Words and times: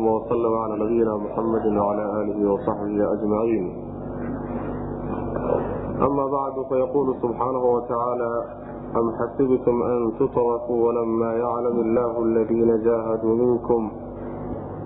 اللهم 0.00 0.07
وسلم 0.07 0.53
على 0.63 0.73
نبينا 0.83 1.17
محمد 1.17 1.65
وعلى 1.77 2.03
آله 2.21 2.53
وصحبه 2.53 3.13
أجمعين 3.13 3.65
أما 6.07 6.25
بعد 6.37 6.53
فيقول 6.69 7.15
سبحانه 7.21 7.63
وتعالى 7.75 8.31
أم 8.99 9.11
حسبتم 9.19 9.83
أن 9.83 10.11
تتركوا 10.19 10.87
ولما 10.87 11.33
يعلم 11.33 11.79
الله 11.85 12.23
الذين 12.23 12.83
جاهدوا 12.83 13.35
منكم 13.35 13.91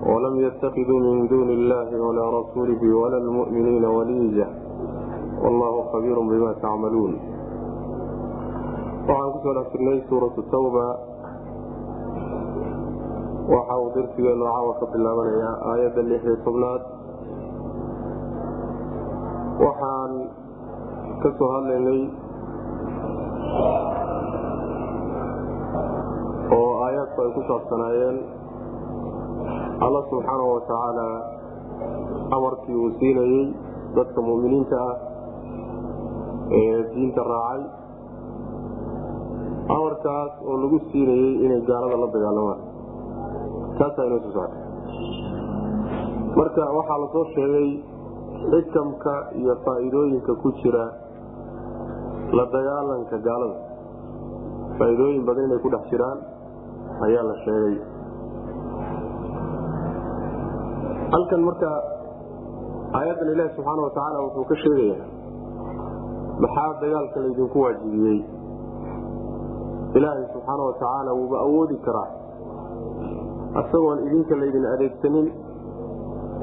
ولم 0.06 0.40
يتخذوا 0.40 1.00
من 1.00 1.28
دون 1.28 1.50
الله 1.50 2.00
ولا 2.00 2.40
رسوله 2.40 2.96
ولا 2.96 3.16
المؤمنين 3.18 3.84
وليجة 3.84 4.48
والله 5.42 5.82
خبير 5.92 6.20
بما 6.20 6.52
تعملون 6.62 7.14
waxaan 9.06 9.30
kusoo 9.38 9.52
dhex 9.54 9.66
jirnay 9.72 9.98
suuratu 10.10 10.42
tawba 10.50 10.86
waxa 13.54 13.74
uu 13.82 13.90
darsigeenu 13.94 14.44
caawa 14.50 14.72
ka 14.80 14.86
bilaabanayaa 14.92 15.54
aayadda 15.70 16.02
lixyo 16.10 16.34
tobnaad. 16.46 16.82
Waxaan 19.64 20.12
ka 21.22 21.28
soo 21.38 21.48
hadlaynay 21.54 22.00
oo 26.56 26.70
aayaadku 26.84 27.18
ay 27.24 27.30
ku 27.36 27.40
saabsanaayeen 27.50 28.16
alla 29.84 30.00
subxaanahu 30.10 30.50
watacaala 30.56 31.06
amarkii 32.36 32.76
uu 32.82 32.90
siinayey 33.00 33.44
dadka 33.96 34.20
mu'miniinta 34.28 34.76
ah 34.90 34.96
ee 36.60 36.78
diinta 36.94 37.22
raacay. 37.32 37.62
Amarkaas 39.76 40.32
oo 40.48 40.56
lagu 40.62 40.78
siinayey 40.90 41.32
inay 41.44 41.60
gaalada 41.70 41.96
la 42.02 42.08
dagaalamaan 42.14 42.60
taasaa 42.60 42.64
inoo 42.64 42.64
soo 42.64 43.54
socota 43.56 43.65
marka 46.38 46.62
waxaa 46.78 46.98
la 47.02 47.06
soo 47.14 47.24
sheegay 47.34 47.68
xikamka 48.52 49.14
iyo 49.40 49.54
faa'iidooyinka 49.64 50.32
ku 50.42 50.48
jira 50.60 50.84
la 52.36 52.44
dagaalanka 52.54 53.16
gaalada. 53.26 53.58
Faa'iidooyin 54.78 55.24
badan 55.28 55.44
inay 55.48 55.60
ku 55.64 55.68
dhex 55.74 55.84
jiraan 55.92 56.18
ayaa 57.06 57.24
la 57.30 57.34
sheegay. 57.44 57.76
Halkan 61.12 61.40
marka 61.48 61.70
aayaddan 62.98 63.28
ilaahi 63.34 63.54
subxaana 63.56 63.80
wa 63.86 63.90
tacaala 63.96 64.18
wuxuu 64.26 64.44
ka 64.50 64.56
sheegayaa 64.64 65.08
maxaa 66.44 66.70
dagaalka 66.82 67.18
laydinku 67.24 67.58
waajibiyey? 67.64 68.18
Ilaahay 69.96 70.24
subxaana 70.34 70.62
wa 70.68 70.74
tacaala 70.80 71.10
wuuba 71.18 71.36
awoodi 71.46 71.76
karaa 71.86 72.08
isagoon 73.60 73.98
idinka 74.06 74.34
laydin 74.40 74.66
adeegsanin 74.74 75.26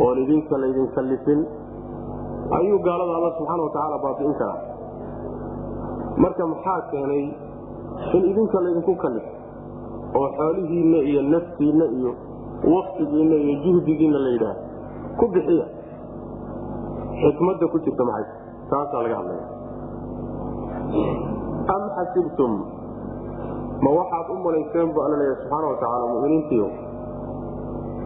oon 0.03 0.17
idinka 0.23 0.56
laydin 0.64 0.88
kallifin 0.95 1.39
ayuu 2.58 2.80
gaalada 2.88 3.14
alla 3.17 3.31
subxaana 3.38 3.64
wa 3.67 3.72
tacaala 3.75 3.97
baabi'in 4.06 4.36
karaa. 4.42 4.59
Marka 6.23 6.44
maxaa 6.53 6.80
keenay 6.91 7.23
in 8.17 8.23
idinka 8.31 8.58
laydinku 8.66 8.94
kallifo 9.03 9.31
oo 10.19 10.28
xoolihiinna 10.38 11.00
iyo 11.09 11.22
naftiinna 11.34 11.86
iyo 11.97 12.11
waktigiinna 12.75 13.36
iyo 13.44 13.53
juhdigiinna 13.64 14.19
la 14.25 14.30
yidhaah 14.36 14.58
ku 15.19 15.25
bixiya. 15.34 15.66
Xikmadda 17.22 17.66
ku 17.73 17.78
jirta 17.86 18.03
maxay? 18.09 18.25
Taasaa 18.69 19.02
laga 19.06 19.16
hadlaya 19.22 19.45
am 21.75 21.84
xasibtum? 21.97 22.53
Ma 23.84 23.89
waxaad 24.00 24.28
u 24.34 24.36
malayseen 24.45 24.88
bu 24.95 25.00
alla 25.06 25.17
leeya 25.22 25.36
subxaana 25.41 25.67
wa 25.72 25.75
tacaala 25.81 26.06
muminiintiio 26.14 26.67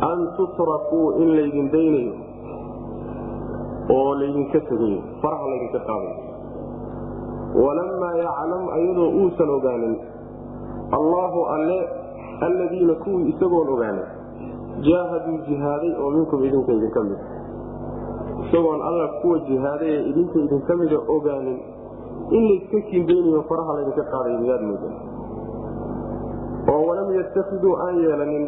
an 0.02 0.20
tutrakuu 0.38 1.12
in 1.22 1.30
laydin 1.38 1.72
daynayo 1.72 2.14
oo 3.96 4.12
laydinka 4.20 4.60
tegayo 4.70 5.00
faraha 5.22 5.46
laydinka 5.52 5.80
qaadayo 5.90 6.16
walamaa 7.66 8.14
yaclam 8.24 8.64
ayadoo 8.78 9.10
uusan 9.22 9.50
ogaanin 9.50 9.96
allaahu 10.98 11.40
alle 11.56 11.80
alladiina 12.48 12.94
kuwii 13.04 13.30
isagoon 13.34 13.70
ogaanin 13.76 14.06
jaahaduu 14.90 15.38
jihaaday 15.48 15.92
oo 16.04 16.10
minkum 16.18 16.44
idinka 16.50 16.72
idinka 16.78 17.04
mid 17.10 17.20
isagoon 18.46 18.82
alla 18.90 19.08
kuwa 19.22 19.40
jihaaday 19.50 19.90
ee 19.96 20.04
idinka 20.12 20.40
idinka 20.46 20.76
mida 20.76 21.00
ogaanin 21.16 21.60
in 22.38 22.44
layska 22.50 22.82
kiindaynayo 22.90 23.42
faraha 23.50 23.74
laydinka 23.74 24.04
qaadayo 24.14 24.38
miyaad 24.46 24.62
mooda 24.70 24.90
oo 26.74 26.82
walam 26.90 27.10
yatakiduu 27.20 27.76
aan 27.88 27.98
yeelanin 28.04 28.46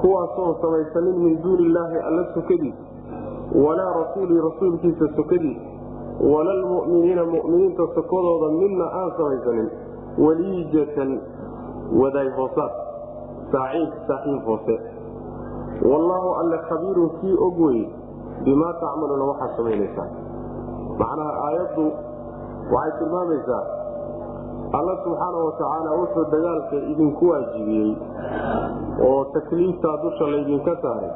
kuwaasoon 0.00 0.54
samaysanin 0.62 1.18
min 1.24 1.42
duuni 1.42 1.62
illaahi 1.68 1.98
alla 2.08 2.24
sokadiisa 2.34 2.82
walaa 3.64 3.92
rasuulii 4.00 4.40
rasuulkiisa 4.48 5.08
sokadiisa 5.16 5.62
wala 6.32 6.54
lmu'miniina 6.62 7.24
mu'miniinta 7.34 7.86
sokodooda 7.94 8.48
midna 8.60 8.84
aan 9.00 9.12
samaysanin 9.16 9.70
waliijatan 10.24 11.20
wadaay 12.00 12.28
hoosaad 12.38 12.72
saaciid 13.52 13.92
saaxiib 14.08 14.42
hoose. 14.46 14.76
Wallaahu 15.90 16.30
alle 16.40 16.58
khabiirun 16.68 17.10
kii 17.20 17.36
og 17.46 17.58
weye 17.60 17.84
bimaa 18.44 18.72
tacmaluuna 18.82 19.24
waxaad 19.30 19.56
samaynaysaa. 19.56 20.08
Macnaha 20.98 21.32
aayaddu 21.46 21.84
waxay 22.74 22.98
tilmaamaysaa 22.98 23.62
alla 24.78 24.94
subxaana 25.04 25.38
wa 25.46 25.52
tacaala 25.58 25.90
wuxuu 26.00 26.24
dagaalka 26.34 26.76
idinku 26.92 27.24
waajibiyey 27.30 27.90
oo 29.08 29.20
takliiftaa 29.34 29.96
dusha 30.04 30.24
laydinka 30.34 30.72
saaray. 30.82 31.12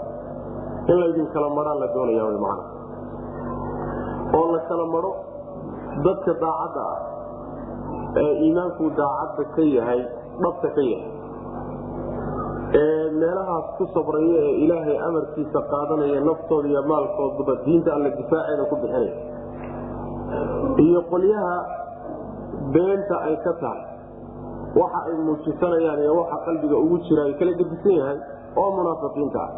In 0.90 0.96
laydinkala 1.02 1.48
marhaan 1.58 1.78
la 1.82 1.88
doonaya 1.94 2.24
macna 2.44 2.64
oo 4.38 4.46
la 4.54 4.60
kala 4.68 4.84
maro 4.94 5.10
dadka 6.06 6.32
daacadda 6.44 6.82
ah 6.92 6.98
ee 8.22 8.32
iimaankuu 8.44 8.90
daacadda 9.00 9.44
ka 9.56 9.62
yahay 9.76 10.00
dhabta 10.42 10.68
ka 10.76 10.82
yahay 10.90 11.12
ee 12.80 13.04
meelahaas 13.20 13.66
ku 13.78 13.84
sabraya 13.96 14.38
ee 14.48 14.54
ilaahay 14.64 14.96
amarkiisa 15.08 15.60
qaadanaya 15.72 16.20
naftooda 16.30 16.68
iyo 16.72 16.82
maalkooduba 16.92 17.54
diinta 17.66 17.90
alla 17.96 18.10
difaaceeda 18.20 18.64
ku 18.70 18.76
bixinaya. 18.82 19.14
Iyo 20.86 21.00
qolyaha 21.12 21.56
beenta 22.74 23.16
ay 23.28 23.36
ka 23.44 23.52
tahay. 23.62 23.82
Waxa 24.80 25.00
ay 25.08 25.16
muujisanayaan 25.26 26.00
iyo 26.04 26.12
waxa 26.20 26.36
qalbiga 26.46 26.76
ugu 26.76 26.96
jira 27.08 27.22
ay 27.28 27.34
kala 27.40 27.52
gedisan 27.60 27.94
yahay 28.00 28.18
oo 28.56 28.70
munaafiqiinta 28.76 29.40
ah. 29.46 29.50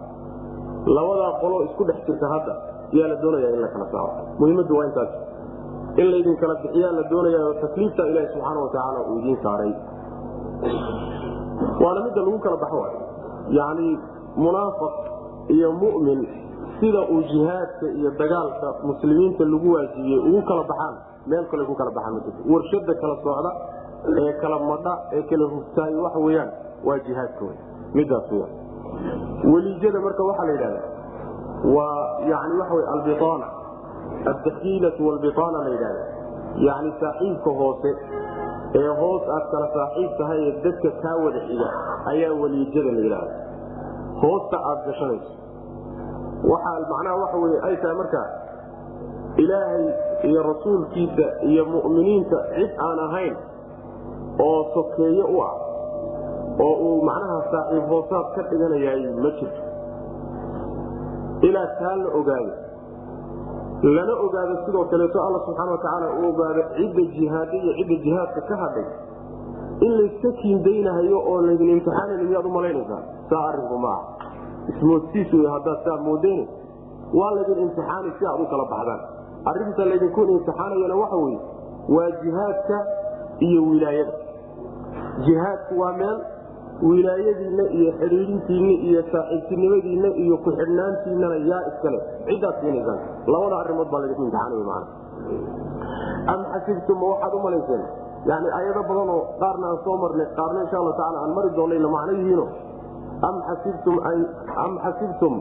Labadaa 0.97 1.33
qoloo 1.43 1.63
isku 1.69 1.83
dhex 1.89 1.99
jirta 2.07 2.27
hadda 2.35 2.55
yaa 2.99 3.09
la 3.13 3.17
doonaya 3.23 3.49
in 3.55 3.61
la 3.61 3.69
kala 3.75 3.87
saaro. 3.93 4.13
Muhiimadu 4.39 4.77
waa 4.77 4.87
intaas. 4.89 5.11
In 6.01 6.07
laydin 6.13 6.37
kala 6.41 6.55
bixiyaa 6.63 6.93
la 6.99 7.03
doonaya 7.11 7.41
takliifta 7.63 8.03
ilaahi 8.11 8.29
subxaana 8.33 8.61
watacaala 8.65 9.01
uu 9.11 9.19
idiin 9.21 9.39
saaray. 9.45 9.73
Waana 11.83 12.01
midda 12.07 12.21
lagu 12.27 12.39
kala 12.45 12.57
baxo 12.65 12.81
yacni 13.59 13.89
munaafiq 14.37 14.95
iyo 15.57 15.69
mu'min 15.83 16.21
sida 16.81 17.01
uu 17.13 17.23
jihaadka 17.31 17.87
iyo 17.99 18.11
dagaalka 18.21 18.69
muslimiinta 18.89 19.45
lagu 19.45 19.69
waajibiyey 19.75 20.21
ugu 20.29 20.41
kala 20.49 20.63
baxaan 20.71 20.95
meel 21.27 21.45
kale 21.51 21.65
ku 21.71 21.75
kala 21.81 21.91
baxaan 21.97 22.15
ma 22.15 22.21
jirto 22.27 22.41
warshada 22.53 22.95
kala 23.03 23.15
socda 23.25 23.51
ee 24.25 24.33
kala 24.43 24.59
madha 24.71 24.93
ee 25.17 25.23
kala 25.31 25.45
hugtaay 25.55 25.95
waxa 26.05 26.19
weyaan 26.27 26.51
waa 26.89 26.99
jihaadka 27.09 27.45
w 27.45 27.51
midaas 27.99 28.31
weyaan 28.33 28.53
weliijada 29.53 30.01
marka 30.07 30.23
waxaa 30.31 30.47
la 30.51 30.53
yidhahda 30.53 30.83
waa 31.77 31.99
yani 32.33 32.55
waxa 32.61 32.75
wey 32.79 32.87
albiaana 32.95 33.47
addakiilatu 34.33 35.07
walbiaana 35.09 35.59
la 35.67 35.71
yidhahda 35.75 36.05
yani 36.69 36.95
saaxiibka 37.01 37.51
hoose 37.61 37.91
ee 38.81 38.89
hoos 39.01 39.23
aad 39.37 39.45
kala 39.53 39.67
saaxiib 39.77 40.11
tahay 40.19 40.41
ee 40.49 40.55
dadka 40.65 40.91
kaa 41.05 41.17
wada 41.25 41.41
xiga 41.49 41.69
ayaa 42.13 42.33
weliijada 42.43 42.91
la 42.97 43.01
yidhahda 43.07 43.35
hoosta 44.23 44.57
aad 44.71 44.81
gashanayso. 44.87 45.33
Waxaa 46.51 46.79
macnaha 46.93 47.17
waxa 47.23 47.37
wey 47.45 47.55
ay 47.69 47.77
tahay 47.83 47.97
markaa 48.03 48.27
ilaahay 49.37 49.85
iyo 50.29 50.43
rasuulkiisa 50.43 51.27
iyo 51.51 51.65
mu'miniinta 51.75 52.37
cid 52.57 52.71
aan 52.87 52.99
ahayn 53.07 53.35
oo 54.47 54.61
sokeeye 54.75 55.25
u 55.25 55.37
ah 55.49 55.55
oo 56.67 56.75
uu 56.87 57.03
macnaha 57.09 57.39
saaxiib 57.53 57.85
hoosaad 57.93 58.27
ka 58.37 58.43
dhiganayaay 58.51 59.03
ma 59.23 59.31
jirto. 59.39 59.63
Ilaa 61.49 61.67
taa 61.81 61.97
la 61.97 62.09
ogaado. 62.21 62.53
Lana 63.97 64.15
ogaado 64.25 64.55
sidoo 64.67 64.85
kaleeto 64.91 65.19
alla 65.27 65.39
subxaana 65.47 65.71
watacaala 65.73 66.07
uu 66.21 66.29
ogaado 66.33 66.63
cidda 66.77 67.03
jihaada 67.17 67.55
iyo 67.63 67.73
cidda 67.79 67.97
jihaadka 68.05 68.41
ka 68.49 68.57
hadhay. 68.63 68.87
In 69.87 69.93
layska 69.99 70.31
kiindaynahayo 70.41 71.19
oo 71.31 71.41
laydin 71.47 71.71
imtixaanayn 71.77 72.27
miyaad 72.29 72.47
u 72.47 72.51
malaynaysaa? 72.57 73.03
Saa 73.31 73.45
arrinku 73.49 73.79
maaha 73.79 74.03
ismoodsiis 74.71 75.33
wey 75.33 75.49
haddaad 75.55 75.79
saa 75.87 75.97
moodayna 76.09 76.45
waa 77.19 77.31
laydin 77.37 77.59
imtixaanay 77.65 78.13
si 78.19 78.27
aad 78.33 78.41
u 78.45 78.47
kala 78.53 78.65
baxdaan 78.73 79.01
arrinta 79.51 79.85
laydinku 79.91 80.21
imtixaanayana 80.35 80.95
waxa 81.03 81.17
weye 81.25 81.41
waa 81.97 82.11
jihaadka 82.23 82.77
iyo 83.49 83.61
wilaayada. 83.71 84.13
Jihaadku 85.27 85.75
waa 85.83 85.93
meel 86.01 86.19
wilaayadiinna 86.91 87.65
iyo 87.79 87.91
xidhiidintiinna 88.01 88.75
iyo 88.89 89.01
saaxiibtinimadiinna 89.13 90.09
iyo 90.25 90.37
ku-xidhnaantiinnana 90.45 91.37
yaa 91.51 91.63
iskale 91.71 91.99
ciddaad 92.29 92.55
siinaysaan 92.61 93.01
labada 93.33 93.57
arrimood 93.63 93.89
baa 93.93 94.01
laydinku 94.03 94.23
imtixaanaya 94.29 94.65
macana 94.71 94.87
am 96.33 96.41
xasibtum 96.53 96.97
ma 97.03 97.07
waxaad 97.13 97.35
u 97.35 97.41
malayseen? 97.47 97.83
Yani 98.31 98.49
ayado 98.59 98.83
badanoo 98.89 99.21
qaarna 99.43 99.67
aan 99.73 99.79
soo 99.85 99.97
marnay 100.03 100.27
qaarna 100.39 100.59
insha 100.65 100.77
alla 100.81 100.93
tacala 101.01 101.19
aan 101.25 101.33
mari 101.37 101.51
doonayna 101.59 101.89
macno 101.97 102.13
yihiino 102.21 102.47
am 103.29 103.37
xasibtum 103.49 103.97
am 104.65 104.73
xasibtum 104.85 105.35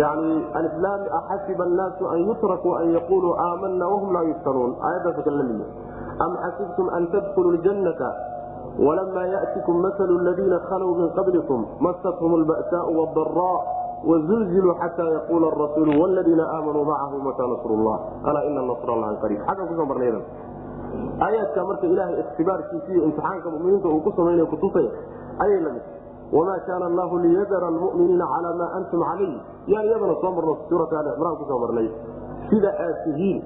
yani 0.00 0.32
alislaam 0.58 1.02
axasiba 1.18 1.64
annaasu 1.68 2.04
an 2.12 2.18
yutrakuu 2.28 2.74
an 2.80 2.86
yaquluu 2.96 3.34
aamanna 3.46 3.84
wahum 3.92 4.12
laa 4.16 4.24
yuftanuun 4.30 4.72
aayaddaas 4.88 5.18
kale 5.24 5.36
la 5.40 5.44
miye 5.50 5.66
am 6.24 6.32
xasibtum 6.44 6.86
an 6.98 7.06
tadkuluu 7.14 7.52
ljannata 7.64 8.08
walama 8.86 9.22
yatikum 9.34 9.80
masalu 9.86 10.18
ladiina 10.28 10.58
khalow 10.68 10.90
min 11.00 11.08
qablikum 11.18 11.60
masathum 11.86 12.32
lba'saau 12.42 12.92
wadaraa 13.00 13.58
wzulziluu 14.10 14.74
xataa 14.82 15.10
yaquula 15.16 15.50
rasuulu 15.62 15.92
wladiina 16.02 16.44
aamanuu 16.56 16.84
macahu 16.90 17.22
mataa 17.28 17.48
nasr 17.52 17.70
llah 17.86 17.98
alaa 18.28 18.44
ina 18.50 18.60
nasr 18.70 18.88
llahi 19.02 19.16
qariib 19.24 19.40
xaggan 19.48 19.66
ku 19.70 19.74
soo 19.80 19.86
marnaydan 19.92 20.24
aayaadka 21.26 21.64
marka 21.70 21.86
ilaahay 21.92 22.16
ikhtibaarkiisa 22.22 22.88
iyo 22.92 23.02
imtixaanka 23.08 23.48
muminiinta 23.54 23.88
uu 23.88 24.00
ku 24.06 24.10
samaynaya 24.18 24.46
kutusaya 24.52 24.90
ayay 25.44 25.60
la 25.66 25.70
mid 25.76 25.84
wamaa 26.32 26.58
kaana 26.66 26.86
allahu 26.90 27.18
liyadara 27.24 27.66
almu'miniina 27.72 28.26
calaa 28.34 28.54
maa 28.60 28.70
antum 28.78 29.00
calayh 29.10 29.34
yaan 29.72 29.84
iyadana 29.90 30.14
soo 30.22 30.32
marno 30.38 30.54
suurata 30.68 30.98
alicimraan 31.00 31.36
ku 31.40 31.44
soo 31.50 31.58
marnay 31.64 31.88
sida 32.50 32.70
aad 32.86 32.96
tihiin 33.04 33.38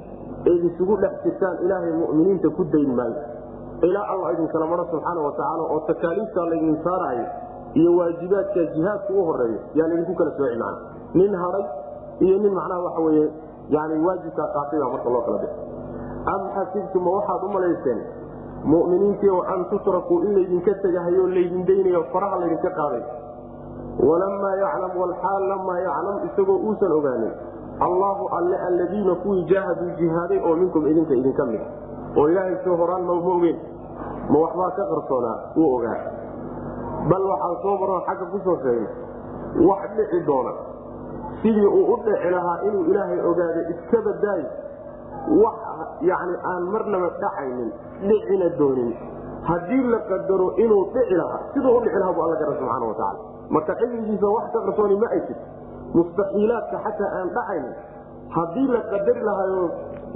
eed 0.50 0.62
isugu 0.70 0.96
dhex 1.02 1.14
jirtaan 1.24 1.56
ilaahay 1.64 1.92
mu'miniinta 2.02 2.48
ku 2.58 2.64
dayn 2.74 2.90
maayo 3.00 3.20
ilaa 3.88 4.06
alla 4.12 4.32
idinkala 4.34 4.66
maro 4.72 4.84
subxaana 4.92 5.20
wa 5.26 5.32
tacaala 5.38 5.62
oo 5.74 5.80
takaaliiftaa 5.90 6.46
laydin 6.52 6.76
saaraayo 6.86 7.26
iyo 7.80 7.90
waajibaadka 7.98 8.60
jihaadku 8.74 9.12
u 9.20 9.24
horeeyo 9.28 9.60
yaa 9.78 9.88
laydinku 9.90 10.14
kala 10.20 10.30
sooci 10.38 10.56
man 10.62 10.74
nin 11.20 11.34
haday 11.42 11.64
iyo 12.26 12.36
nin 12.44 12.52
macnaha 12.58 12.80
waxa 12.86 13.00
weye 13.08 13.26
yani 13.76 14.04
waajibkaa 14.06 14.48
qaatay 14.56 14.80
baa 14.82 14.90
marka 14.94 15.10
loo 15.16 15.22
kala 15.28 15.38
dhig 15.42 15.52
am 16.34 16.42
xasibtum 16.56 17.02
ma 17.06 17.10
waxaad 17.18 17.42
u 17.44 17.52
malayseen 17.56 18.00
muminiintii 18.64 19.30
an 19.54 19.64
tusrakuu 19.70 20.20
in 20.24 20.34
laydinka 20.36 20.74
tegahayo 20.82 21.26
laydin 21.26 21.64
daynayo 21.66 22.04
faraha 22.12 22.38
laydinka 22.40 22.70
qaaday. 22.78 23.02
Walamaa 24.08 24.54
yaclam 24.62 24.92
walxaal 25.00 25.48
lamaa 25.48 25.78
yaclam 25.86 26.16
isagoo 26.28 26.56
uusan 26.68 26.92
ogaanin 26.92 27.32
allaahu 27.80 28.28
alle 28.38 28.56
alladiina 28.68 29.14
kuwii 29.22 29.44
jaahaduu 29.52 29.90
jihaaday 29.98 30.38
oo 30.44 30.56
minkum 30.56 30.86
idinka 30.86 31.14
idinka 31.14 31.44
mid 31.46 31.60
oo 32.16 32.28
ilaahay 32.28 32.56
soo 32.64 32.76
horaan 32.76 33.04
ma 33.04 33.12
ogeen 33.12 33.58
ma 34.30 34.38
waxbaa 34.44 34.70
ka 34.76 34.84
qarsoonaa 34.92 35.36
wuu 35.56 35.74
ogaa. 35.76 35.98
Bal 37.10 37.24
waxaan 37.32 37.56
soo 37.62 37.76
maroo 37.80 38.00
xagga 38.06 38.26
ku 38.32 38.38
soo 38.44 38.56
sheegnay 38.62 39.66
wax 39.68 39.90
dhici 39.96 40.20
doona. 40.26 40.52
Sidii 41.42 41.66
uu 41.66 41.84
u 41.94 41.96
dhici 42.04 42.30
lahaa 42.30 42.58
inuu 42.68 42.84
ilaahay 42.90 43.20
ogaado 43.30 43.60
iska 43.72 43.98
badaayo 44.06 44.48
wax 45.42 45.56
yani 46.10 46.34
aan 46.52 46.62
marnaba 46.72 47.08
dhacaynin 47.22 47.70
dhicina 48.08 48.48
doonin. 48.58 48.90
Haddii 49.48 49.82
la 49.92 49.98
qadaro 50.10 50.48
inuu 50.64 50.84
dhici 50.94 51.14
lahaa 51.20 51.40
siduu 51.54 51.76
u 51.76 51.80
dhici 51.84 51.98
lahaa 52.02 52.12
bu 52.16 52.20
alla 52.26 52.36
gara 52.40 52.52
subxaana 52.60 52.86
wa 52.90 52.94
tacala 52.94 53.20
marka 53.54 53.72
cilmigiisa 53.80 54.26
wax 54.36 54.44
ka 54.54 54.58
qarsooni 54.66 54.96
ma 55.02 55.06
ay 55.14 55.20
jirto 55.28 55.46
mustaxiilaadka 55.96 56.76
xataa 56.86 57.10
aan 57.18 57.28
dhacaynin 57.36 57.74
haddii 58.36 58.66
la 58.74 58.80
qadari 58.92 59.20
lahaayo 59.28 59.64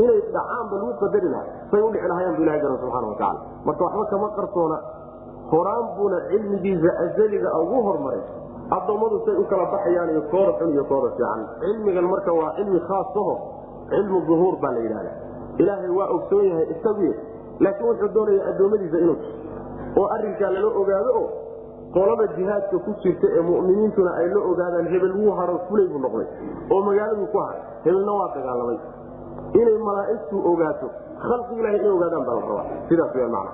inay 0.04 0.20
dhacaanba 0.34 0.74
lagu 0.80 0.92
qadari 1.02 1.28
lahaa 1.34 1.48
say 1.70 1.80
u 1.80 1.88
dhici 1.94 2.06
lahayaan 2.12 2.34
bu 2.36 2.42
ilahay 2.46 2.60
gara 2.64 2.76
subxana 2.82 3.06
wa 3.12 3.16
tacala 3.16 3.40
marka 3.66 3.82
waxba 3.86 4.04
kama 4.12 4.28
qarsoona 4.38 4.78
horaan 5.52 5.84
buuna 5.96 6.18
cilmigiisa 6.30 6.90
azaliga 7.04 7.48
ugu 7.62 7.78
hormaray 7.88 8.22
addoommadu 8.76 9.16
say 9.26 9.34
u 9.40 9.44
kala 9.50 9.64
baxayaan 9.74 10.08
iyo 10.14 10.22
kooda 10.32 10.52
xun 10.60 10.68
iyo 10.76 10.84
kooda 10.92 11.08
fiican. 11.16 11.40
Cilmigan 11.64 12.06
marka 12.12 12.30
waa 12.40 12.52
cilmi 12.60 12.80
khaasaho 12.88 13.34
cilmu 13.92 14.20
duhuur 14.28 14.54
baa 14.62 14.72
la 14.76 14.80
yidhahda 14.86 15.12
ilaahay 15.62 15.90
waa 15.98 16.08
ogsoon 16.16 16.44
yahay 16.50 16.66
isaguy 16.74 17.12
laakiin 17.64 17.88
wuxuu 17.90 18.10
doonaya 18.16 18.46
addoommadiisa 18.50 18.98
inuu 19.04 19.16
oo 20.00 20.06
arrinkaa 20.16 20.50
lala 20.56 20.70
ogaado 20.82 21.10
oo 21.20 21.28
qolada 21.94 22.26
jihaadka 22.36 22.78
ku 22.86 22.90
jirta 23.02 23.26
ee 23.38 23.42
mu'miniintuna 23.50 24.10
ay 24.20 24.28
la 24.34 24.40
ogaadaan 24.50 24.86
hebel 24.94 25.12
wuu 25.20 25.32
haro 25.38 25.58
fulay 25.68 25.86
buu 25.92 26.00
noqday 26.06 26.26
oo 26.74 26.80
magaaladuu 26.88 27.26
ku 27.34 27.38
haray 27.44 27.60
hebelna 27.84 28.12
waa 28.20 28.30
dagaalamay. 28.36 28.78
Inay 29.60 29.76
malaa'igtu 29.88 30.36
ogaato 30.52 30.86
khalqi 31.26 31.54
ilahay 31.60 31.78
inay 31.80 31.92
ogaadaan 31.98 32.24
baa 32.28 32.34
la 32.38 32.42
rabaa. 32.48 32.66
Sidaas 32.88 33.14
w 33.20 33.28
macna. 33.36 33.52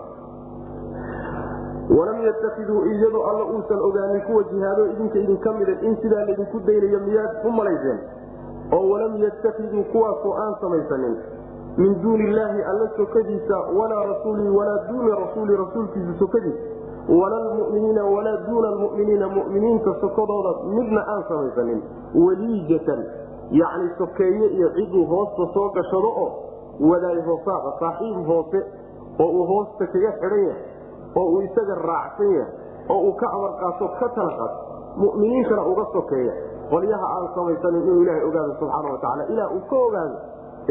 Walam 1.99 2.19
yatakiduu 2.27 2.81
iyadoo 2.93 3.23
alla 3.31 3.45
uusan 3.45 3.81
ogaanin 3.89 4.21
kuwa 4.27 4.43
jihaado 4.51 4.87
idinka 4.93 5.19
idinka 5.19 5.53
mida 5.59 5.75
in 5.87 5.97
sidaa 6.03 6.25
laydinku 6.29 6.61
daynayo 6.67 7.01
miyaad 7.07 7.47
u 7.49 7.51
malayseen 7.59 7.99
oo 8.73 8.85
walam 8.91 9.17
yatakiduu 9.23 9.85
kuwaasoo 9.93 10.35
aan 10.43 10.55
samaysanin. 10.61 11.17
Min 11.77 12.03
duuni 12.03 12.25
illaahi 12.31 12.63
alla 12.71 12.89
sokadiisa 12.97 13.57
walaa 13.79 14.05
rasuulii 14.13 14.49
walaa 14.59 14.79
duuna 14.89 15.15
rasuuli 15.25 15.57
rasuulkiisa 15.57 16.19
sokadiisa 16.19 16.63
wala 17.21 17.39
lmuminiina 17.45 18.05
walaa 18.05 18.37
duuna 18.47 18.71
lmuminiina 18.71 19.29
muminiinta 19.29 19.95
sokodooda 20.01 20.53
midna 20.75 21.01
aan 21.07 21.25
samaysanin. 21.29 21.83
Waliijatan 22.15 23.05
yacni 23.51 23.91
sokeeye 23.99 24.47
iyo 24.57 24.69
ciduu 24.71 25.05
hoosta 25.07 25.55
soo 25.55 25.69
gashado 25.71 26.09
oo 26.25 26.31
wadaay 26.91 27.21
hoosaada 27.29 27.71
saaxiib 27.81 28.27
hoose 28.27 28.61
oo 29.19 29.31
uu 29.39 29.47
hoosta 29.47 29.87
kaga 29.87 30.13
xidhan 30.13 30.43
yahay 30.47 30.63
oo 31.17 31.27
uu 31.33 31.41
isaga 31.43 31.75
raacsan 31.75 32.31
yahay 32.33 32.53
oo 32.89 33.01
uu 33.07 33.13
ka 33.21 33.27
amar 33.37 33.53
qaato 33.61 33.89
ka 34.01 34.09
tala 34.15 34.33
qaato 34.39 34.59
muminiintana 34.97 35.67
uga 35.73 35.85
sokeeya 35.93 36.33
qolyaha 36.73 37.07
aan 37.17 37.27
samaysanin 37.37 37.83
inuu 37.89 38.03
ilaahay 38.05 38.25
ogaado 38.31 38.53
subxaana 38.61 38.89
watacaala 38.95 39.23
ilaa 39.33 39.49
uu 39.57 39.63
ka 39.71 39.77
ogaado 39.89 40.17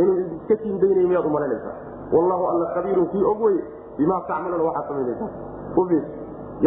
inuu 0.02 0.16
iska 0.38 0.56
tiindaynayo 0.64 1.08
miyaad 1.12 1.26
umalanaysaa 1.32 1.76
wallahu 2.16 2.44
alla 2.52 2.66
khabiirun 2.76 3.08
kii 3.14 3.24
og 3.32 3.42
wey 3.46 3.58
bimaa 3.98 4.22
tacmaluuna 4.30 4.64
waxaad 4.70 4.88
samaynaysaa. 4.90 5.30
Ufiis 5.82 6.06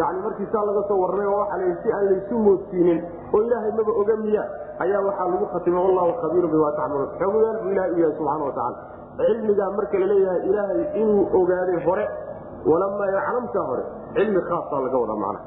yani 0.01 0.19
markii 0.27 0.47
saa 0.53 0.65
laga 0.69 0.83
soo 0.89 0.99
warramay 1.03 1.27
oo 1.33 1.39
waxaa 1.43 1.59
la 1.63 1.77
si 1.83 1.89
aan 1.97 2.05
laysu 2.11 2.39
moodsiinin 2.47 2.99
oo 3.35 3.41
ilaahay 3.47 3.73
maba 3.79 3.93
oga 4.03 4.17
miya 4.25 4.45
ayaa 4.85 5.01
waxaa 5.09 5.29
lagu 5.33 5.47
khatimay 5.55 5.83
wallahu 5.87 6.13
khabiirun 6.23 6.51
bimaa 6.55 6.73
tacmaluun. 6.79 7.09
Xogogaal 7.21 7.57
buu 7.63 7.71
ilahay 7.75 7.93
u 7.97 7.99
yahay 8.03 8.15
subxana 8.19 8.45
watacaala 8.49 8.79
cilmigaa 9.19 9.71
marka 9.79 9.99
la 10.03 10.07
leeyahay 10.13 10.41
ilaahay 10.51 10.81
inuu 11.03 11.23
ogaaday 11.41 11.79
hore 11.87 12.05
walamaa 12.71 13.09
yaclamtaa 13.17 13.65
hore 13.71 13.83
cilmi 14.17 14.41
khaasaa 14.51 14.81
laga 14.87 14.99
wada 15.03 15.17
macna 15.25 15.41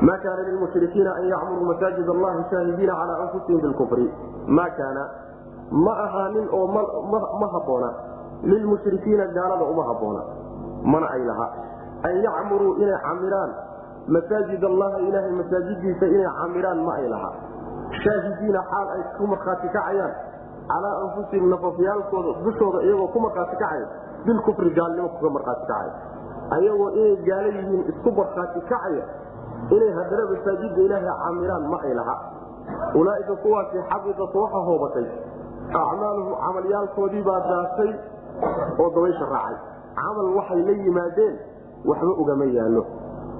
ma 0.00 0.16
kaana 0.18 0.42
lilmushrikiina 0.42 1.14
an 1.14 1.24
yacmuruu 1.32 1.66
masaajid 1.72 2.08
allahi 2.08 2.44
shaahidiina 2.50 2.94
calaa 3.00 3.18
anfusihim 3.24 3.60
bilkufri 3.60 4.06
ma 4.46 4.66
kaana 4.78 5.04
ma 5.70 5.92
ahaanin 6.06 6.48
oo 6.52 6.66
ma 7.40 7.48
habboona 7.52 7.90
lilmushrikiina 8.42 9.26
gaalada 9.36 9.64
uma 9.64 9.84
habboona 9.90 10.22
mana 10.84 11.06
ay 11.16 11.24
laha 11.24 11.48
an 12.08 12.14
yacmuruu 12.26 12.74
inay 12.82 12.98
camiraan 13.06 13.50
masaajid 14.16 14.64
allahi 14.64 15.08
ilaahay 15.08 15.32
masaajidiisa 15.40 16.06
inay 16.06 16.28
camiraan 16.40 16.84
ma 16.88 16.94
ay 17.00 17.08
laha 17.08 17.30
shaahidiina 18.04 18.64
xaal 18.70 18.88
ay 18.96 19.02
ku 19.18 19.26
markhaati 19.26 19.68
kacayaan 19.68 20.14
calaa 20.68 20.94
anfusihim 21.04 21.48
nafafyaalkooda 21.54 22.32
dushooda 22.44 22.82
iyagoo 22.88 23.08
ku 23.14 23.20
markhaati 23.20 23.56
kacaya 23.56 23.86
bilkufri 24.26 24.70
gaalnimo 24.80 25.08
kuga 25.08 25.30
markhaati 25.38 25.66
kacaya 25.66 25.92
ayagoo 26.56 26.90
inay 26.90 27.16
gaalo 27.28 27.48
yihiin 27.58 27.82
isku 27.92 28.10
markhaati 28.20 28.60
kacaya 28.60 29.04
inay 29.70 29.92
haddana 29.98 30.24
masaajida 30.30 30.80
ilaahay 30.82 31.18
camiraan 31.24 31.64
ma 31.72 31.78
ay 31.84 31.94
laha 31.94 32.16
ulaaika 32.94 33.36
kuwaasi 33.36 33.78
xabitat 33.90 34.34
waxa 34.34 34.58
hoobatay 34.68 35.06
acmaaluhum 35.72 36.34
camalyaalkoodii 36.44 37.22
baa 37.28 37.40
daatay 37.50 37.90
oo 38.78 38.90
dabaysha 38.94 39.26
raacay. 39.32 39.56
Camal 39.94 40.28
waxay 40.36 40.62
la 40.62 40.72
yimaadeen 40.72 41.34
waxba 41.86 42.12
ugama 42.22 42.44
yaallo. 42.44 42.84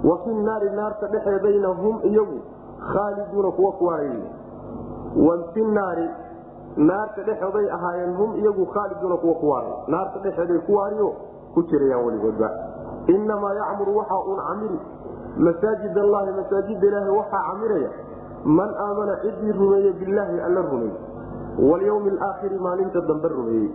Wa 0.04 0.18
fi 0.24 0.30
naari 0.34 0.70
naarta 0.70 1.06
dhexeedayna 1.08 1.68
hum 1.68 2.00
iyagu 2.10 2.38
khaaliduuna 2.92 3.50
kuwa 3.50 3.72
kuwaanay 3.72 4.22
wa 5.26 5.38
fi 5.54 5.62
naari 5.64 6.08
naarta 6.76 7.22
dhexooday 7.22 7.70
ahaayeen 7.70 8.14
hum 8.16 8.36
iyagu 8.36 8.66
khaaliduuna 8.66 9.16
kuwa 9.16 9.34
kuwaanay. 9.34 9.72
Naarta 9.88 10.18
dhexeeday 10.18 10.58
kuwaaniyo 10.58 11.12
ku 11.54 11.62
jirayaan 11.62 12.04
weligoodba 12.06 12.50
inamaa 13.06 13.54
yacmuru 13.54 13.96
waxa 13.96 14.14
uun 14.28 14.40
camiri 14.48 14.78
masaajid 15.38 15.98
allahi 15.98 16.30
masaajida 16.32 16.86
ilaahi 16.86 17.10
waxaa 17.10 17.42
camiraya. 17.50 17.90
Man 18.44 18.70
aamana 18.86 19.16
cidii 19.22 19.52
rumeeye 19.52 19.92
bilaahi 19.92 20.40
alla 20.40 20.62
rumeeye 20.62 20.96
walyawmi 21.58 22.10
alaakhiri 22.10 22.58
maalinta 22.58 23.00
dambe 23.00 23.28
rumeeyey. 23.28 23.70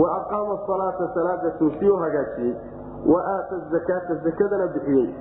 Wa 0.00 0.16
aqaama 0.16 0.58
asalaata 0.62 1.10
salaada 1.14 1.50
toosiyoo 1.50 1.96
hagaajiyey. 1.96 2.54
Wa 3.06 3.20
aata 3.26 3.56
zakaata 3.70 4.14
zakadana 4.24 4.66
bixiyey. 4.66 5.14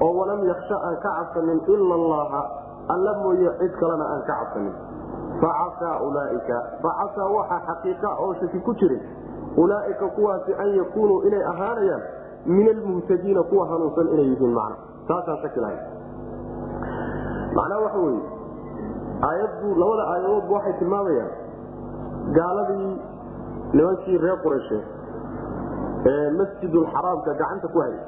Oo 0.00 0.12
walam 0.18 0.44
yaksha 0.48 0.76
aan 0.84 0.96
ka 0.96 1.10
cabsanin 1.18 1.60
ila 1.68 1.94
allaha 1.94 2.42
alla 2.88 3.14
mooye 3.22 3.50
cid 3.58 3.72
kalena 3.80 4.04
aan 4.04 4.22
ka 4.26 4.34
cabsanin. 4.40 4.74
Facasaa 5.40 6.00
ulaaika 6.00 6.56
facasaa 6.82 7.28
waxaa 7.36 7.60
xaqiiqa 7.66 8.08
oo 8.18 8.34
shaki 8.40 8.58
ku 8.60 8.74
jiray. 8.74 9.00
Ulaaika 9.56 10.06
kuwaasi 10.08 10.54
an 10.54 10.76
yakuunuu 10.76 11.22
inay 11.22 11.44
ahaanayaan 11.44 12.02
min 12.46 12.68
almuhtadiina 12.68 13.42
kuwa 13.42 13.66
hanuunsan 13.68 14.08
inay 14.08 14.28
yihiin 14.28 14.52
man 14.54 14.72
taasaan 15.08 15.38
shaki 15.44 15.60
lahayn 15.64 15.82
macnaha 17.58 17.80
waxa 17.86 17.98
weye 18.06 18.20
labada 19.82 20.02
aayadoodba 20.12 20.52
waxay 20.58 20.74
tilmaamayaan. 20.80 21.32
Gaaladii 22.36 22.90
nimankii 23.76 24.18
reer 24.24 24.38
qurayshe 24.44 24.78
ee 26.10 26.30
masjidulxaraamka 26.38 27.30
gacanta 27.40 27.68
ku 27.74 27.78
hayay. 27.84 28.00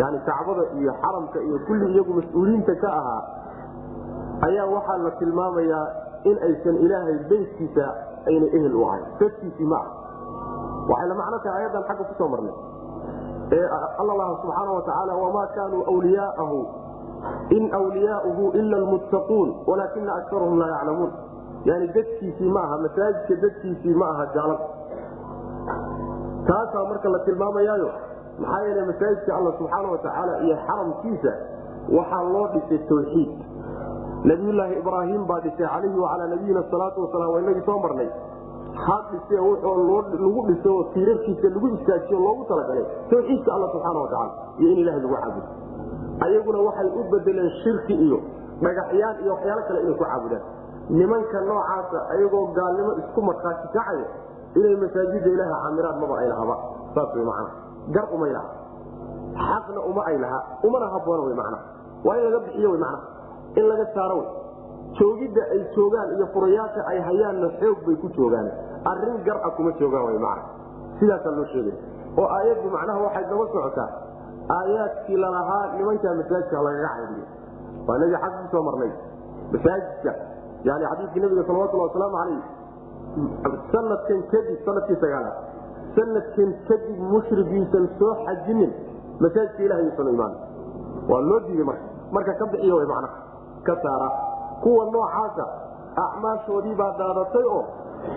Yani 0.00 0.18
kacbada 0.28 0.62
iyo 0.80 0.92
xaramka 1.02 1.38
iyo 1.48 1.58
kulli 1.66 1.86
iyagu 1.94 2.12
mas'uuliyiinta 2.18 2.74
ka 2.82 2.88
ahaa 3.00 3.22
ayaa 4.48 4.66
waxaa 4.74 4.98
la 5.06 5.10
tilmaamayaa 5.20 5.84
in 6.30 6.36
aysan 6.48 6.76
ilaahay 6.84 7.16
beytkiisa 7.30 7.84
ayna 8.28 8.46
ehel 8.58 8.74
u 8.74 8.82
ahayn. 8.88 9.04
Dadkiisii 9.20 9.68
ma 9.72 9.78
ah 9.84 9.88
waxay 10.90 11.08
la 11.08 11.14
macno 11.20 11.38
tahay 11.44 11.60
ayadan 11.62 11.82
xagga 11.88 12.04
ku 12.10 12.14
soo 12.18 12.28
marnay 12.34 12.54
alla 13.98 14.14
laha 14.20 14.36
subxaana 14.42 14.72
watacaala 14.72 15.14
wamaa 15.24 15.46
kaanuu 15.46 15.84
wliyaaahu 15.98 16.66
in 17.56 17.64
wliyaauhu 17.74 18.50
ila 18.60 18.78
lmuttaquun 18.78 19.54
walaakina 19.66 20.14
akarahum 20.14 20.58
laa 20.58 20.68
yaclamuun 20.74 21.12
yani 21.64 21.88
dadkiisii 21.88 22.48
ma 22.56 22.62
aha 22.62 22.78
masaajidka 22.78 23.34
dadkiisii 23.46 23.94
ma 23.94 24.08
aha 24.14 24.26
gaalada 24.34 24.66
taasaa 26.48 26.84
marka 26.88 27.08
la 27.08 27.18
tilmaamayaayo 27.18 27.90
maxaa 28.38 28.62
yeele 28.66 28.84
masaajidka 28.84 29.36
alla 29.36 29.52
subxaana 29.58 29.88
watacaala 29.94 30.38
iyo 30.46 30.56
xaramkiisa 30.66 31.32
waxaa 31.96 32.22
loo 32.32 32.46
dhisay 32.52 32.78
tawxiid. 32.88 33.30
Nabiyulaahi 34.24 34.74
ibraahim 34.78 35.26
baa 35.26 35.40
dhisay 35.40 35.66
calayhi 35.66 35.98
wacalaa 35.98 36.26
nabiyina 36.26 36.62
salaatu 36.70 37.02
wasalaam 37.04 37.30
waa 37.34 37.40
inagii 37.40 37.66
soo 37.66 37.78
marnay 37.78 38.08
ha 38.74 38.96
dhise 39.10 39.36
wuxuu 39.40 40.02
lagu 40.22 40.40
dhiso 40.48 40.68
oo 40.76 40.84
tiirarkiisa 40.94 41.48
lagu 41.54 41.68
istaajiyo 41.76 42.18
loogu 42.24 42.44
talagalay 42.50 42.84
tawxiidka 43.10 43.50
alla 43.54 43.68
subxaana 43.72 44.00
watacaala 44.00 44.32
iyo 44.58 44.70
in 44.72 44.78
ilahay 44.82 45.00
lagu 45.00 45.14
caabudo. 45.14 45.48
Ayaguna 46.24 46.58
waxay 46.68 46.88
u 46.98 47.02
bedeleen 47.12 47.50
shirki 47.62 47.94
iyo 48.06 48.18
dhagaxyaan 48.62 49.16
iyo 49.22 49.32
waxyaalo 49.34 49.62
kale 49.68 49.78
inay 49.84 49.94
ku 49.98 50.04
caabudaan. 50.04 50.42
Nimanka 50.90 51.38
noocaasa 51.48 51.98
ayagoo 52.14 52.46
gaalnimo 52.56 52.92
isku 53.02 53.20
markhaati 53.28 53.66
kacaya 53.74 54.06
inay 54.58 54.76
masaajida 54.82 55.28
ilaaha 55.34 55.56
camiraan 55.64 55.96
maba 56.02 56.14
ay 56.22 56.28
lahaba 56.32 56.56
saas 56.94 57.10
wy 57.16 57.24
macana 57.30 57.50
gar 57.94 58.06
umay 58.16 58.30
laha 58.36 58.48
xaqna 59.48 59.80
uma 59.90 60.02
ay 60.10 60.16
laha 60.24 60.38
umana 60.66 60.86
haboona 60.94 61.22
wy 61.28 61.34
macna. 61.40 61.58
Waa 62.04 62.16
in 62.18 62.24
laga 62.26 62.38
bixiyo 62.46 62.70
wy 62.74 62.78
macna. 62.78 62.98
In 63.58 63.64
laga 63.70 63.86
saaro 63.94 64.14
wy 64.20 64.26
joogidda 64.98 65.42
ay 65.54 65.60
joogaan 65.74 66.08
iyo 66.16 66.26
furayaasha 66.34 66.80
ay 66.92 66.98
hayaanna 67.08 67.48
xoog 67.60 67.78
bay 67.86 67.96
ku 68.02 68.08
joogaan. 68.16 68.48
Arrin 68.90 69.16
gar 69.26 69.38
a 69.42 69.50
kuma 69.56 69.72
joogaan 69.80 70.18
macna. 70.20 70.44
Sidaasaa 71.00 71.32
loo 71.38 71.46
sheegay. 71.52 71.74
Oo 72.18 72.26
aayaddu 72.36 72.68
macnaha 72.70 72.98
waxay 73.06 73.24
daba 73.30 73.44
socotaa. 73.54 73.88
Aayaadkii 74.56 75.16
lalahaa 75.16 75.64
nimankaa 75.76 76.14
masaajidka 76.20 76.62
lagaga 76.66 76.88
caydiyo 76.96 77.26
waa 77.86 77.96
inagii 77.96 78.20
xag 78.22 78.32
ku 78.42 78.46
soo 78.52 78.62
marnay. 78.68 78.92
Masaajidka 79.52 80.12
yani 80.68 80.84
xadiidkii 80.90 81.20
nabiga 81.24 81.42
salawatulhi 81.48 81.84
wasalaamu 81.86 82.16
calayh 82.20 82.42
sanadkan 83.72 84.20
kadib 84.32 84.58
sannadkii 84.66 84.98
sagaalaad 85.02 85.36
sanadkan 85.96 86.50
kadib 86.68 86.98
mushrigiisan 87.12 87.84
soo 87.98 88.12
xajinin 88.26 88.72
masaajidka 89.22 89.62
ilahay 89.66 89.86
usan 89.92 90.08
imaan. 90.14 90.34
Waa 91.10 91.20
loo 91.28 91.40
diiday 91.46 91.66
marka. 91.70 91.84
Marka 92.14 92.32
ka 92.40 92.44
bixiyo 92.52 92.76
wy 92.80 92.86
macna. 92.92 93.08
Ka 93.66 93.74
saara 93.82 94.08
kuwa 94.62 94.84
noocaasa 94.94 95.44
acmaashoodii 96.04 96.74
baa 96.74 96.92
daadatay 96.98 97.44
oo 97.56 97.62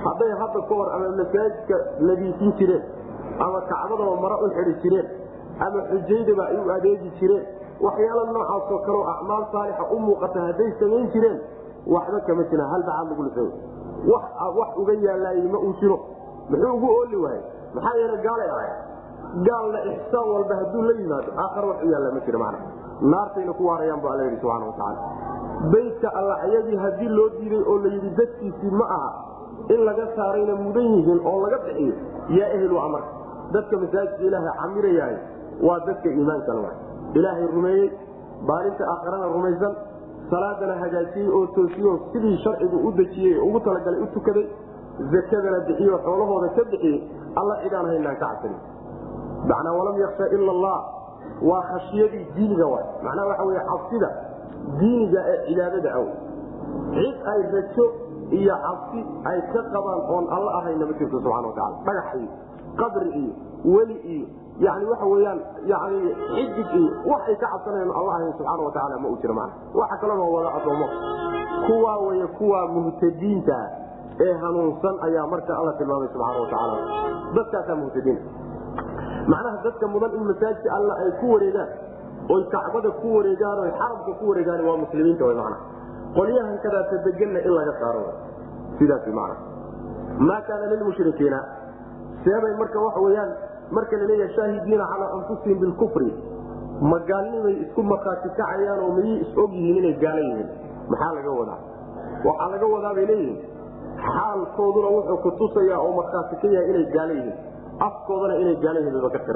hadday 0.05 0.31
hadda 0.41 0.61
ka 0.69 0.75
hor 0.79 0.87
ama 0.95 1.09
masaajidka 1.19 1.75
nadiifin 2.09 2.51
jireen 2.59 2.83
ama 3.45 3.61
kacbadaba 3.71 4.15
mara 4.23 4.37
u 4.45 4.49
xidi 4.55 4.73
jireen 4.83 5.07
ama 5.65 5.81
xujaydaba 5.91 6.43
ay 6.51 6.57
u 6.65 6.71
adeegi 6.77 7.09
jireen 7.19 7.45
waxyaala 7.85 8.23
noocaasoo 8.37 8.79
kaleo 8.87 9.03
acmaal 9.13 9.45
saalixa 9.53 9.83
u 9.95 9.99
muuqata 10.07 10.39
hadday 10.47 10.69
samayn 10.79 11.07
jireen 11.15 11.37
waxba 11.95 12.19
kama 12.27 12.43
jiraan 12.51 12.69
hal 12.73 12.83
bacaad 12.89 13.09
lagu 13.11 13.23
lisay 13.27 13.49
wax 14.59 14.69
uga 14.81 14.93
yaalaayey 15.05 15.47
ma 15.53 15.59
uu 15.67 15.73
jiro. 15.81 15.97
Muxuu 16.49 16.73
ugu 16.77 16.87
ooli 16.97 17.15
waayey? 17.23 17.41
Maxaa 17.75 17.95
yeele 17.99 18.17
gaalay 18.25 18.49
ahay 18.55 18.69
gaalna 19.47 19.79
ixsaan 19.93 20.27
walba 20.33 20.55
hadduu 20.59 20.81
la 20.89 20.93
yimaado 20.99 21.31
aakhar 21.43 21.65
wax 21.69 21.77
u 21.85 21.89
yaalla 21.93 22.11
ma 22.15 22.19
jiro 22.25 22.39
macna 22.43 22.59
naartayna 23.13 23.53
ku 23.59 23.63
waarayaan 23.69 24.01
bu 24.03 24.07
alla 24.11 24.23
yidhi 24.27 24.39
subxana 24.41 24.65
watacaala 24.65 24.99
beytka 25.73 26.09
alla 26.19 26.35
ayagii 26.47 26.75
haddii 26.85 27.09
loo 27.09 27.29
diiday 27.39 27.63
oo 27.71 27.77
la 27.83 27.89
yidhi 27.93 28.09
dadkiisii 28.19 28.71
ma 28.71 28.85
aha 28.97 29.11
in 29.75 29.85
laga 29.85 30.07
saarayna 30.15 30.55
mudan 30.55 30.83
yihiin 30.95 31.19
oo 31.25 31.37
laga 31.45 31.57
bixiyo 31.65 31.93
yaa 32.39 32.49
ehelu 32.57 32.79
amarka 32.79 33.07
dadka 33.53 33.77
masaajidka 33.77 34.23
ilaahay 34.29 34.53
camirayahay 34.61 35.17
waa 35.67 35.79
dadka 35.87 36.09
iimaankale 36.09 36.59
wa 36.67 36.71
ilaahay 37.13 37.47
rumeeyey 37.55 37.89
baalinta 38.47 38.83
aakharana 38.93 39.27
rumaysan 39.35 39.75
salaadana 40.31 40.75
hagaajiyey 40.83 41.29
oo 41.39 41.45
toosiyo 41.55 41.99
sidii 42.13 42.37
sharcigu 42.43 42.77
u 42.87 42.91
dejiyey 42.91 43.39
ugu 43.47 43.59
talagalay 43.59 44.01
u 44.01 44.07
tukaday 44.17 44.47
zakadana 45.13 45.59
bixiyo 45.67 45.97
xoolahooda 46.05 46.49
ka 46.57 46.63
bixiyey 46.71 46.97
alla 47.35 47.55
cidaan 47.63 47.85
haynaan 47.85 48.15
ka 48.15 48.25
cabsanin 48.25 48.59
macnaa 49.49 49.73
walam 49.79 49.97
yaksha 50.05 50.27
ila 50.35 50.51
allah 50.51 50.77
waa 51.49 51.61
khashiyadii 51.71 52.25
diiniga 52.35 52.65
wa 52.73 52.79
macnaha 53.03 53.27
waxa 53.27 53.43
wey 53.49 53.59
cabsida 53.71 54.09
diiniga 54.79 55.21
ee 55.33 55.37
cibaadada 55.47 55.89
aw 55.99 56.05
cid 56.95 57.17
ay 57.33 57.39
rajo 57.55 57.85
iyo 58.39 58.55
cabsi 58.65 58.99
ay 59.31 59.39
ka 59.53 59.61
qabaan 59.75 60.01
oon 60.13 60.25
alla 60.37 60.51
ahayna 60.59 60.85
ma 60.89 60.93
jirto 60.99 61.17
subxana 61.23 61.47
watacala 61.47 61.77
dhagax 61.87 62.07
iyo 62.21 62.29
qabri 62.81 63.09
iyo 63.21 63.33
weli 63.75 63.97
iyo 64.15 64.27
yani 64.65 64.85
waxa 64.91 65.05
weyaan 65.13 65.39
yani 65.71 65.99
xidig 66.35 66.69
iyo 66.81 66.89
wax 67.11 67.21
ay 67.31 67.35
ka 67.43 67.47
cabsanayan 67.53 67.91
alla 67.99 68.11
ahayn 68.15 68.33
subxaana 68.37 68.63
watacaala 68.67 68.95
ma 69.03 69.07
uu 69.13 69.17
jiro 69.23 69.33
mana 69.39 69.53
waxa 69.81 69.95
kalona 70.03 70.23
wada 70.35 70.49
adoomo 70.59 70.87
kuwaa 71.67 71.97
wey 72.07 72.21
kuwa 72.39 72.59
muhtadiinta 72.75 73.57
ee 74.25 74.33
hanuunsan 74.43 74.95
ayaa 75.07 75.27
marka 75.33 75.51
alla 75.61 75.73
tilmaamay 75.79 76.09
subxaana 76.13 76.39
watacaala 76.43 76.77
dadkaasaa 77.37 77.75
muhtadiin. 77.83 78.19
Macnaha 79.31 79.57
dadka 79.63 79.85
mudan 79.93 80.11
in 80.17 80.23
masaajidka 80.29 80.69
alla 80.77 80.93
ay 81.03 81.09
ku 81.21 81.25
wareegaan 81.33 81.69
oy 82.35 82.41
kacbada 82.53 82.89
ku 83.01 83.07
wareegaan 83.17 83.59
oy 83.65 83.71
xaramka 83.79 84.11
ku 84.19 84.23
wareegaan 84.29 84.61
waa 84.67 84.77
muslimiinta 84.83 85.23
w 85.29 85.33
mana 85.41 85.57
qolyahan 86.17 86.57
kadaata 86.65 86.95
deganna 87.05 87.39
in 87.47 87.53
laga 87.57 87.73
saaro. 87.81 88.03
Sidaas 88.79 89.05
mana 89.19 89.35
maa 90.27 90.41
kaana 90.47 90.65
lilmushrikiina 90.73 91.39
seebay 92.23 92.53
marka 92.61 92.79
waxa 92.85 92.99
weyaan 93.07 93.31
marka 93.77 93.97
laleeyaha 94.01 94.33
shaahidiina 94.37 94.85
calaa 94.91 95.09
anfusihim 95.17 95.57
bilkufri 95.63 96.09
ma 96.91 96.97
gaalnimay 97.09 97.55
isku 97.65 97.81
markhaati 97.91 98.29
kacayaan 98.39 98.79
oo 98.85 98.91
mayay 98.97 99.15
is-og 99.25 99.51
yihiin 99.59 99.77
inay 99.81 99.95
gaala 100.03 100.21
yihiin. 100.27 100.49
Maxaa 100.91 101.11
laga 101.17 101.31
wadaa? 101.39 101.59
Waxaa 102.27 102.49
laga 102.53 102.67
wadaa 102.75 102.93
bay 102.97 103.05
leeyihiin. 103.11 103.37
Xaalkooduna 104.07 104.89
wuxuu 104.95 105.17
ku 105.25 105.29
tusayaa 105.39 105.79
oo 105.85 105.91
markhaati 105.99 106.35
ka 106.41 106.47
yahay 106.55 106.69
inay 106.73 106.85
gaala 106.95 107.13
yihiin 107.19 107.37
afkoodana 107.79 108.35
inay 108.41 108.55
gaala 108.63 108.79
yihiin 108.79 109.01
baba 109.01 109.09
ka 109.09 109.33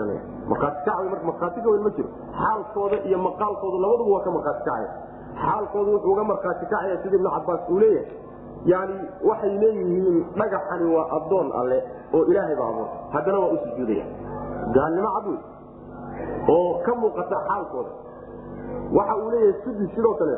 marka 0.49 1.25
markhaati 1.29 1.61
ka 1.61 1.69
weyn 1.69 1.83
ma 1.83 1.89
jiro. 1.95 2.09
Xaalkooda 2.39 2.97
iyo 3.07 3.17
maqaalkooda 3.17 3.77
labaduba 3.83 4.11
waa 4.15 4.23
ka 4.25 4.31
markhaati 4.31 4.63
kacaya 4.65 4.89
xaalkoodu 5.43 5.89
wuxuu 5.95 6.11
uga 6.13 6.23
markhaati 6.23 6.65
kacaya 6.65 6.97
sida 7.03 7.15
ibnu 7.15 7.29
cabaas 7.29 7.69
uu 7.69 7.79
leeyahay. 7.79 8.07
Yani 8.65 8.95
waxay 9.29 9.53
leeyihiin 9.61 10.25
dhagaxani 10.39 10.85
waa 10.95 11.05
adoon 11.17 11.47
alle 11.59 11.77
oo 12.13 12.23
ilaahay 12.31 12.55
ba 12.55 12.65
abuur 12.71 12.87
haddana 13.13 13.39
waa 13.43 13.51
u 13.53 13.57
sujuudaya. 13.65 14.05
Gaalnimo 14.75 15.09
cad 15.15 15.27
oo 16.55 16.79
ka 16.85 16.95
muuqata 16.95 17.37
xaalkooda. 17.47 17.91
Waxa 18.97 19.15
uu 19.21 19.29
leeyahay 19.31 19.55
sudi 19.63 19.85
sidoo 19.95 20.13
kale. 20.19 20.35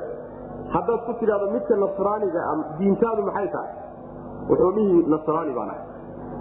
Haddaad 0.73 0.99
ku 1.05 1.13
tidhahdo 1.19 1.51
midka 1.55 1.75
nasraaniga 1.75 2.41
diintaadu 2.79 3.21
maxay 3.29 3.47
tahay? 3.55 3.71
Wuxuu 4.49 4.71
dhihi 4.75 5.03
nasraani 5.13 5.53
baan 5.55 5.69
ahay 5.69 5.82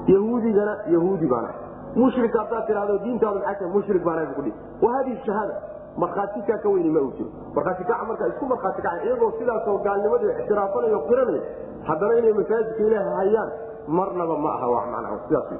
yahuudigana 0.06 0.74
yahuudi 0.94 1.26
baan 1.32 1.44
ahay 1.44 1.58
mushrik 2.02 2.34
haddaad 2.40 2.66
tidhahdo 2.66 2.98
diintaadu 3.04 3.38
maxay 3.38 3.54
tahay 3.60 3.72
mushrik 3.76 4.02
baan 4.08 4.18
ahay 4.18 4.26
bu 4.30 4.34
kudhihi 4.34 4.56
wa 4.84 4.92
hadihi 4.96 5.18
shahaada 5.26 5.54
markhaatikaa 6.02 6.58
ka 6.64 6.68
weyni 6.74 6.90
ma 6.96 7.00
uu 7.06 7.12
jiro 7.18 7.30
markhaati 7.56 7.84
kaca 7.90 8.04
marka 8.10 8.28
isku 8.32 8.46
markhaati 8.52 8.82
kaca 8.86 9.04
iyagoo 9.06 9.30
sidaasoo 9.38 9.78
gaalnimadii 9.86 10.32
ictiraafanayo 10.42 11.00
qiranaya 11.08 11.42
haddana 11.88 12.14
inay 12.20 12.32
masaajidka 12.40 12.82
ilaaha 12.88 13.16
hayaan 13.20 13.50
marnaba 13.98 14.36
ma 14.44 14.50
aha 14.56 14.66
wax 14.74 14.86
macnaha 14.94 15.18
sidaas 15.26 15.50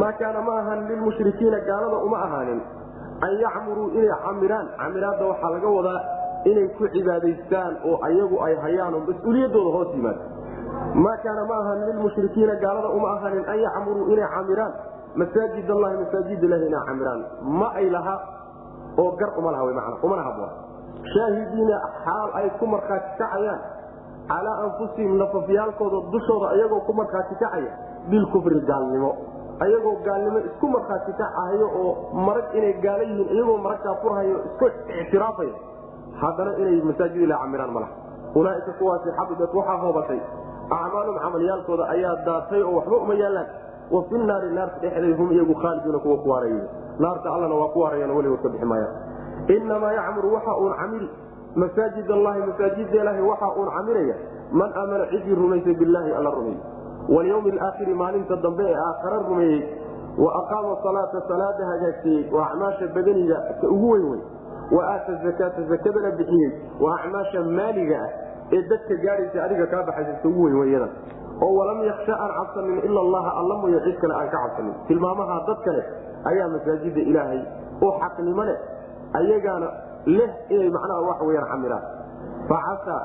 maa 0.00 0.12
kaana 0.20 0.40
ma 0.48 0.54
ahan 0.62 0.80
lilmushrikiina 0.90 1.58
gaalada 1.70 1.96
uma 2.08 2.18
ahaanin 2.26 2.60
an 3.26 3.32
yacmuruu 3.44 3.88
inay 3.98 4.12
camiraan. 4.24 4.66
Camiraadda 4.80 5.24
waxaa 5.30 5.50
laga 5.54 5.68
wadaa 5.78 6.00
inay 6.50 6.68
ku 6.78 6.88
cibaadaystaan 6.94 7.72
oo 7.88 7.96
ayagu 8.08 8.36
ay 8.46 8.54
hayaan 8.64 8.94
oo 8.94 9.02
mas'uuliyaddooda 9.08 9.70
hoos 9.76 9.90
yimaado 9.96 10.20
maa 11.04 11.16
kaana 11.24 11.44
ma 11.50 11.56
ahan 11.62 11.78
lilmushrikiina 11.88 12.54
gaalada 12.64 12.88
uma 12.98 13.08
ahaanin 13.16 13.44
an 13.52 13.58
yacmuruu 13.66 14.06
inay 14.14 14.28
camiraan 14.36 14.72
masaajid 15.22 15.70
allahi 15.76 15.96
masaajid 16.02 16.42
ilahi 16.48 16.70
camiraan 16.88 17.20
ma 17.60 17.68
ay 17.80 17.86
laha 17.96 18.16
oo 19.02 19.10
gar 19.20 19.30
uma 19.40 19.50
laha 19.54 19.64
man 19.78 19.94
umana 20.06 20.22
haboon 20.28 20.50
shaahidiina 21.14 21.76
xaal 22.04 22.28
ay 22.40 22.46
ku 22.60 22.66
markhaati 22.74 23.10
kacayaan 23.20 23.60
calaa 24.32 24.56
anfusihim 24.66 25.12
nafafyaalkooda 25.22 25.98
dushooda 26.14 26.46
ayagoo 26.54 26.80
ku 26.88 26.92
markhaati 27.00 27.34
kacaya 27.42 27.72
bilkufri 28.10 28.60
gaalnimo 28.70 29.10
ayagoo 29.64 29.94
gaalnimo 30.08 30.38
isku 30.50 30.66
markhaati 30.74 31.12
kacahayo 31.20 31.66
oo 31.82 31.90
marag 32.26 32.54
inay 32.58 32.74
gaala 32.84 33.02
yihiin 33.10 33.28
iyagoo 33.36 33.58
maragtaa 33.66 33.94
furhayo 34.02 34.36
isku 34.50 34.66
ictiraafaya 35.02 35.54
haddana 36.22 36.52
inay 36.62 36.78
masaajid 36.90 37.22
ila 37.26 37.38
camiraan 37.44 37.72
malaha 37.76 37.92
ulaaika 38.40 38.72
kuwaasi 38.80 39.10
xabidat 39.18 39.54
waxaa 39.60 39.78
hoobatay 39.84 40.20
acmaalum 40.70 41.16
camalyaalkooda 41.18 41.84
ayaa 41.94 42.16
daatay 42.26 42.62
oo 42.62 42.76
waxba 42.78 42.96
uma 42.96 43.14
yaalaan. 43.14 43.46
Wa 43.90 44.02
fi 44.08 44.18
naarta 44.18 44.78
dhexdeed 44.82 45.16
hum 45.18 45.32
iyagu 45.32 45.54
khaaliduuna 45.54 45.98
kuwa 45.98 46.16
ku 46.22 46.28
waaraya 46.30 46.64
naarta 46.98 47.28
allana 47.34 47.54
waa 47.54 47.68
ku 47.74 47.80
waarayaan 47.80 48.10
weligood 48.16 48.42
ka 48.42 48.48
bixi 48.48 48.64
maayaan. 48.64 48.94
Inamaa 49.48 49.92
yacmuru 49.92 50.34
waxa 50.34 50.52
uun 50.62 50.74
camili 50.80 51.08
masaajid 51.56 52.10
allahi 52.10 52.40
masaajida 52.46 53.00
ilaahi 53.02 53.22
waxa 53.30 53.48
uun 53.58 53.68
camilaya 53.76 54.14
man 54.52 54.70
aamana 54.76 55.06
cidii 55.10 55.34
rumaysay 55.34 55.74
billaahi 55.74 56.12
alla 56.12 56.30
rumeeyey. 56.30 56.60
Walyawmi 57.08 57.50
alaakhiri 57.50 57.94
maalinta 57.94 58.36
dambe 58.36 58.64
ee 58.68 58.74
aakhara 58.86 59.18
rumeeyey. 59.28 59.62
Wa 60.18 60.30
aqaama 60.40 60.76
salaata 60.82 61.22
salaada 61.28 61.66
hagaagsiiyey. 61.66 62.30
Waa 62.32 62.46
acmaasha 62.46 62.86
badaniga 62.94 63.36
ugu 63.70 63.90
weyn 63.90 64.10
wey 64.10 64.20
wa 64.70 64.82
aata 64.94 65.14
zakaata 65.24 65.62
zakadana 65.62 66.10
bixiyey. 66.10 66.52
Waa 66.80 66.94
acmaasha 66.94 67.42
maaliga 67.42 67.98
ah 68.06 68.10
ee 68.52 68.62
dadka 68.70 68.94
gaadhaysa 69.04 69.44
adiga 69.46 69.66
kaa 69.72 69.82
baxaysa 69.88 70.28
ugu 70.28 70.42
weyn 70.44 70.56
weyadan 70.62 70.90
oo 71.44 71.52
walam 71.58 71.80
yaksha 71.90 72.14
aan 72.24 72.32
cabsanin 72.38 72.78
ila 72.88 73.00
allaha 73.06 73.30
alla 73.40 73.54
mooye 73.62 73.80
cid 73.86 73.96
kale 74.02 74.14
aan 74.14 74.28
ka 74.34 74.38
cabsanin. 74.44 74.74
Tilmaamaha 74.88 75.36
dad 75.48 75.58
kale 75.66 75.82
ayaa 76.30 76.48
masaajida 76.54 77.00
ilaahay 77.10 77.40
oo 77.82 77.92
xaqnimo 78.02 78.44
ayagaana 79.20 79.68
leh 80.06 80.30
inay 80.48 80.70
macnaha 80.70 81.00
wax 81.08 81.18
weyaan 81.28 81.48
camilaan 81.52 81.84
facasaa 82.48 83.02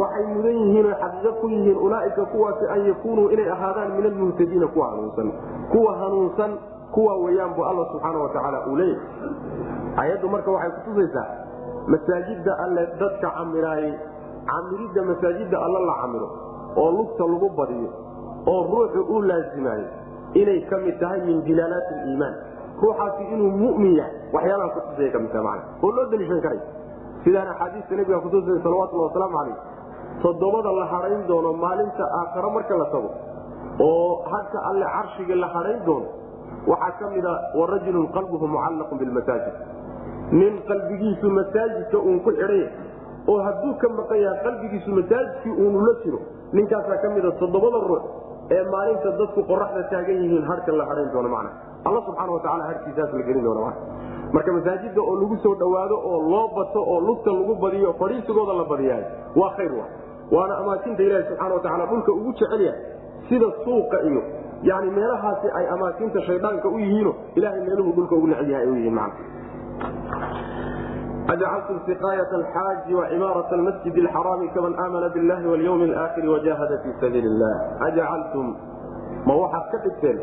waxay 0.00 0.24
mudan 0.34 0.56
yihiin 0.62 0.86
o 0.86 0.94
xaqiiqo 1.02 1.32
ku 1.40 1.46
yihiin 1.48 1.76
ulaaika 1.76 2.24
kuwaasi 2.32 2.64
an 2.74 2.80
yakunuu 2.88 3.28
inay 3.34 3.48
ahaadaan 3.50 3.92
min 3.96 4.04
almuhtadiina 4.06 4.66
kuwa 4.74 4.86
hanuunsan. 4.90 5.32
Kuwa 5.72 5.92
hanuunsan 5.96 6.50
kuwa 6.92 7.14
weyaan 7.24 7.54
bu 7.56 7.64
alla 7.64 7.84
subxaana 7.92 8.18
watacaala 8.18 8.66
uu 8.66 8.76
leeyahy 8.76 9.00
ayaddu 9.96 10.28
marka 10.28 10.50
waxay 10.50 10.70
kutusaysaa 10.70 11.26
masaajida 11.86 12.52
alle 12.64 12.82
dadka 13.00 13.30
camiraayey 13.38 13.92
camiridda 14.50 15.02
masaajida 15.10 15.56
alla 15.66 15.80
la 15.90 15.94
camiro 16.02 16.28
oo 16.82 16.90
lugta 16.98 17.24
lagu 17.32 17.48
badiyo 17.60 17.90
oo 18.52 18.60
ruuxu 18.72 19.00
u 19.14 19.22
laazimaayo 19.30 19.88
inay 20.40 20.60
ka 20.70 20.76
mid 20.84 20.96
tahay 21.02 21.20
min 21.28 21.38
dilaalaati 21.48 21.94
liimaan 22.06 22.34
ruuxaasi 22.82 23.22
inuu 23.34 23.50
mumin 23.62 23.92
yahay 24.00 24.14
waxyaalaha 24.36 24.70
kutusaya 24.76 25.10
ka 25.14 25.18
mid 25.24 25.32
tahay 25.36 25.60
oo 25.84 25.90
loo 25.96 26.06
daliishan 26.12 26.40
karay. 26.46 26.60
Sidaan 27.24 27.48
axaadiista 27.52 27.94
nebiga 27.98 28.20
kutusaya 28.26 28.60
salawatulhi 28.66 29.04
wasalaamu 29.08 29.36
calayh 29.38 29.56
toddobada 30.22 30.70
la 30.80 30.84
hadhayn 30.92 31.22
doono 31.30 31.50
maalinta 31.64 32.04
aakharo 32.20 32.50
marka 32.56 32.74
la 32.82 32.86
tago 32.94 33.10
oo 33.88 34.22
hadka 34.32 34.58
alle 34.70 34.86
carshiga 34.96 35.34
la 35.42 35.48
hadhayn 35.56 35.80
doono 35.88 36.08
waxaa 36.72 36.92
ka 37.00 37.06
mida 37.14 37.32
warajulun 37.58 38.06
qalbuhu 38.16 38.46
mucallaqun 38.54 38.98
bilmasaajid 39.02 39.56
nin 40.40 40.54
qalbigiisu 40.70 41.26
masaajidka 41.38 41.98
uun 42.06 42.18
ku 42.26 42.30
xidhaya 42.38 42.68
oo 43.32 43.38
hadduu 43.46 43.74
ka 43.82 43.88
maqan 43.98 44.20
yahay 44.24 44.40
qalbigiisu 44.46 44.90
masaajidkii 44.98 45.54
uunu 45.64 45.78
la 45.86 45.94
jiro 46.04 46.18
ninkaasaa 46.58 46.98
ka 47.04 47.08
mida 47.16 47.30
toddobada 47.42 47.78
ruux 47.88 48.02
ee 48.56 48.62
maalinta 48.74 49.10
dadku 49.20 49.40
qoraxda 49.50 49.82
taagan 49.92 50.16
yihiin 50.22 50.44
harka 50.50 50.72
la 50.80 50.84
hadhayn 50.90 51.10
doono 51.14 51.28
macna. 51.36 51.50
Alla 51.88 52.00
subxaana 52.06 52.32
watacaala 52.36 52.64
harkiisaas 52.70 53.12
la 53.18 53.22
gelin 53.28 53.44
doona 53.48 53.72
marka 54.36 54.52
masaajidda 54.58 55.00
oo 55.10 55.14
lagu 55.22 55.36
soo 55.44 55.54
dhowaado 55.62 55.96
oo 56.10 56.18
loo 56.32 56.46
bato 56.56 56.80
oo 56.92 57.00
lugta 57.08 57.30
lagu 57.38 57.54
badiyo 57.64 57.92
fadhiisigooda 58.00 58.52
la 58.60 58.64
badiyaay 58.72 59.04
waa 59.40 59.50
khayr 59.58 59.72
wa 59.80 59.86
waana 60.36 60.54
amaakinta 60.62 61.02
ilaahi 61.06 61.24
subxana 61.28 61.54
watacaala 61.54 61.86
dhulka 61.92 62.12
ugu 62.18 62.32
jecel 62.40 62.60
yahay 62.68 62.82
sida 63.28 63.48
suuqa 63.64 63.98
iyo 64.10 64.22
yani 64.70 64.90
meelahaasi 64.98 65.46
ay 65.58 65.66
amaakinta 65.76 66.22
shaydaanka 66.28 66.68
u 66.68 66.78
yihiino 66.84 67.12
ilahay 67.38 67.60
meeluhu 67.68 67.92
dhulka 67.98 68.14
ugu 68.18 68.26
necel 68.32 68.50
yahay 68.54 68.68
yihiin 68.74 68.94
man 69.00 69.10
ajcaltum 71.32 71.80
siqaayat 71.86 72.32
alxaaji 72.40 72.94
wacimaarat 73.00 73.52
almasjid 73.52 73.96
alxaraami 74.04 74.48
kaman 74.56 74.74
aamana 74.84 75.08
billahi 75.16 75.46
walyawmi 75.52 75.84
alaakhiri 75.92 76.28
wajahada 76.28 76.78
fii 76.84 76.94
sabiili 77.00 77.28
illah 77.32 77.54
ajcaltum 77.88 78.46
ma 79.28 79.34
waxaad 79.42 79.66
ka 79.72 79.78
dhigteen 79.86 80.18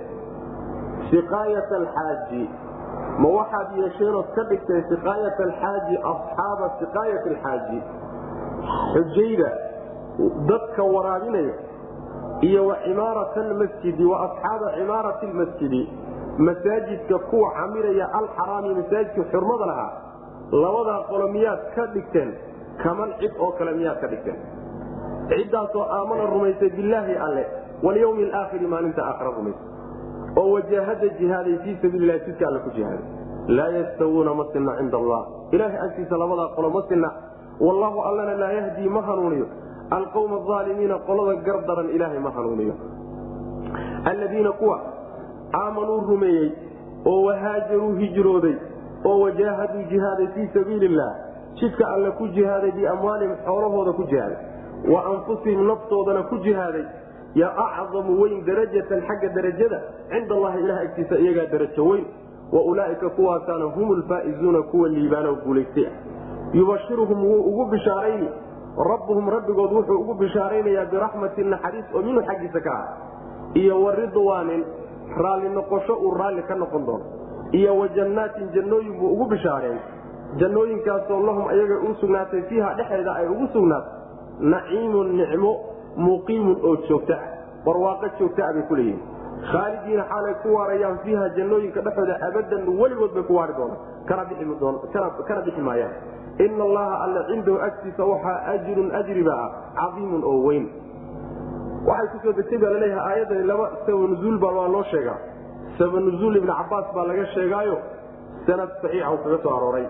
siqaayat 1.11 1.71
alxaaji 1.81 2.43
ma 3.23 3.29
waxaad 3.37 3.67
yeesheenood 3.81 4.31
ka 4.37 4.43
dhigteen 4.51 4.81
siqaayat 4.93 5.39
alxaaji 5.47 5.95
asxaaba 6.13 6.71
siqaayat 6.79 7.27
alxaaji 7.33 7.79
xujayda 8.95 9.49
dadka 10.51 10.83
waraabinaya 10.95 11.53
iyo 12.49 12.65
wa 12.67 12.75
cimaarat 12.85 13.37
almasjidi 13.45 14.05
wa 14.05 14.17
asxaaba 14.27 14.73
cimaarati 14.77 15.25
lmasjidi 15.33 15.83
masaajidka 16.47 17.19
kuwa 17.29 17.51
camiraya 17.59 18.09
alxaraami 18.21 18.73
masaajidka 18.81 19.23
xurmada 19.31 19.65
lahaa 19.71 19.91
labadaa 20.51 20.99
qolo 21.09 21.27
miyaad 21.27 21.59
ka 21.75 21.85
dhigteen 21.93 22.33
kaman 22.83 23.13
cid 23.19 23.33
oo 23.39 23.51
kale 23.51 23.71
miyaad 23.73 23.99
ka 24.01 24.07
dhigteen. 24.07 24.37
Ciddaasoo 25.29 25.85
aamana 25.97 26.25
rumaysay 26.33 26.69
bilaahi 26.69 27.15
alle 27.27 27.45
walyawmi 27.83 28.23
alaakhiri 28.29 28.67
maalinta 28.67 29.01
aakhira 29.09 29.31
rumaysay. 29.37 29.67
Oo 30.39 30.51
wajaahada 30.55 31.07
jihaaday 31.19 31.57
fii 31.63 31.77
sabiililahi 31.81 32.19
jidka 32.25 32.47
alle 32.47 32.59
ku 32.59 32.69
jihaaday 32.77 33.05
laa 33.47 33.69
yastawuuna 33.77 34.33
ma 34.33 34.45
sinna 34.53 34.77
cinda 34.77 34.97
allah. 34.97 35.21
Ilahay 35.51 35.79
agtiisa 35.87 36.17
labadaa 36.17 36.47
qolo 36.55 36.69
ma 36.69 36.81
sinna. 36.89 37.09
Wallahu 37.59 38.01
allana 38.09 38.33
laa 38.43 38.51
yahdii 38.51 38.89
ma 38.89 39.01
hanuuniyo. 39.01 39.47
Alqawma 39.97 40.37
aalimiina 40.57 40.99
qolada 41.07 41.41
gardaran 41.47 41.89
ilaahay 41.95 42.19
ma 42.19 42.31
hanuuniyo. 42.37 42.73
Alladiina 44.11 44.51
kuwa 44.51 44.77
aamanuu 45.53 45.99
rumeeyey 46.09 46.51
oo 47.05 47.23
wahaajaruu 47.25 47.93
hijrooday 48.01 48.55
oo 49.05 49.19
wajaahaduu 49.21 49.83
jihaaday 49.91 50.27
fii 50.35 50.49
sabiili 50.53 50.85
illah 50.85 51.11
jidka 51.59 51.87
alle 51.87 52.11
ku 52.11 52.27
jihaaday 52.27 52.71
biamwaalihim 52.71 53.35
xoolahooda 53.45 53.93
ku 53.93 54.03
jihaaday. 54.03 54.37
Wa 54.93 55.05
anfusihim 55.11 55.67
naftoodana 55.67 56.23
ku 56.23 56.37
jihaaday. 56.37 56.85
Ya 57.35 57.49
acdamu 57.57 58.21
weyn 58.21 58.45
darajatan 58.45 59.01
xagga 59.07 59.29
darajada 59.35 59.81
cinda 60.09 60.35
allahi 60.35 60.59
ilah 60.63 60.77
agtiisa 60.81 61.15
iyagaa 61.19 61.51
darajo 61.51 61.85
weyn. 61.85 62.05
Wa 62.51 62.61
ulaaika 62.61 63.09
kuwaasaana 63.09 63.65
hum 63.65 63.99
lfaa'izuuna 63.99 64.61
kuwa 64.61 64.89
liibaano 64.89 65.35
guulaystay 65.35 65.85
ah. 65.87 65.91
Yubashiruhum 66.53 67.25
wuu 67.25 67.41
ugu 67.49 67.65
bishaarayni. 67.65 68.29
Rabbuhum 68.77 69.29
rabbigood 69.29 69.71
wuxuu 69.71 69.99
ugu 69.99 70.13
bishaaraynayaa 70.13 70.85
biraxmatin 70.85 71.49
naxariis 71.49 71.85
oo 71.95 72.01
minhu 72.01 72.21
xaggiisa 72.21 72.59
ka 72.59 72.71
ah. 72.71 72.87
Iyo 73.53 73.83
wa 73.83 73.95
ridwaanin 73.95 74.65
raalli 75.17 75.49
noqosho 75.49 75.93
uu 75.95 76.11
raalli 76.11 76.43
ka 76.43 76.55
noqon 76.55 76.85
doono 76.85 77.05
iyo 77.57 77.71
wa 77.79 77.87
jannaatin 77.97 78.47
jannooyin 78.55 78.93
buu 78.99 79.09
ugu 79.13 79.25
bishaareen. 79.33 79.79
Jannooyinkaasoo 80.39 81.19
lahum 81.27 81.47
ayaga 81.53 81.75
u 81.89 81.93
sugnaatay 82.01 82.41
fiiha 82.49 82.73
dhexeeda 82.77 83.11
ay 83.19 83.27
ugu 83.33 83.47
sugnaatay. 83.53 83.91
Naciimun 84.53 85.07
nicmo 85.17 85.51
muqiimun 86.05 86.57
oo 86.69 86.75
joogta 86.89 87.13
ah. 87.15 87.27
Barwaaqo 87.65 88.07
joogta 88.19 88.41
ah 88.47 88.53
bay 88.55 88.63
ku 88.69 88.75
leeyihiin 88.75 89.01
khaalidiina 89.51 90.03
xaalay 90.11 90.33
ku 90.43 90.47
waarayaan 90.57 90.97
fiiha 91.03 91.29
jannooyinka 91.37 91.81
dhexooda 91.85 92.15
abadan 92.27 92.63
weligood 92.81 93.13
bay 93.15 93.23
ku 93.29 93.33
waari 93.39 93.53
doonaan. 93.59 93.79
Kana 94.07 95.41
bixi 95.45 95.61
maayaan. 95.61 95.93
Ina 96.45 96.63
allaha 96.63 96.95
alla 97.03 97.21
cindahu 97.29 97.57
agtiisa 97.67 98.03
waxaa 98.11 98.37
ajrun 98.55 98.89
ajriba 98.99 99.33
ah 99.45 99.49
cadiimun 99.79 100.23
oo 100.23 100.39
weyn. 100.47 100.65
Waxay 101.87 102.07
ku 102.11 102.17
soo 102.23 102.33
degtay 102.39 102.57
baa 102.63 102.69
la 102.75 102.79
leeyahay 102.83 103.11
aayadani 103.13 103.43
laba 103.51 103.65
sabanuzuul 103.85 104.37
baa 104.43 104.51
waa 104.57 104.67
loo 104.67 104.83
sheegaa 104.91 105.17
sabanuzuul 105.79 106.35
ibni 106.39 106.51
cabaas 106.61 106.87
baa 106.95 107.05
laga 107.11 107.25
sheegaayo 107.35 107.77
sanad 108.47 108.69
saxiixa 108.81 109.11
uu 109.13 109.19
kaga 109.23 109.37
soo 109.43 109.53
arooray. 109.57 109.85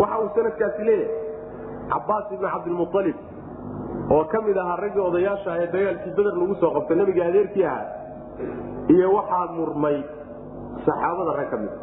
Waxa 0.00 0.16
uu 0.22 0.30
sanadkaasi 0.36 0.82
leeyahay 0.88 1.10
cabaas 1.92 2.24
ibni 2.36 2.48
cabdilmualib 2.54 3.18
oo 4.16 4.24
ka 4.32 4.38
mid 4.46 4.56
ahaa 4.62 4.76
raggii 4.84 5.04
odayaasha 5.08 5.50
ee 5.62 5.66
dagaalkii 5.74 6.14
beder 6.18 6.34
lagu 6.40 6.54
soo 6.62 6.70
qabtay 6.76 6.96
nabiga 7.00 7.22
adeerkii 7.30 7.64
ahaa 7.70 7.86
iyo 8.94 9.08
waxaa 9.18 9.46
murmay 9.58 9.96
saxaabada 10.86 11.32
rag 11.40 11.48
ka 11.52 11.56
mida 11.62 11.76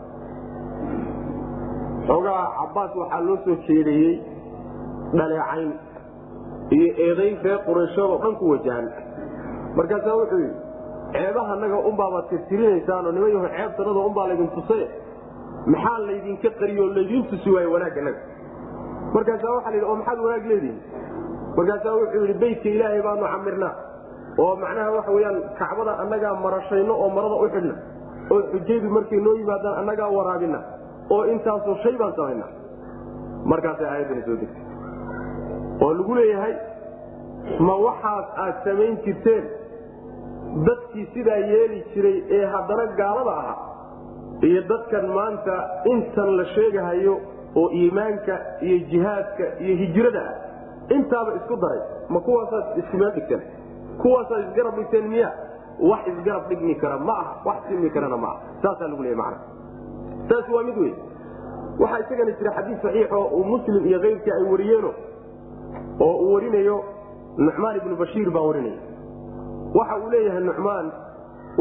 xoogaa 2.08 2.44
cabaas 2.60 2.92
waxaa 3.02 3.22
loo 3.28 3.38
soo 3.46 3.56
jeediyey 3.68 4.14
dhaleecayn 5.20 5.70
iyo 6.78 6.88
eedayn 7.06 7.36
reer 7.46 7.60
qurayshood 7.68 8.10
oo 8.14 8.20
dhan 8.24 8.36
ku 8.42 8.46
wajahan 8.54 8.88
markaasaa 9.78 10.16
wuxuu 10.22 10.42
yidhi 10.46 10.58
ceebaha 11.14 11.56
naga 11.64 11.78
unbaaba 11.90 12.20
tirtirinaysaanoo 12.30 13.12
niman 13.16 13.32
yaho 13.36 13.48
ceebtanada 13.56 14.00
unbaa 14.10 14.28
laydin 14.32 14.50
tusaye 14.58 14.88
maxaa 15.74 16.00
laydinka 16.10 16.50
qariyo 16.60 16.84
oo 16.88 16.94
laydiin 16.98 17.24
tusi 17.32 17.50
waaye 17.56 17.68
wanaagga 17.76 18.02
naga? 18.08 18.22
Markaasaa 19.14 19.54
waxaa 19.56 19.72
la 19.72 19.76
yidhi 19.78 19.88
oo 19.92 19.96
maxaad 20.00 20.20
wanaag 20.26 20.46
leedihin 20.52 20.78
markaasaa 21.58 21.94
wuxuu 22.00 22.22
yidhi 22.26 22.36
beytka 22.44 22.70
ilaahay 22.76 23.02
baanu 23.08 23.26
camirnaa 23.34 23.74
oo 24.44 24.54
macnaha 24.64 24.90
waxa 24.98 25.12
weyaan 25.18 25.38
kacbada 25.60 25.92
annagaa 26.04 26.34
marashayno 26.46 26.94
oo 27.04 27.10
marada 27.18 27.36
u 27.44 27.50
xidhna 27.56 27.76
oo 28.34 28.40
xujaydu 28.52 28.88
markay 28.98 29.20
noo 29.26 29.36
yimaadaan 29.42 29.76
annagaa 29.82 30.10
waraabina 30.18 30.60
oo 31.16 31.24
intaasoo 31.34 31.76
shay 31.84 31.96
baan 32.02 32.14
samayna. 32.20 32.46
Markaasay 33.52 33.88
aayaddani 33.94 34.22
soo 34.28 34.38
degtay. 34.42 34.64
Oo 35.84 35.92
lagu 35.98 36.14
leeyahay 36.20 36.54
ma 37.68 37.76
waxaas 37.88 38.28
aad 38.44 38.56
samayn 38.68 38.96
jirteen 39.06 39.44
dadkii 40.68 41.06
sidaa 41.14 41.36
yeeli 41.54 41.84
jiray 41.94 42.24
ee 42.38 42.46
haddana 42.46 42.86
gaalada 43.00 43.32
ahaa 43.42 43.58
iyo 44.50 44.62
dadkan 44.72 45.08
maanta 45.18 45.56
intan 45.94 46.30
la 46.38 46.46
sheegahayo 46.56 47.16
oo 47.62 47.70
iimaanka 47.82 48.36
iyo 48.68 48.78
jihaadka 48.92 49.44
iyo 49.64 49.76
hijrada 49.84 50.22
ah 50.30 50.36
intaaba 50.96 51.32
isku 51.40 51.56
daray 51.64 51.82
ma 52.10 52.20
kuwaasaad 52.28 52.78
iskumeel 52.82 53.12
dhigteen 53.18 53.42
kuwaasaad 54.02 54.42
isgarab 54.50 54.76
dhigteen 54.80 55.08
miya 55.14 55.30
wax 55.92 56.08
isgarab 56.14 56.48
dhigmi 56.50 56.76
kara 56.76 56.98
ma 57.10 57.14
aha 57.24 57.34
wax 57.50 57.58
simi 57.70 57.90
karana 57.90 58.18
ma 58.18 58.28
aha. 58.28 58.40
Saasaa 58.64 58.88
lagu 58.92 59.04
leeya 59.04 59.18
macana 59.18 59.40
taasi 60.30 60.52
waa 60.56 60.64
mid 60.70 60.78
wey 60.84 60.94
waxaa 61.80 62.00
isagana 62.06 62.32
jira 62.40 62.52
xadiis 62.58 62.82
saxiixo 62.86 63.20
uu 63.38 63.44
muslim 63.54 63.86
iyo 63.92 64.00
keyrkii 64.06 64.32
ay 64.38 64.44
wariyeeno 64.52 64.92
oo 66.06 66.14
uu 66.24 66.34
warinayo 66.34 66.78
nucmaan 67.38 67.76
ibnu 67.82 67.96
bashiir 68.02 68.30
baa 68.38 68.42
warinaya 68.50 68.80
waxa 69.78 69.96
uu 70.04 70.10
leeyahay 70.14 70.44
nucmaan 70.50 70.88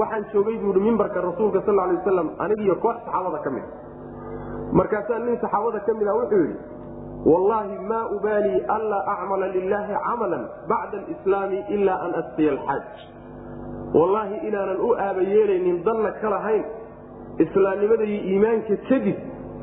waxaan 0.00 0.24
joogay 0.32 0.56
buui 0.62 0.80
mimbarka 0.88 1.20
rasuulka 1.28 1.60
sal 1.66 1.76
lay 1.80 1.96
waslam 1.96 2.28
anigiyo 2.44 2.74
koox 2.84 2.96
saxaabada 3.04 3.38
ka 3.46 3.50
mid 3.56 3.64
markaasaa 4.80 5.18
nin 5.26 5.36
saxaabada 5.44 5.80
ka 5.86 5.92
mid 6.00 6.08
a 6.08 6.14
wuxuu 6.20 6.40
yidhi 6.44 6.56
wallaahi 7.32 7.78
maa 7.90 8.04
ubaalii 8.16 8.58
anlaa 8.76 9.02
acmala 9.14 9.46
lilaahi 9.56 9.94
camalan 10.08 10.44
bacda 10.70 10.98
alislaami 11.04 11.58
ilaa 11.76 11.98
an 12.06 12.12
asqiya 12.20 12.50
alxaaj. 12.56 12.84
Wallaahi 13.98 14.36
inaanan 14.48 14.80
u 14.80 14.90
aaba 15.06 15.22
yeelaynin 15.32 15.78
danna 15.86 16.10
ka 16.20 16.28
lahayn 16.34 16.64
islaamnimada 17.44 18.04
iyo 18.12 18.20
iimaanka 18.30 18.76
kadib 18.88 19.16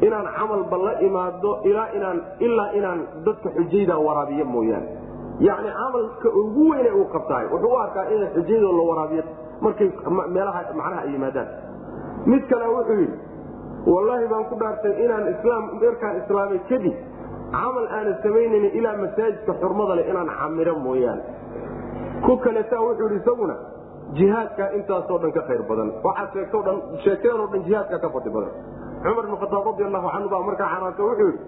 inaan 0.08 0.28
camalba 0.38 0.78
la 0.86 0.94
imaado 1.08 1.52
ilaa 1.70 2.70
inaan 2.80 3.00
dadka 3.26 3.50
xujayda 3.58 3.96
waraabiyo 4.08 4.46
mooyaane 4.56 4.88
yacni 5.40 5.70
camalka 5.80 6.30
ugu 6.42 6.64
weyne 6.72 6.92
uu 7.00 7.06
qabtaay 7.16 7.46
wuxuu 7.54 7.72
u 7.76 7.78
arkaa 7.86 8.06
inay 8.16 8.30
xujaydo 8.36 8.72
la 8.78 8.84
waraabiyo 8.90 9.24
markay 9.62 9.90
meelaha 10.36 10.62
macnaha 10.80 11.02
ay 11.06 11.12
yimaadaan. 11.16 11.48
Mid 12.32 12.44
kale 12.50 12.66
wuxuu 12.76 12.98
yidhi 13.02 13.18
wallaahi 13.94 14.28
baan 14.32 14.46
ku 14.52 14.56
dhaartay 14.62 14.94
inaan 15.06 15.26
islaam 15.36 15.64
markaan 15.84 16.16
islaamay 16.22 16.60
kadib 16.70 16.96
camal 17.56 17.86
aanan 17.98 18.16
samaynaynin 18.24 18.72
ilaa 18.80 18.96
masaajidka 19.04 19.54
xurmada 19.62 19.94
leh 20.00 20.06
inaan 20.12 20.30
camiro 20.40 20.76
mooyaane. 20.86 21.24
Ku 22.26 22.38
kaleetaa 22.46 22.82
wuxuu 22.88 23.08
yidhi 23.10 23.20
isaguna 23.24 23.56
jihaadkaa 24.18 24.70
intaasoo 24.80 25.18
dhan 25.22 25.32
ka 25.38 25.42
khayr 25.50 25.64
badan. 25.70 25.90
Waxaad 26.08 26.30
sheegtoo 26.36 26.62
dhan 26.68 26.78
sheegteenoo 27.04 27.48
dhan 27.52 27.62
jihaadkaa 27.68 28.00
ka 28.06 28.10
fadli 28.16 28.32
badan. 28.38 28.52
Cumar 29.04 29.24
ibn 29.28 29.36
khataab 29.44 29.66
radi 29.72 29.84
allahu 29.90 30.08
canhu 30.16 30.30
baa 30.34 30.44
markaa 30.50 30.70
xanaanto 30.74 31.02
wuxuu 31.10 31.28
yidhi 31.32 31.44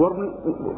war 0.00 0.12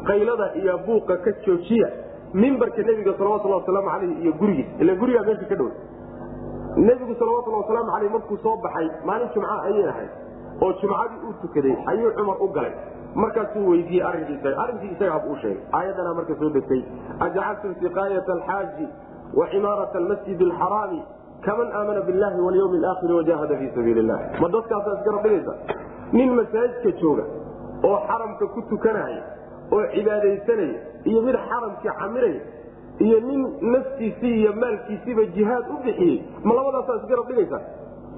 qaylada 0.09 0.45
iyo 0.61 0.73
buuqa 0.85 1.15
ka 1.25 1.31
joojiya 1.45 1.87
mimbarka 2.33 2.81
nebiga 2.89 3.13
salawatulhi 3.17 3.55
wasalaamu 3.59 3.89
caleyh 3.93 4.21
iyo 4.23 4.31
gurigiis 4.41 4.67
ila 4.81 4.95
gurigaa 5.01 5.23
meesha 5.27 5.45
ka 5.51 5.55
dhow. 5.55 5.69
Nebigu 6.87 7.13
salawatulhi 7.19 7.57
wasalaamu 7.61 7.91
caleyh 7.95 8.11
markuu 8.15 8.37
soo 8.43 8.55
baxay 8.63 8.87
maalin 9.05 9.29
jumca 9.35 9.55
ayay 9.67 9.85
ahayd 9.91 10.11
oo 10.61 10.71
jumcadii 10.81 11.19
uu 11.27 11.33
tukaday 11.41 11.75
ayuu 11.91 12.11
cumar 12.17 12.37
u 12.41 12.47
galay. 12.57 12.73
Markaasuu 13.15 13.67
weydiiyey 13.69 14.05
arrinkiisa 14.09 14.49
arrinkii 14.63 14.91
isagaab 14.95 15.25
uu 15.31 15.35
sheegay. 15.41 15.61
Aayadana 15.77 16.13
marka 16.19 16.33
soo 16.39 16.49
degtay 16.57 16.81
ajacaltum 17.25 17.75
siqaayat 17.81 18.29
alxaaji 18.37 18.87
wa 19.39 19.47
cimaarata 19.51 19.97
almasjid 20.01 20.41
alxaraami 20.41 21.01
kaman 21.45 21.67
aamana 21.77 22.01
billahi 22.07 22.39
walyawmi 22.47 22.77
alaakhiri 22.81 23.13
wajahada 23.19 23.57
fii 23.61 23.71
sabiili 23.75 23.99
illah 23.99 24.19
ma 24.41 24.47
dadkaasaa 24.55 24.93
isgarab 24.99 25.23
dhigaysa 25.23 25.53
nin 26.17 26.33
masaajidka 26.39 26.91
jooga 27.01 27.23
oo 27.89 27.97
xaramka 28.09 28.45
ku 28.55 28.61
tukanaya 28.71 29.21
oo 29.75 29.81
cibaadaysanaya 29.95 30.79
iyo 31.09 31.21
mid 31.27 31.35
xaramkii 31.49 31.93
camiraya 32.01 32.41
iyo 33.05 33.17
nin 33.27 33.41
naftiisii 33.73 34.33
iyo 34.41 34.51
maalkiisiiba 34.63 35.23
jihaad 35.35 35.65
u 35.73 35.77
bixiyey. 35.85 36.15
Ma 36.47 36.53
labadaasaa 36.57 36.95
isgarab 37.01 37.27
dhigaysa 37.29 37.59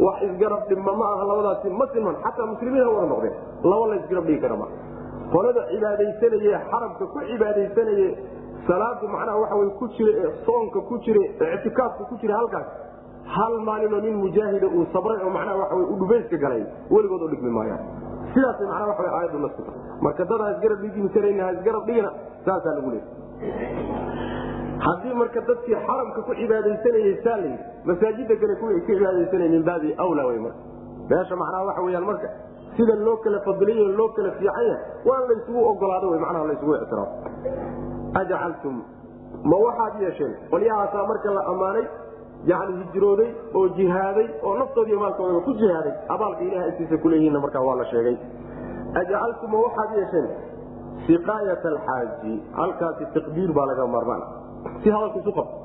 wax 0.06 0.18
isgarab 0.30 0.64
dhibma 0.70 0.92
ma 1.02 1.06
aha 1.14 1.24
labadaasi 1.32 1.70
ma 1.80 1.86
siman 1.94 2.16
xataa 2.24 2.46
muslimiin 2.54 2.84
ha 2.84 2.90
wada 2.96 3.08
noqdeen. 3.14 3.36
Laba 3.72 3.86
la 3.92 3.96
isgarab 4.02 4.26
dhigi 4.30 4.40
kara 4.46 4.56
ma 4.62 4.68
qolada 5.34 5.62
cibaadaysanaye 5.72 6.54
xaramka 6.72 7.06
ku 7.14 7.20
cibaadaysanaye 7.30 8.08
salaada 8.68 9.08
macnaha 9.16 9.38
waxa 9.44 9.56
wy 9.62 9.70
ku 9.80 9.86
jira 9.96 10.12
ee 10.26 10.32
soonka 10.46 10.80
ku 10.90 10.96
jira 11.06 11.22
ictikaafka 11.56 12.04
ku 12.10 12.16
jira 12.22 12.36
halkaas 12.40 12.68
hal 13.36 13.54
maalinoo 13.68 14.02
nin 14.06 14.16
mujaahida 14.24 14.68
uu 14.78 14.86
sabray 14.94 15.18
oo 15.26 15.30
macnaha 15.38 15.58
waxa 15.62 15.76
u 15.76 15.96
dhubeyska 16.02 16.38
galay 16.44 16.62
weligood 16.94 17.22
u 17.22 17.28
dhigmi 17.34 17.50
maayaan. 17.58 17.82
Sidaasay 18.34 18.68
macnaha 18.72 18.88
waxa 18.92 19.12
aayaddu 19.18 19.40
nas 19.46 19.54
ku 19.58 19.62
tahay 19.68 19.80
marka 20.08 20.24
dad 20.32 20.42
isgarab 20.56 20.80
dhigi 20.86 21.10
karayna 21.16 21.44
ha 21.48 21.52
isgarab 21.58 21.84
dhigina 21.90 22.12
saasaa 22.46 22.76
lagu 22.78 22.90
leeyay 22.96 24.06
haddii 24.86 25.14
marka 25.22 25.42
dadkii 25.50 25.76
xaramka 25.88 26.22
ku 26.22 26.32
cibaadaysanayay 26.40 27.16
saa 27.24 27.38
layidhi 27.44 27.64
masaajida 27.86 28.36
kale 28.42 28.56
kuwa 28.56 28.74
ku 28.74 28.82
cibaadaysanay 28.88 29.50
min 29.50 29.64
awla 29.98 30.26
wey 30.26 30.40
marka. 30.40 30.62
Meesha 31.10 31.36
macnaha 31.36 31.66
waxa 31.66 31.82
weyaan 31.82 32.06
marka 32.06 32.28
sida 32.78 32.96
loo 32.96 33.18
kala 33.18 33.40
fadiliyo 33.46 33.88
loo 33.98 34.10
kala 34.10 34.32
fiican 34.32 34.66
yahay 34.66 34.78
waa 35.06 35.22
laysugu 35.30 35.66
ogolaado 35.70 36.10
w 36.12 36.20
macnaha 36.20 36.46
laysugu 36.50 36.76
ictiraafo 36.76 37.14
ajcaltum 38.20 38.76
ma 39.44 39.58
waxaad 39.66 40.02
yeesheen 40.02 40.34
qolyahaasaa 40.50 41.08
marka 41.08 41.34
la 41.38 41.46
ammaanay 41.52 41.86
yani 42.46 42.84
hijrooday 42.84 43.30
oo 43.54 43.68
jihaaday 43.78 44.28
oo 44.44 44.58
naftoodiiyo 44.58 45.00
maalkoodaba 45.00 45.42
ku 45.42 45.54
jihaaday 45.62 45.94
abaalka 46.16 46.42
ilaha 46.42 46.66
agtiisa 46.66 46.98
kuleeyihiinna 46.98 47.40
markaa 47.40 47.62
waa 47.68 47.76
la 47.76 47.86
sheegay. 47.86 48.18
Ajcaltum 49.02 49.52
ma 49.52 49.58
waxaad 49.68 49.98
yeesheen 50.00 50.28
siqaayat 51.08 51.64
alxaaji 51.74 52.34
halkaasi 52.60 53.04
taqdiir 53.18 53.52
baa 53.58 53.66
laga 53.72 53.88
maarmaan 53.96 54.24
si 54.84 54.88
hadalku 54.96 55.20
isu 55.24 55.32
qabto 55.40 55.58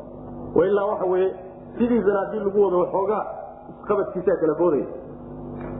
wailaa 0.59 0.87
waxa 0.93 1.07
weye 1.13 1.29
sidiisana 1.79 2.19
haddii 2.25 2.43
lagu 2.47 2.59
wado 2.65 2.79
waxoogaa 2.85 3.23
isqabadkiisaa 3.73 4.37
kala 4.43 4.55
boodaya. 4.61 4.87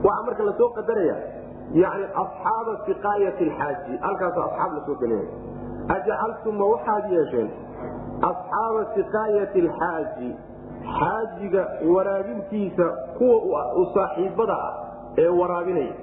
Waxaa 0.05 0.23
marka 0.27 0.43
la 0.49 0.53
soo 0.59 0.69
qadaraya 0.77 1.15
yani 1.81 2.05
asxaaba 2.23 2.73
siqaayati 2.87 3.43
alxaaji 3.49 3.93
halkaasoo 4.05 4.43
asxaab 4.49 4.71
la 4.77 4.81
soo 4.87 4.95
gelinaya 5.01 5.29
ajcaltum 5.95 6.55
ma 6.61 6.65
waxaad 6.73 7.05
yeesheen 7.15 7.49
asxaaba 8.29 8.81
siqaayati 8.95 9.59
alxaaji 9.65 10.29
xaajiga 10.99 11.63
waraabintiisa 11.93 12.85
kuwa 13.17 13.61
saaxiibada 13.95 14.57
ah 14.67 14.73
ee 15.23 15.29
waraabinaya 15.41 15.93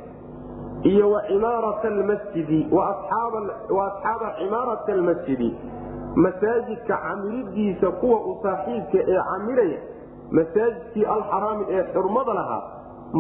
iyo 0.83 1.11
wa 1.11 1.23
cimaarata 1.29 1.89
almasjidi 4.93 5.57
masaajidka 6.17 6.97
camiridiisa 6.97 7.91
kuwa 7.91 8.19
u 8.21 8.39
saaxiibka 8.43 8.99
ee 8.99 9.21
camiraya 9.31 9.79
masaajidkii 10.31 11.05
alxaraami 11.05 11.65
ee 11.71 11.83
xurmada 11.93 12.35
lahaa 12.35 12.63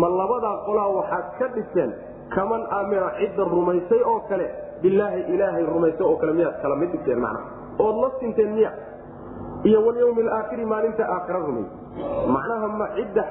ma 0.00 0.08
labadaa 0.08 0.56
qolaa 0.66 0.88
waxaad 0.98 1.24
ka 1.38 1.48
dhiseen 1.54 1.92
kaman 2.34 2.62
aamina 2.78 3.10
cidda 3.18 3.44
rumaysay 3.54 4.02
oo 4.12 4.20
kale 4.28 4.46
bilaahi 4.82 5.20
ilaahay 5.34 5.64
rumaysay 5.72 6.06
oo 6.06 6.16
kale 6.16 6.32
miyaad 6.38 6.56
kala 6.62 6.76
mid 6.76 6.90
dhigteen 6.94 7.20
macna 7.24 7.40
ood 7.86 7.96
la 8.04 8.10
sinteen 8.20 8.50
miya 8.56 8.72
iyo 9.68 9.78
walyawmi 9.86 10.22
alaakhiri 10.22 10.64
maalinta 10.72 11.04
aakhira 11.14 11.38
rumay 11.46 11.66
macnaha 12.34 12.68
ma 12.80 12.86
cidda 12.96 13.24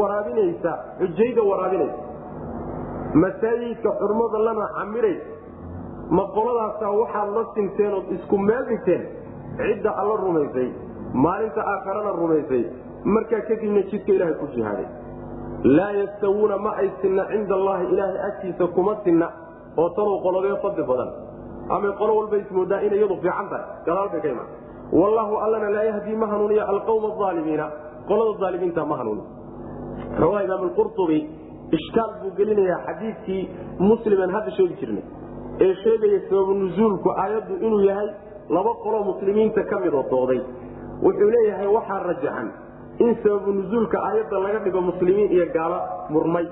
waraabinaysa 0.00 0.70
xujayda 1.00 1.42
waraabinaysa 1.50 1.98
masaajidka 3.22 3.90
xurmada 4.00 4.38
lana 4.46 4.66
camiraysa 4.78 5.26
ma 6.16 6.24
qoladaasaa 6.36 6.92
waxaad 7.00 7.28
la 7.36 7.42
sinteen 7.54 7.92
ood 7.98 8.08
isku 8.16 8.38
meel 8.48 8.64
dhigteen 8.70 9.02
cidda 9.58 9.90
alla 10.00 10.16
rumaysay 10.24 10.68
maalinta 11.24 11.60
aakharana 11.72 12.12
rumaysay. 12.22 12.64
Markaa 13.14 13.40
kadibna 13.48 13.82
jidka 13.90 14.12
ilaahay 14.16 14.34
ku 14.40 14.46
jihaaday. 14.54 14.86
Laa 15.76 15.92
yastawuuna 16.00 16.56
ma 16.64 16.70
ay 16.80 16.88
sinna 17.02 17.24
cinda 17.30 17.54
allaahi 17.54 17.84
ilaahay 17.92 18.18
agtiisa 18.28 18.66
kuma 18.76 18.94
sinna 19.04 19.26
oo 19.76 19.88
tanuu 19.96 20.18
qolodee 20.24 20.56
fadli 20.62 20.82
badan. 20.90 21.10
Amay 21.74 21.92
qolo 22.00 22.12
walba 22.18 22.36
ismoodaa 22.36 22.80
inay 22.86 22.98
iyadu 22.98 23.16
fiican 23.22 23.46
tahay 23.52 23.64
gadaalbay 23.86 24.20
ka 24.24 24.28
imaan. 24.34 24.48
Wallaahu 25.00 25.34
allana 25.44 25.68
laa 25.76 25.84
yahdii 25.90 26.16
ma 26.22 26.26
hanuuniya 26.32 26.64
alqawma 26.72 27.08
aalimiina 27.28 27.66
qolada 28.08 28.46
aalimiinta 28.46 28.84
ma 28.90 28.96
hanuuni 29.00 29.22
ishkaal 31.76 32.10
buu 32.22 32.32
gelinayaa 32.38 32.80
xadiidkii 32.88 33.42
musliman 33.90 34.30
hadda 34.36 34.50
sheegi 34.58 34.74
jirnay 34.80 35.04
ee 35.66 35.72
sheegaya 35.84 36.20
sababu 36.28 36.52
nuzuulku 36.62 37.08
aayaddu 37.22 37.54
inuu 37.66 37.80
yahay 37.90 38.08
laba 38.56 38.72
qolo 38.84 38.98
muslimiinta 39.10 39.62
ka 39.70 39.76
mid 39.84 39.94
oo 40.00 40.04
dooday. 40.12 40.40
Wuxuu 41.04 41.30
leeyahay 41.34 41.66
waxaa 41.76 42.00
rajaxan 42.10 42.48
in 43.04 43.10
sababu 43.22 43.52
nuzuulka 43.58 43.96
aayadda 44.08 44.38
laga 44.46 44.58
dhigo 44.64 44.80
muslimiin 44.90 45.30
iyo 45.36 45.46
gaalo 45.56 45.78
murmay 46.14 46.46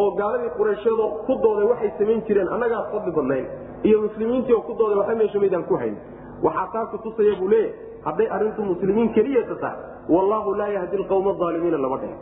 oo 0.00 0.10
gaaladii 0.20 0.50
qurayshado 0.58 1.04
ku 1.26 1.32
dooday 1.44 1.66
waxay 1.72 1.90
samayn 1.98 2.22
jireen 2.28 2.48
annagaa 2.56 2.82
fadli 2.92 3.12
badnayn 3.18 3.46
iyo 3.88 3.96
muslimiintii 4.06 4.54
oo 4.58 4.62
ku 4.68 4.72
dooday 4.80 4.98
waxa 5.02 5.14
meesha 5.20 5.38
maydaan 5.44 5.64
ku 5.70 5.76
hayn. 5.82 5.96
Waxaa 6.46 6.66
taa 6.74 6.86
kutusaya 6.92 7.34
buu 7.40 7.48
leeyahay 7.54 7.74
hadday 8.06 8.28
arrintu 8.36 8.60
muslimiin 8.72 9.08
keliyata 9.16 9.54
tahay 9.62 9.78
wallaahu 10.16 10.54
laa 10.60 10.68
yahdi 10.76 10.96
alqawma 11.02 11.32
aalimiina 11.46 11.78
lama 11.84 11.98
dheh 12.02 12.14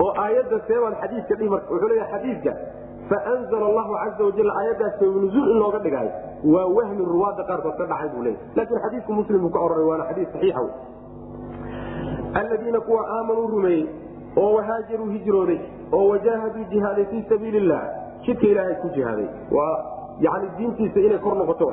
oo 0.00 0.12
aayadda 0.24 0.60
seebaad 0.68 0.94
xadiiska 1.02 1.34
dhimar 1.42 1.60
wuxuu 1.70 1.88
leeyahay 1.88 2.12
xadiidka 2.14 2.52
faanzala 3.10 3.66
allahu 3.70 3.92
caza 4.02 4.24
wajal 4.28 4.50
aayaddaas 4.60 4.94
sababunuzuul 5.00 5.50
in 5.52 5.58
looga 5.64 5.78
dhigaayo 5.86 6.12
waa 6.54 6.66
wahmi 6.78 7.04
ruwaadda 7.12 7.44
qaarkood 7.50 7.76
ka 7.80 7.86
dhacay 7.92 8.08
buu 8.14 8.22
leeyahy 8.22 8.56
laakiin 8.56 8.80
xadiidku 8.86 9.12
muslim 9.20 9.40
buu 9.44 9.52
ka 9.56 9.60
ororay 9.66 9.86
waana 9.90 10.04
xadiis 10.10 10.28
saxiixa 10.32 10.62
alladiina 12.40 12.80
kuwa 12.80 13.02
aamanuu 13.16 13.46
rumeeyey 13.46 13.86
oo 14.36 14.52
wahaajaruu 14.54 15.06
hijrooday 15.06 15.58
oo 15.92 16.08
wajaahaduu 16.08 16.64
jihaaday 16.70 17.04
fii 17.04 17.24
sabiili 17.28 17.56
illah 17.58 17.82
jidka 18.26 18.46
ilaahay 18.46 18.74
ku 18.74 18.88
jihaaday. 18.88 19.26
Waa 19.50 19.84
yani 20.20 20.48
diintiisa 20.58 21.00
inay 21.00 21.18
kor 21.18 21.34
noqoto 21.36 21.72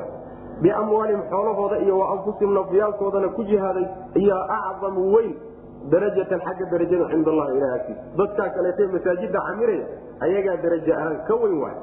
biamwaalihim 0.62 1.22
xoolahooda 1.30 1.78
iyo 1.78 1.98
wa 1.98 2.10
anfusihim 2.12 2.54
nafyaalkoodana 2.54 3.28
ku 3.28 3.44
jihaaday 3.44 3.86
iyo 4.14 4.36
acdamu 4.58 5.12
weyn 5.14 5.32
darajatan 5.90 6.40
xagga 6.46 6.64
darajada 6.72 7.06
cinda 7.12 7.30
allahi 7.30 7.56
ilahi 7.58 7.72
agtiisa 7.78 8.02
dadkaa 8.20 8.48
kaleete 8.56 8.86
masaajida 8.94 9.38
camiraya 9.48 9.86
ayagaa 10.26 10.56
daraja 10.64 10.92
ahaan 10.98 11.18
ka 11.28 11.34
weyn 11.42 11.58
waay. 11.62 11.76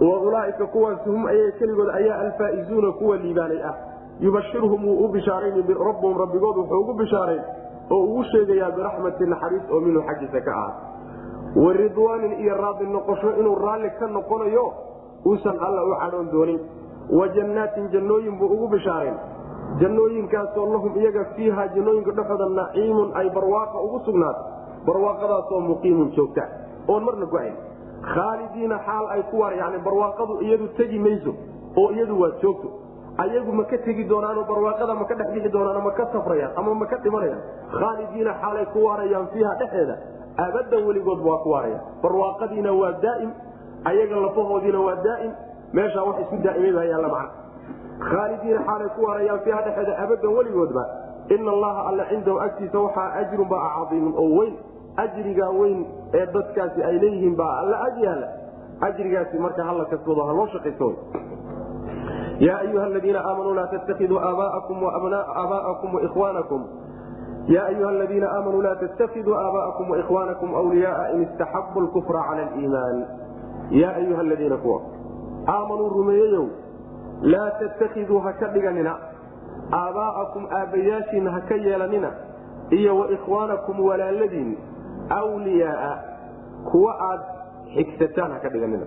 Wa 0.00 0.16
ulaaika 0.26 0.66
kuwaas 0.66 1.02
hum 1.06 1.26
ayaga 1.26 1.52
keligood 1.58 1.90
ayaa 2.00 2.18
alfaa'izuuna 2.24 2.92
kuwa 2.92 3.16
liibaanay 3.16 3.62
ah. 3.70 3.74
Yubashirhum 4.20 4.84
wuu 4.88 5.04
u 5.04 5.08
bishaarayni 5.08 5.62
rabbuhum 5.88 6.18
rabbigood 6.18 6.56
wuxuu 6.56 6.80
ugu 6.80 6.94
bishaarayn 6.94 7.42
oo 7.90 7.98
ugu 8.04 8.24
sheegayaa 8.32 8.70
biraxmati 8.70 9.26
naxariis 9.26 9.62
oo 9.70 9.80
minhu 9.80 10.02
xaggiisa 10.08 10.40
ka 10.40 10.50
ahaa. 10.50 10.74
Wa 11.56 11.72
ridwaanin 11.72 12.32
iyo 12.40 12.54
raadi 12.54 12.86
noqosho 12.86 13.30
inuu 13.40 13.54
raalli 13.54 13.90
ka 13.98 14.06
noqonayo 14.06 14.66
uusan 15.26 15.56
alla 15.66 15.84
u 15.84 15.94
cadhoon 16.00 16.30
doonin. 16.32 16.60
Wa 17.10 17.28
jannaatin 17.28 17.88
jannooyin 17.92 18.38
buu 18.38 18.46
ugu 18.54 18.68
bishaarayn 18.68 19.14
jannooyinkaasoo 19.80 20.66
lahum 20.72 20.96
iyaga 20.96 21.24
fiiha 21.36 21.66
jannooyinka 21.74 22.12
dhexooda 22.18 22.48
naciimun 22.58 23.12
ay 23.14 23.30
barwaaqa 23.36 23.78
ugu 23.86 23.98
sugnaato 24.08 24.42
barwaaqadaasoo 24.86 25.60
muqiimun 25.60 26.10
joogta 26.16 26.42
oon 26.88 27.04
marna 27.04 27.26
go'ayn. 27.26 27.54
Khaalidiina 28.14 28.78
xaal 28.86 29.06
ay 29.14 29.22
ku 29.30 29.38
waar 29.42 29.52
yani 29.56 29.78
barwaaqadu 29.84 30.40
iyadu 30.46 30.68
tegi 30.78 30.98
mayso 30.98 31.32
oo 31.76 31.90
iyadu 31.92 32.20
waa 32.20 32.30
joogto. 32.42 32.68
Ayagu 33.18 33.52
ma 33.52 33.64
ka 33.64 33.78
tegi 33.78 34.04
doonaanoo 34.08 34.44
barwaaqada 34.50 34.94
ma 34.94 35.04
ka 35.04 35.14
dhex 35.14 35.28
bixi 35.34 35.50
doonaan 35.50 35.82
ma 35.84 35.90
ka 35.90 36.06
safrayaan 36.12 36.52
ama 36.56 36.74
ma 36.74 36.86
ka 36.86 36.96
dhimanayaan. 37.04 37.42
Khaalidiina 37.78 38.32
xaalay 38.40 38.66
ku 38.72 38.78
waarayaan 38.86 39.26
fiiha 39.32 39.52
dhexeeda 39.60 39.96
abadan 40.46 40.86
weligood 40.86 41.20
waa 41.28 41.38
ku 41.42 41.50
waarayaan. 41.50 41.82
Barwaaqadiina 42.02 42.72
waa 42.72 42.92
daa'im 43.02 43.30
ayaga 43.84 44.16
lafahoodiina 44.26 44.80
waa 44.80 44.96
daa'im. 45.04 45.32
Meeshaa 45.72 46.04
wax 46.08 46.16
isku 46.24 46.36
daa'imay 46.46 46.72
baa 46.72 47.26
khaalidiina 47.98 48.60
xaalay 48.68 48.88
ku 48.96 49.02
waarayaan 49.08 49.40
fiiha 49.44 49.60
dhexeeda 49.66 49.98
abadan 50.04 50.34
weligoodba 50.38 50.84
ina 51.36 51.50
allaha 51.56 51.80
alla 51.90 52.04
cindahu 52.10 52.38
agtiisa 52.46 52.78
waxaa 52.86 53.12
ajrun 53.22 53.48
baa 53.48 53.68
cadiimun 53.78 54.14
oo 54.22 54.28
weyn 54.38 54.54
ajrigaa 55.04 55.50
weyn 55.60 55.86
ee 56.14 56.26
dadkaasi 56.36 56.82
ay 56.90 56.98
leeyihiin 57.04 57.36
baa 57.36 57.52
alla 57.62 57.76
ag 57.88 57.98
yaalla 58.04 58.28
ajrigaasi 58.88 59.38
marka 59.38 59.64
hala 59.64 59.84
kasbado 59.84 60.24
ha 60.28 60.32
loo 60.38 60.46
shaqayso 60.54 60.88
ya 62.46 62.58
ayuha 62.58 62.84
aladiina 62.86 63.20
aamanuu 63.30 63.54
laa 63.54 63.66
tattakiduu 63.66 64.18
aaba'akum 64.18 64.82
waihwaanakum 65.94 66.62
ya 67.54 67.64
ayuha 67.66 67.90
aladiina 67.90 68.26
aamanuu 68.36 68.62
laa 68.62 68.74
tattakiduu 68.84 69.34
aaba'akum 69.34 69.90
waikhwaanakum 69.90 70.54
wliyaaa 70.68 71.08
in 71.14 71.22
istaxabu 71.22 71.80
lkufra 71.80 72.22
cala 72.28 72.42
aliimaan 72.52 73.04
ya 73.70 73.94
ayuha 73.96 74.20
aladiina 74.20 74.56
kuwa 74.56 74.80
aamanuu 75.48 75.88
rumeeyeyow 75.88 76.46
laa 77.22 77.50
tattakiduu 77.60 78.20
ha 78.20 78.32
ka 78.32 78.46
dhiganina. 78.54 78.94
Aabaa'akum 79.72 80.44
aabbayaashiina 80.58 81.30
ha 81.30 81.40
ka 81.48 81.54
yeelanina. 81.54 82.10
Iyo 82.70 82.98
waikhwaanakum 82.98 83.80
walaaladiin 83.88 84.58
wliyaaa 85.34 85.96
kuwa 86.70 86.92
aad 87.10 87.20
xigsataan 87.74 88.32
ha 88.32 88.38
ka 88.38 88.48
dhiganina. 88.48 88.86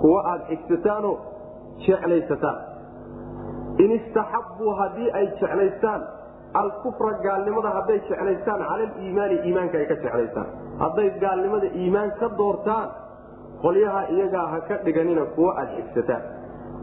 Kuwa 0.00 0.20
aad 0.32 0.40
xigsataanoo 0.48 1.16
jeclaysataan. 1.86 2.58
In 3.78 3.90
istaxabbuu 3.98 4.72
haddii 4.80 5.10
ay 5.18 5.26
jeclaystaan 5.40 6.00
alkufra 6.54 7.12
gaalnimada 7.24 7.70
hadday 7.76 7.98
jeclaystaan 8.08 8.58
cala 8.60 8.74
aliimaani 8.74 9.36
iimaanka 9.46 9.78
ay 9.78 9.86
ka 9.86 9.94
jeclaystaan. 10.04 10.46
Hadday 10.82 11.10
gaalnimada 11.20 11.66
iimaan 11.80 12.10
ka 12.20 12.28
doortaan 12.38 12.88
qolyaha 13.62 14.02
iyagaa 14.14 14.46
ha 14.52 14.60
ka 14.68 14.74
dhiganina 14.84 15.24
kuwa 15.36 15.52
aad 15.60 15.68
xigsataan 15.76 16.22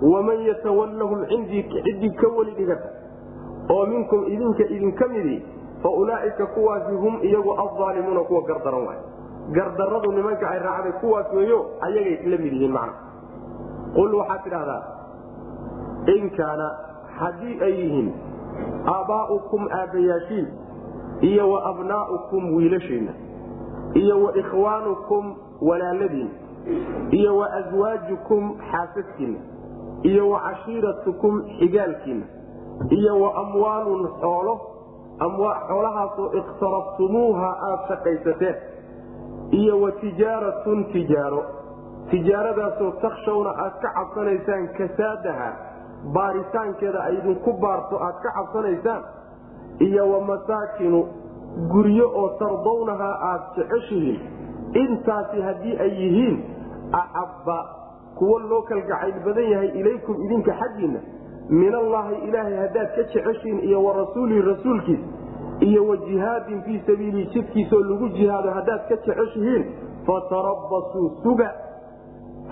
waman 0.01 0.41
yatawallahum 0.41 1.25
ciddii 1.29 2.09
ka 2.21 2.27
weli 2.37 2.51
dhigata 2.51 2.89
oo 3.69 3.85
minkum 3.85 4.25
idinka 4.27 4.63
idinka 4.69 5.07
midii 5.07 5.41
fa 5.83 5.89
ulaaika 5.89 6.45
kuwaasi 6.45 6.91
hum 6.95 7.19
iyagu 7.21 7.53
alzaalimuuna 7.53 8.19
kuwa 8.19 8.41
gardaran 8.41 8.87
waay 8.87 8.99
gardaradu 9.51 10.11
nimanka 10.11 10.49
ay 10.49 10.59
raacday 10.59 10.91
kuwaas 10.91 11.33
weeyo 11.33 11.65
ayagay 11.81 12.29
la 12.29 12.37
mid 12.37 12.53
yihiin 12.53 12.71
macna 12.71 12.93
qul 13.95 14.15
waxaad 14.15 14.43
tidhahdaa 14.43 14.83
in 16.15 16.29
kaana 16.29 16.67
haddii 17.19 17.59
ay 17.61 17.73
yihiin 17.81 18.13
aabbaa'ukum 18.93 19.67
aabbayaashiin 19.79 20.47
iyo 21.21 21.51
wa 21.51 21.65
abnaa'ukum 21.65 22.55
wiilashiinna 22.55 23.13
iyo 23.93 24.23
wa 24.23 24.37
ikhwaanukum 24.37 25.35
walaaladiin 25.61 26.29
iyo 27.11 27.37
wa 27.37 27.51
aswaajukum 27.53 28.55
xaasaskiinna 28.71 29.39
iyo 30.03 30.29
wa 30.29 30.39
cashiiratukum 30.47 31.41
xigaalkiinna 31.59 32.25
iyo 32.97 33.19
wa 33.21 33.29
amwaalun 33.41 34.07
xoolo 34.21 34.55
xoolahaasoo 35.67 36.31
ikhtarabtumuuha 36.39 37.49
aad 37.69 37.79
shaqaysateen 37.87 38.55
iyo 39.51 39.81
wa 39.81 39.91
tijaaratun 39.91 40.85
tijaaro 40.93 41.43
tijaaradaasoo 42.11 42.91
takshawna 42.91 43.49
aad 43.65 43.73
ka 43.81 43.89
cabsanaysaan 43.97 44.67
kasaadaha 44.77 45.49
baaritaankeeda 46.13 46.99
ay 47.03 47.15
idinku 47.17 47.53
baarto 47.63 47.95
aad 48.07 48.17
ka 48.25 48.31
cabsanaysaan 48.37 49.03
iyo 49.87 50.11
wa 50.11 50.21
masaakinu 50.21 50.99
guryo 51.71 52.07
oo 52.21 52.29
tardawnaha 52.39 53.09
aad 53.31 53.41
jeceshihiin 53.57 54.19
intaasi 54.83 55.41
haddii 55.41 55.75
ay 55.85 55.89
yihiin 56.01 56.37
axabba 56.91 57.57
kuwa 58.19 58.39
loo 58.49 58.61
kalgacayl 58.61 59.15
badan 59.25 59.49
yahay 59.51 59.69
ilaykum 59.79 60.15
idinka 60.25 60.51
xaggiinna. 60.61 60.99
Min 61.49 61.75
allaahi 61.75 62.15
ilaahay 62.27 62.55
haddaad 62.63 62.89
ka 62.95 63.03
jeceshiin 63.13 63.59
iyo 63.63 63.83
wa 63.83 63.93
rasuulihi 63.93 64.41
rasuulkiis 64.41 64.99
iyo 65.59 65.85
wa 65.87 65.97
jihaadin 65.97 66.61
fii 66.61 66.81
sabiilihi 66.87 67.29
jidkiisoo 67.33 67.79
lagu 67.79 68.09
jihaado 68.09 68.51
haddaad 68.51 68.81
ka 68.89 68.95
jeceshihiin 68.95 69.63
fatarabbasuu 70.07 71.09
suga 71.23 71.51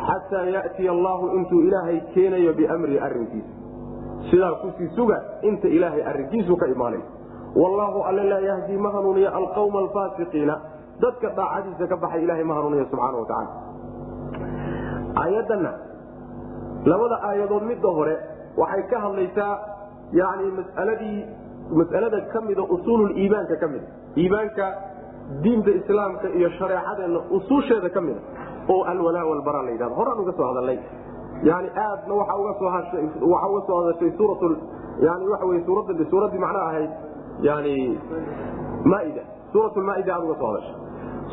xataa 0.08 0.46
yatiya 0.46 0.92
allaahu 0.92 1.28
intuu 1.38 1.62
ilaahay 1.62 2.00
keenayo 2.14 2.54
biamrihi 2.54 3.00
arrinkiisa. 3.00 3.54
Sidaa 4.32 4.54
ku 4.62 4.72
sii 4.78 4.90
suga 4.96 5.18
inta 5.42 5.68
ilaahay 5.68 6.04
arrinkiisu 6.04 6.58
ka 6.58 6.68
imaanay. 6.68 7.04
Wallaahu 7.56 8.04
alle 8.04 8.24
laa 8.24 8.40
yahdii 8.40 8.78
ma 8.78 8.92
hanuuniya 8.92 9.32
alqawma 9.32 9.80
alfaasiqiina. 9.80 10.56
Dadka 11.02 11.30
daacadiisa 11.36 11.88
ka 11.88 11.98
baxay 11.98 12.24
ilahay 12.24 12.44
ma 12.44 12.54
hanuuniya 12.54 12.86
subxaana 12.92 13.18
wa 13.18 13.28
tacala 15.16 15.24
aayaddanna 15.24 15.72
labada 16.92 17.16
aayadood 17.30 17.64
midda 17.72 17.90
hore 17.98 18.16
waxay 18.62 18.84
ka 18.92 18.98
hadlaysaa 19.06 19.54
yani 20.20 20.46
masaladii 20.60 21.18
masalada 21.80 22.20
ka 22.34 22.42
mida 22.42 22.62
usuululiimaanka 22.76 23.56
ka 23.62 23.68
mida. 23.74 23.88
Iimaanka 24.22 24.66
diinta 25.44 25.72
islaamka 25.80 26.28
iyo 26.40 26.50
shareecadeenna 26.60 27.20
usuusheeda 27.38 27.90
ka 27.96 28.02
mida 28.02 28.20
oo 28.74 28.84
alwalaa 28.92 29.26
walbara 29.32 29.62
la 29.64 29.70
yidhahdo. 29.72 29.96
Horaan 30.00 30.20
uga 30.24 30.34
soo 30.38 30.48
hadalnay 30.52 30.78
yani 31.50 31.70
aadna 31.86 32.14
waxa 32.20 32.36
uga 32.42 32.54
soo 32.60 32.70
waxa 33.34 33.48
uga 33.52 33.62
soo 33.68 33.78
hadashay 33.82 34.12
suuratul 34.18 34.54
yani 35.08 35.26
waxa 35.34 35.46
wey 35.50 35.60
suuradda 35.66 36.06
suuraddii 36.12 36.40
macnaha 36.46 36.68
ahayd 36.70 36.92
yani 37.48 37.74
maaida. 38.94 39.22
Suuratulmaaida 39.54 40.12
aad 40.16 40.24
uga 40.28 40.36
soo 40.42 40.48
hadashay. 40.52 40.76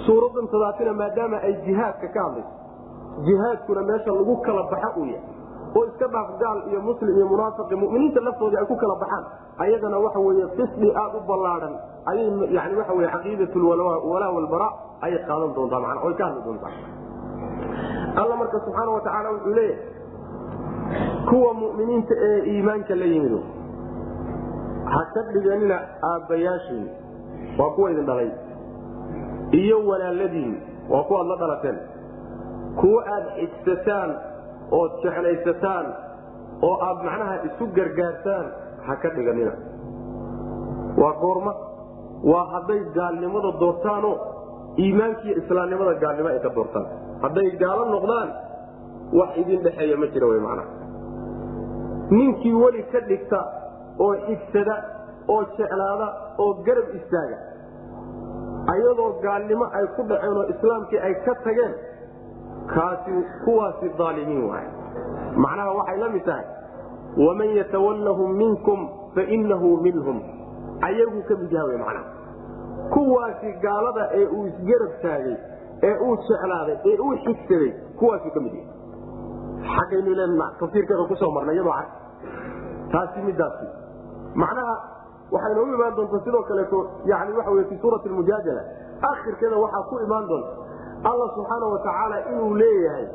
Suuraddan 0.07 0.47
sadaatina 0.55 0.93
maadaama 1.03 1.37
ay 1.47 1.53
jihaadka 1.67 2.09
ka 2.17 2.21
hadlayso 2.27 2.51
jihaadkuna 3.27 3.83
meesha 3.91 4.11
lagu 4.19 4.37
kala 4.47 4.63
baxa 4.73 4.91
uu 5.01 5.07
yahay. 5.07 5.31
Oo 5.77 5.85
iska 5.89 6.07
dhaaf 6.15 6.29
gaal 6.41 6.59
iyo 6.71 6.81
muslim 6.89 7.17
iyo 7.17 7.27
munaafiqi 7.33 7.75
muminiinta 7.83 8.21
laftoodii 8.21 8.59
ay 8.61 8.67
ku 8.67 8.77
kala 8.77 8.95
baxaan. 9.03 9.25
Ayadana 9.59 9.99
waxa 10.05 10.19
weye 10.27 10.47
qisdi 10.57 10.89
aad 11.03 11.13
u 11.17 11.21
ballaadhan 11.29 11.75
ayay 12.11 12.27
yani 12.57 12.75
waxa 12.81 12.93
wey 12.99 13.09
caqiidat 13.15 13.55
lwalaa 13.55 14.31
walbara 14.37 14.69
ayay 15.07 15.21
qaadan 15.29 15.55
doontaa 15.57 15.81
mana 15.85 16.01
oy 16.07 16.15
ka 16.15 16.25
hadli 16.29 16.43
doontaa. 16.47 16.73
Alla 18.21 18.35
marka 18.37 18.59
subxaana 18.65 18.91
watacaala 18.97 19.29
wuxuu 19.35 19.55
leeyahay 19.55 19.91
kuwa 21.29 21.55
muminiinta 21.55 22.15
ee 22.29 22.39
iimaanka 22.53 22.95
la 22.95 23.05
yimido 23.13 23.41
ha 24.93 25.01
ka 25.15 25.21
dhiganina 25.33 25.77
aabbayaashiin 26.11 26.85
waa 27.59 27.71
kuwa 27.77 27.91
idin 27.93 28.07
dhalay 28.07 28.31
iyo 29.61 29.77
walaaladiin 29.89 30.53
waa 30.91 31.03
kuwaad 31.09 31.27
la 31.33 31.37
dhalateen 31.43 31.79
kuwa 32.81 33.01
aad 33.15 33.27
xigsataan 33.39 34.11
ood 34.79 34.93
jeclaysataan 35.05 35.87
oo 36.69 36.75
aad 36.89 36.99
macnaha 37.09 37.35
isu 37.49 37.65
gargaartaan 37.79 38.47
ha 38.87 38.93
ka 39.03 39.09
dhiganina 39.17 39.53
waa 41.03 41.15
goorma. 41.25 41.53
Waa 42.31 42.45
hadday 42.55 42.81
gaalnimada 42.97 43.51
doortaanoo 43.63 44.17
iimaankiiyo 44.85 45.35
islaamnimada 45.43 45.95
gaalnimo 46.05 46.29
ay 46.33 46.41
ka 46.45 46.51
doortaan. 46.57 46.87
Hadday 47.23 47.49
gaalo 47.63 47.85
noqdaan 47.95 48.29
wax 49.19 49.31
idin 49.43 49.61
dhexeeya 49.65 49.97
ma 50.03 50.07
jira 50.15 50.27
w 50.33 50.41
mana 50.47 50.65
ninkii 52.17 52.53
weli 52.63 52.83
ka 52.93 53.01
dhigta 53.09 53.41
oo 54.05 54.13
xigsada 54.27 54.77
oo 55.35 55.41
jeclaada 55.59 56.09
oo 56.45 56.53
garab 56.67 56.89
istaaga 56.99 57.39
ayadoo 58.75 59.11
gaalnimo 59.25 59.67
ay 59.79 59.85
ku 59.97 60.03
dhaceen 60.11 60.37
oo 60.41 60.47
islaamkii 60.55 61.01
ay 61.09 61.15
ka 61.27 61.35
tageen 61.45 61.73
kaasi 62.67 63.13
kuwaasi 63.45 63.91
aalimiin 64.07 64.45
waay 64.51 64.67
macnaha 65.37 65.73
waxay 65.79 65.99
la 65.99 66.09
mid 66.09 66.25
tahay 66.25 66.45
waman 67.17 67.49
yatawallahum 67.57 68.37
minkum 68.37 68.89
fainahu 69.15 69.77
minhum. 69.87 70.19
Ayaguu 70.83 71.23
ka 71.29 71.35
mid 71.41 71.53
yaha 71.53 71.79
macnaha. 71.79 72.05
Kuwaasi 72.93 73.53
gaalada 73.65 74.05
ee 74.19 74.27
uu 74.27 74.47
isgarab 74.47 74.93
taagay 75.03 75.37
ee 75.83 75.97
uu 76.07 76.17
jeclaaday 76.29 76.77
ee 76.91 76.97
uu 76.99 77.17
xigsaday 77.25 77.73
kuwaasuu 77.99 78.31
ka 78.37 78.41
mid 78.41 78.55
yahay. 78.55 78.71
Xaggaynu 79.75 80.15
len 80.21 80.33
tafsiirkeeda 80.61 81.05
ku 81.11 81.17
soo 81.17 81.31
marnay 81.37 81.55
iyadoo 81.55 81.73
cad. 81.73 81.91
Taasi 82.93 83.23
midaasi 83.29 83.67
macnaha 84.35 84.75
waxay 85.35 85.55
noogu 85.55 85.75
imaan 85.75 85.95
doonta 85.97 86.19
sidoo 86.25 86.43
kaleeto 86.49 86.79
yani 87.11 87.37
waxa 87.37 87.51
wey 87.51 87.65
fi 87.71 87.77
suurati 87.83 88.09
mujaadala 88.09 88.63
akhirkeeda 89.11 89.57
waxaa 89.65 89.83
ku 89.91 90.01
imaan 90.07 90.27
doonta 90.29 90.53
alla 91.11 91.27
subxaana 91.37 91.67
watacaala 91.75 92.17
inuu 92.33 92.55
leeyahay 92.63 93.07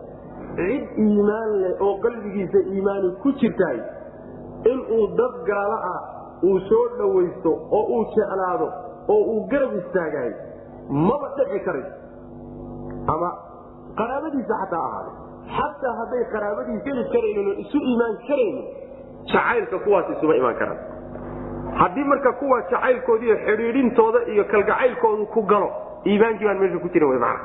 cid 0.58 0.86
iimaan 1.06 1.52
leh 1.62 1.74
oo 1.88 1.94
qalbigiisa 2.06 2.60
iimaani 2.74 3.12
ku 3.24 3.32
jirtahay 3.42 3.80
inuu 4.72 5.08
dad 5.20 5.36
gaalo 5.50 5.78
ah 5.94 6.00
uu 6.50 6.60
soo 6.70 6.86
dhowaysto 6.98 7.52
oo 7.78 7.84
uu 7.98 8.04
jeclaado 8.16 8.68
oo 9.16 9.22
uu 9.34 9.40
garab 9.54 9.74
istaagahay 9.82 10.34
maba 10.90 11.30
dhici 11.38 11.60
karayso 11.68 11.94
ama 13.14 13.30
qaraabadiisa 14.02 14.60
xataa 14.64 14.84
ahaada 14.90 15.12
xataa 15.58 15.96
hadday 16.02 16.24
qaraabadiisa 16.36 16.90
heli 16.90 17.06
karaynin 17.16 17.48
oo 17.54 17.58
isu 17.66 17.78
iimaan 17.92 18.16
karaynin 18.28 18.66
jacaylka 19.34 19.80
kuwaas 19.86 20.10
isuma 20.18 20.36
imaan 20.42 20.56
karaan. 20.62 20.80
Haddii 21.80 22.04
marka 22.12 22.32
kuwa 22.42 22.62
jacaylkoodiiyo 22.72 23.36
xidhiidhintooda 23.46 24.20
iyo 24.34 24.44
kalgacaylkoodu 24.52 25.26
ku 25.34 25.42
galo 25.52 25.70
iimaankii 26.12 26.46
baan 26.48 26.60
meesha 26.62 26.80
ku 26.86 26.90
jirin 26.94 27.10
w 27.14 27.20
mana 27.20 27.40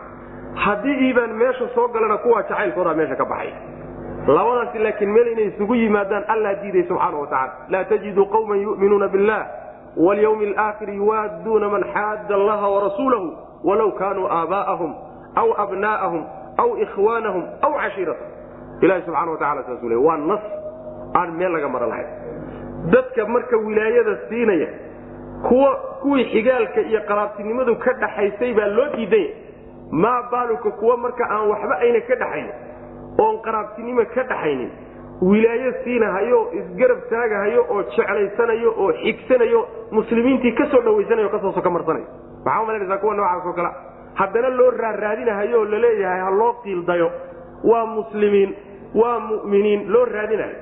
haddii 0.54 0.96
iibaan 1.06 1.32
meesha 1.34 1.68
soo 1.74 1.88
galana 1.88 2.16
kuwa 2.18 2.42
jacaylkoodaa 2.42 2.94
meesha 2.94 3.16
ka 3.16 3.24
baxay. 3.24 3.52
Labadaasi 4.26 4.78
laakiin 4.78 5.10
meel 5.12 5.26
inay 5.32 5.44
isugu 5.46 5.74
yimaadaan 5.74 6.24
allaa 6.28 6.54
diiday 6.62 6.82
subxaana 6.88 7.18
wa 7.18 7.26
tacala 7.26 7.52
laa 7.68 7.84
tajidu 7.84 8.26
qawman 8.26 8.60
yu'minuuna 8.62 9.08
billah 9.08 9.46
walyawmi 9.96 10.46
alaakhiri 10.46 10.96
yuwaadduuna 10.96 11.68
man 11.68 11.84
xaadda 11.94 12.34
allaha 12.34 12.68
warasuulahu 12.74 13.28
walaw 13.64 13.90
kaanuu 14.00 14.26
aabaa'ahum 14.26 14.92
aw 15.42 15.48
abnaa'ahum 15.64 16.22
aw 16.62 16.68
ikhwaanahum 16.84 17.42
aw 17.62 17.72
cashiiratahum. 17.72 18.30
Ilahi 18.82 19.02
subxana 19.06 19.30
wa 19.30 19.38
tacala 19.38 19.62
saasuu 19.66 19.88
le 19.88 19.96
waa 19.96 20.16
nas 20.16 20.40
aan 21.14 21.30
meel 21.38 21.52
laga 21.52 21.68
mara 21.68 21.86
lahayn. 21.86 22.06
Dadka 22.92 23.26
marka 23.26 23.56
wilaayada 23.56 24.16
siinaya 24.28 24.68
kuwa 25.48 25.70
kuwii 26.02 26.24
xigaalka 26.24 26.80
iyo 26.80 27.00
qaraabtinimadu 27.08 27.76
ka 27.76 27.92
dhaxaysay 27.92 28.52
baa 28.54 28.66
loo 28.66 28.88
diidanya 28.96 29.30
maa 29.92 30.22
baaluka 30.32 30.70
kuwa 30.80 30.96
marka 30.96 31.24
aan 31.30 31.48
waxba 31.52 31.74
ayna 31.84 32.00
ka 32.08 32.14
dhaxaynin 32.16 32.54
oon 33.24 33.36
qaraabtinimo 33.44 34.04
ka 34.14 34.22
dhaxaynin 34.32 34.70
wilaayo 35.30 35.72
siinahayo 35.84 36.38
isgarab 36.60 37.00
taagahayo 37.10 37.60
oo 37.70 37.82
jeclaysanayo 37.96 38.70
oo 38.82 38.90
xigsanayo 39.02 39.60
muslimiintii 39.92 40.52
ka 40.58 40.66
soo 40.72 40.80
dhawaysanayo 40.86 41.28
ka 41.34 41.38
soo 41.38 41.52
soka 41.52 41.70
marsanayo. 41.70 42.06
Maxaa 42.44 42.62
umalanaysaa 42.62 42.98
kuwa 42.98 43.14
noocaas 43.14 43.46
oo 43.46 43.52
kale? 43.52 43.70
Haddana 44.14 44.48
loo 44.48 44.70
raaraadinahayo 44.70 45.58
oo 45.60 45.64
la 45.64 45.78
leeyahay 45.84 46.20
ha 46.26 46.30
loo 46.30 46.52
qiildayo 46.64 47.08
waa 47.70 47.86
muslimiin 47.86 48.50
waa 48.94 49.18
mu'miniin 49.28 49.86
loo 49.92 50.04
raadinayo. 50.04 50.56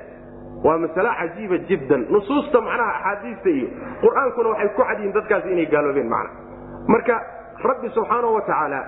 Waa 0.63 0.77
masale 0.77 1.09
cajiiba 1.19 1.57
jiddan. 1.57 2.05
Nusuusta 2.13 2.61
macnaha 2.61 2.91
axaadiista 2.99 3.49
iyo 3.49 3.67
qur'aankuna 4.03 4.49
waxay 4.53 4.69
ku 4.77 4.81
cadyihiin 4.83 5.13
dadkaasi 5.17 5.47
inay 5.55 5.65
gaaloobeen 5.73 6.09
macna. 6.09 6.29
Marka 6.87 7.15
rabbi 7.65 7.89
subxaanau 7.97 8.33
wa 8.37 8.41
tacaala 8.41 8.79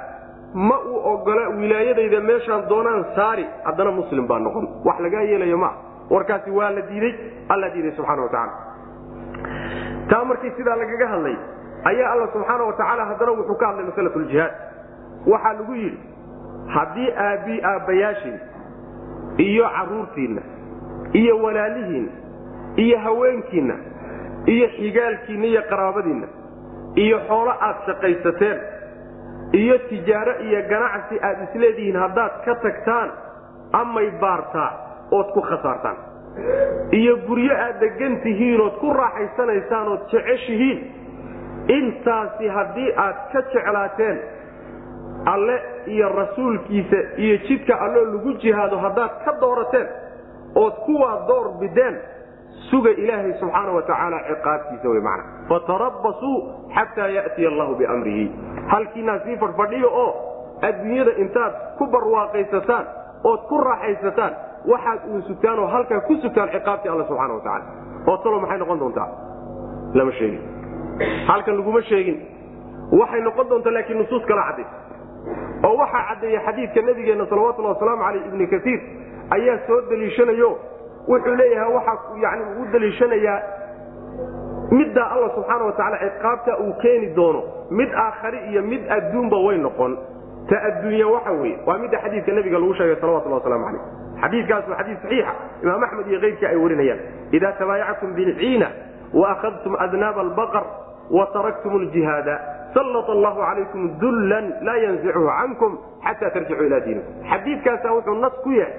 ma 0.54 0.80
uu 0.80 1.00
ogola 1.14 1.50
wilaayadayda 1.50 2.20
meeshaan 2.22 2.70
doonaan 2.70 3.06
saari 3.16 3.46
haddana 3.64 3.92
muslim 3.92 4.28
baa 4.28 4.40
noqon. 4.40 4.68
Wax 4.86 5.00
lagaa 5.00 5.22
yeelayo 5.22 5.58
maa 5.58 5.74
warkaasi 6.10 6.52
waa 6.52 6.70
la 6.72 6.82
diiday 6.82 7.14
alla 7.50 7.70
diiday 7.70 7.92
subxana 7.92 8.22
wa 8.22 8.30
tacaala. 8.30 8.54
Taa 10.10 10.24
markii 10.26 10.52
sidaa 10.58 10.76
lagaga 10.76 11.08
hadlay 11.08 11.36
ayaa 11.84 12.12
alla 12.12 12.28
subxaana 12.34 12.64
wa 12.64 12.74
tacaala 12.74 13.06
haddana 13.06 13.32
wuxuu 13.32 13.56
ka 13.56 13.68
hadlay 13.68 13.86
masalat 13.86 14.16
waxaa 15.26 15.54
lagu 15.54 15.76
yidhi 15.76 16.00
haddii 16.68 17.10
aabbii 17.18 17.62
aabbayaashiin 17.64 18.40
iyo 19.38 19.70
caruurtiinna 19.76 20.42
iyo 21.14 21.38
walaalihiinna 21.44 22.12
iyo 22.76 23.00
haweenkiinna 23.00 23.76
iyo 24.46 24.68
xigaalkiinna 24.68 25.46
iyo 25.46 25.62
qaraabadiinna 25.70 26.28
iyo 26.96 27.20
xoolo 27.28 27.52
aad 27.52 27.76
shaqaysateen 27.86 28.58
iyo 29.62 29.78
tijaaro 29.90 30.34
iyo 30.48 30.62
ganacsi 30.70 31.16
aad 31.28 31.38
isleedihiin 31.48 31.96
haddaad 32.04 32.34
ka 32.46 32.56
tagtaan 32.64 33.10
amay 33.82 34.10
baartaa 34.22 34.72
ood 35.18 35.28
ku 35.34 35.42
khasaartaan. 35.42 35.98
Iyo 37.00 37.14
guryo 37.28 37.54
aad 37.66 37.80
degan 37.80 38.16
tihiin 38.24 38.62
ood 38.62 38.76
ku 38.82 38.94
raaxaysanaysaan 38.94 39.88
ood 39.94 40.04
jeceshihiin. 40.12 40.80
Intaasi 41.78 42.48
haddii 42.56 42.92
aad 43.06 43.18
ka 43.34 43.42
jeclaateen 43.54 44.18
alle 45.34 45.58
iyo 45.88 46.10
rasuulkiisa 46.10 46.98
iyo 47.18 47.38
jidka 47.48 47.76
alloo 47.86 48.06
lagu 48.14 48.34
jihaado 48.42 48.78
haddaad 48.78 49.14
ka 49.26 49.32
doorateen 49.42 49.88
ood 50.56 50.74
kuwaa 50.86 51.28
door 51.28 51.48
bideen 51.60 51.96
suga 52.70 52.90
ilaahay 53.04 53.34
subxaana 53.40 53.72
wa 53.72 53.82
tacaala 53.82 54.20
ciqaabtiisa 54.30 54.90
wey 54.90 55.02
mana 55.02 55.24
fatarabbasuu 55.50 56.38
xataa 56.76 57.08
ya'tiya 57.18 57.50
allahu 57.50 57.76
biamrihi. 57.76 58.26
Halkiinaa 58.68 59.20
sii 59.26 59.38
fadhfadhiyo 59.38 59.90
oo 60.04 60.12
adduunyada 60.68 61.12
intaad 61.24 61.54
ku 61.78 61.88
barwaaqaysataan 61.88 62.86
ood 63.24 63.40
ku 63.50 63.58
raaxaysataan 63.68 64.34
waxaad 64.72 65.00
uun 65.12 65.22
sugtaan 65.30 65.60
oo 65.60 65.68
halkaa 65.68 66.00
ku 66.08 66.16
sugtaan 66.24 66.50
ciqaabtii 66.56 66.90
alla 66.94 67.06
subxana 67.10 67.34
wa 67.34 67.42
tacala 67.42 67.66
oo 68.08 68.18
talo 68.24 68.40
maxay 68.40 68.58
noqon 68.58 68.80
doontaa? 68.80 69.10
Lama 69.94 70.12
sheegin. 70.12 70.42
Halkan 71.28 71.58
laguma 71.58 71.82
sheegin. 71.82 72.18
Waxay 73.00 73.22
noqon 73.22 73.50
doontaa 73.50 73.74
laakiin 73.74 73.98
nusuus 74.00 74.26
kala 74.26 74.44
cadday. 74.50 74.66
Oo 75.68 75.76
waxaa 75.82 76.04
caddeeya 76.10 76.40
xadiidka 76.48 76.82
nabigeenna 76.82 77.26
salawatulli 77.30 77.68
wasalaamu 77.74 78.04
caleyh 78.04 78.24
ibni 78.28 78.48
kaiir 78.54 78.80
ayaa 79.36 79.58
soo 79.68 79.82
daliishanayo 79.90 80.50
wuxuu 81.08 81.36
leeyahay 81.36 81.74
waxaa 81.74 81.98
yani 82.22 82.44
u 82.62 82.66
daliishanayaa 82.74 83.40
middaa 84.72 85.10
alla 85.16 85.30
subxaana 85.36 85.66
wa 85.66 85.72
tacala 85.72 85.98
ciqaabta 86.04 86.58
uu 86.60 86.74
keeni 86.82 87.08
doono. 87.16 87.44
Mid 87.70 87.90
aakhari 87.94 88.40
iyo 88.52 88.62
mid 88.62 88.82
adduunba 88.92 89.38
way 89.38 89.58
noqon. 89.58 89.98
Ta 90.50 90.56
adduunya 90.70 91.08
waxa 91.08 91.32
weye 91.32 91.58
waa 91.66 91.78
midda 91.78 91.98
xadiidka 92.04 92.32
nabiga 92.32 92.60
lagu 92.60 92.74
sheegay 92.74 92.96
salawatullah 93.02 93.40
waslamu 93.44 93.66
caleyh 93.66 93.84
xadiikaas 94.22 94.68
waa 94.70 94.78
saxiixa. 94.78 95.34
Imaam 95.64 95.84
axmed 95.84 96.08
iyo 96.08 96.20
keyrkii 96.20 96.46
ay 96.46 96.56
warinayaan. 96.56 97.00
Idaa 97.32 97.52
tabaayactum 97.60 98.14
bilciina 98.14 98.68
waakhadtum 99.14 99.76
adnaaba 99.80 100.22
albaqar 100.22 100.64
wataraktum 101.12 101.82
ljihaada 101.84 102.40
salt 102.74 103.10
allahu 103.10 103.40
calaykum 103.42 104.00
dullan 104.00 104.46
laa 104.62 104.78
yanzichu 104.78 105.22
cankum 105.28 105.78
xata 106.06 106.30
tarjicuu 106.30 106.66
ila 106.66 106.80
diinikum. 106.80 107.14
Xadiikaasa 107.30 107.94
wuxuu 107.94 108.16
nas 108.22 108.34
ku 108.44 108.52
yahay 108.52 108.74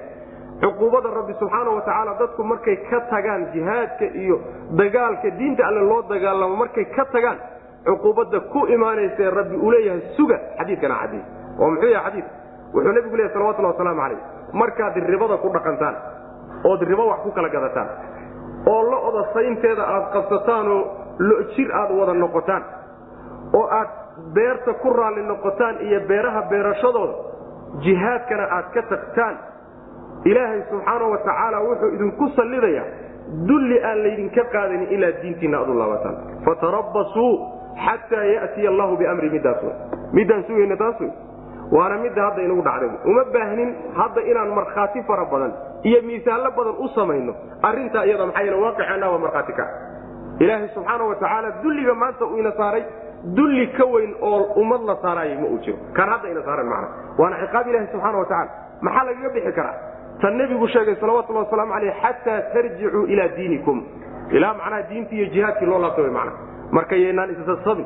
cuquubada 0.61 1.09
rabbi 1.17 1.33
subxaana 1.39 1.69
wa 1.75 1.81
tacaala 1.81 2.13
dadku 2.19 2.43
markay 2.43 2.75
ka 2.89 2.99
tagaan 3.11 3.45
jihaadka 3.53 4.05
iyo 4.23 4.39
dagaalka 4.81 5.29
diinta 5.39 5.67
alle 5.67 5.81
loo 5.89 6.01
dagaalamo 6.09 6.55
markay 6.55 6.85
ka 6.95 7.05
tagaan 7.11 7.37
cuquubada 7.85 8.39
ku 8.53 8.65
imaanaysae 8.75 9.29
rabbi 9.39 9.55
uu 9.55 9.71
leeyahay 9.71 10.01
suga. 10.17 10.37
Xadiikana 10.59 10.95
cadiy 11.01 11.21
oo 11.59 11.69
muxuu 11.71 11.89
yahay 11.95 12.11
xadiik 12.11 12.25
wuxuu 12.73 12.91
nebigu 12.97 13.15
leeyahy 13.19 13.33
salawatullah 13.33 13.71
wasalaamu 13.75 14.01
calayh 14.01 14.19
markaad 14.61 14.95
ribada 15.11 15.37
ku 15.43 15.49
dhaqantaan 15.55 15.95
ood 16.71 16.81
ribo 16.91 17.03
wax 17.11 17.19
ku 17.23 17.31
kala 17.35 17.49
gadataan 17.49 17.89
oo 18.71 18.81
lo-da 18.91 19.21
saynteeda 19.35 19.83
aad 19.95 20.05
qabsataan 20.15 20.65
oo 20.75 20.81
lo-jir 21.19 21.69
aad 21.81 21.91
wada 21.99 22.13
noqotaan 22.13 22.63
oo 23.59 23.67
aad 23.79 23.89
beerta 24.33 24.73
ku 24.81 24.89
raalli 24.93 25.21
noqotaan 25.31 25.75
iyo 25.87 25.99
beeraha 26.09 26.41
beerashadooda 26.51 27.13
jihaadkana 27.85 28.45
aad 28.57 28.67
ka 28.73 28.81
tagtaan 28.93 29.35
ilaahay 30.31 30.61
subxaana 30.71 31.05
wa 31.13 31.17
tacaala 31.27 31.57
wuxuu 31.67 31.89
idinku 31.97 32.25
sallidayaa 32.37 32.85
dulli 33.49 33.77
aan 33.89 33.99
laydinka 34.05 34.43
qaadanin 34.55 34.89
ilaa 34.95 35.11
diintiinna 35.21 35.57
aad 35.61 35.69
u 35.69 35.77
laabataan 35.81 36.15
fatarabbasuu 36.47 37.31
xataa 37.85 38.23
ya'tiya 38.35 38.69
allahu 38.73 38.93
biamri 39.01 39.29
middaas 39.35 39.61
wey 39.67 39.73
middaan 40.17 40.43
sugayna 40.47 40.77
taas 40.83 40.99
wey 41.03 41.11
waana 41.77 41.95
midda 42.05 42.21
hadda 42.27 42.41
inagu 42.47 42.61
dhacday 42.67 42.91
uma 43.11 43.23
baahnin 43.35 43.69
hadda 43.99 44.21
inaan 44.31 44.51
markhaati 44.59 45.03
fara 45.09 45.25
badan 45.33 45.53
iyo 45.89 45.99
miisaallo 46.09 46.49
badan 46.57 46.75
u 46.85 46.87
samayno. 46.97 47.33
Arrintaa 47.69 48.03
iyada 48.07 48.25
maxaa 48.29 48.43
yeele 48.45 48.57
waaqiceenna 48.65 49.07
waa 49.11 49.17
markhaati 49.25 49.53
ka. 49.59 49.65
Ilaahay 50.43 50.69
subxaana 50.75 51.03
wa 51.09 51.15
tacaala 51.23 51.49
dulliga 51.63 51.93
maanta 52.01 52.25
uu 52.25 52.37
ina 52.43 52.51
saaray 52.59 52.83
dulli 53.37 53.65
ka 53.77 53.85
weyn 53.93 54.11
oo 54.29 54.39
ummad 54.61 54.81
la 54.89 54.95
saaraayay 55.03 55.37
ma 55.41 55.47
uu 55.53 55.59
jiro. 55.65 55.77
Kan 55.97 56.09
hadda 56.13 56.27
ina 56.33 56.41
saaran 56.47 56.67
macna 56.73 56.87
waana 57.19 57.35
ciqaab 57.43 57.67
ilahi 57.71 57.87
subxaana 57.93 58.17
wa 58.21 58.25
tacala 58.25 58.51
maxaa 58.87 59.05
lagaga 59.09 59.29
bixi 59.35 59.51
karaa 59.59 59.75
tan 60.21 60.37
nebigu 60.37 60.67
sheegay 60.73 60.95
salawatullah 61.01 61.43
wasalaamu 61.45 61.73
caleyh 61.73 61.93
xataa 62.03 62.41
tarjicuu 62.53 63.05
ilaa 63.13 63.27
diinikum. 63.37 63.77
Ilaa 64.37 64.53
macnaha 64.59 64.81
diintii 64.89 65.17
iyo 65.19 65.27
jihaadkii 65.33 65.65
loo 65.71 65.79
laabta 65.83 66.01
wy 66.01 66.09
mana 66.17 66.31
marka 66.71 66.95
yaynaan 66.95 67.29
issabin 67.35 67.85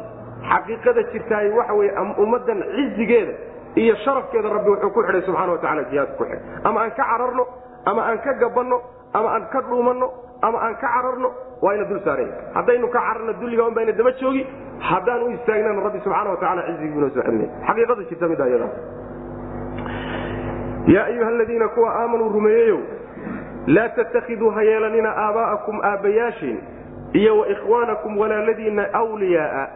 xaqiiqada 0.52 1.02
jirtaay 1.12 1.50
waxa 1.58 1.74
wey 1.80 1.90
ummaddan 2.24 2.60
cizigeeda 2.76 3.34
iyo 3.76 3.96
sharafkeeda 4.06 4.50
rabbi 4.56 4.70
wuxuu 4.74 4.90
ku 4.96 5.02
xidhay 5.08 5.22
subxana 5.28 5.52
watacala 5.56 5.84
jihaadka 5.92 6.16
ku 6.20 6.24
xidhay. 6.24 6.40
Ama 6.64 6.80
aan 6.84 6.92
ka 6.98 7.04
cararno 7.04 7.44
ama 7.86 8.02
aan 8.10 8.18
ka 8.26 8.32
gabanno 8.44 8.78
ama 9.14 9.28
aan 9.36 9.46
ka 9.54 9.60
dhuumanno 9.70 10.08
ama 10.48 10.58
aan 10.66 10.76
ka 10.82 10.88
cararno 10.96 11.30
waa 11.64 11.74
ina 11.76 11.84
dul 11.92 12.00
saaraya 12.06 12.34
haddaynu 12.56 12.88
ka 12.96 13.00
cararno 13.00 13.34
dulliga 13.42 13.64
un 13.68 13.74
bayna 13.78 13.92
daba 14.00 14.12
joogi 14.22 14.44
haddaan 14.90 15.22
u 15.24 15.30
istaagnana 15.36 15.82
rabbi 15.88 16.00
subxaana 16.06 16.30
watacala 16.34 16.62
cizigii 16.68 16.98
inoo 16.98 17.10
soo 17.16 17.22
celinaya 17.28 17.50
xaqiiqada 17.68 18.04
jirta 18.10 18.26
midda 18.32 18.48
iyada 18.52 18.68
yaa 20.88 21.06
ayuha 21.06 21.28
aladiina 21.30 21.68
kuwa 21.68 21.96
aamanuu 21.96 22.30
rumeeyeyow 22.30 22.80
laa 23.68 23.90
tattakiduu 23.90 24.50
ha 24.52 24.62
yeelanina 24.64 25.10
aabaa'akum 25.18 25.82
aabbayaashiin 25.84 26.60
iyo 27.14 27.40
wa 27.40 27.48
ikhwaanakum 27.50 28.18
walaaladiinna 28.18 28.86
wliyaaa 29.14 29.68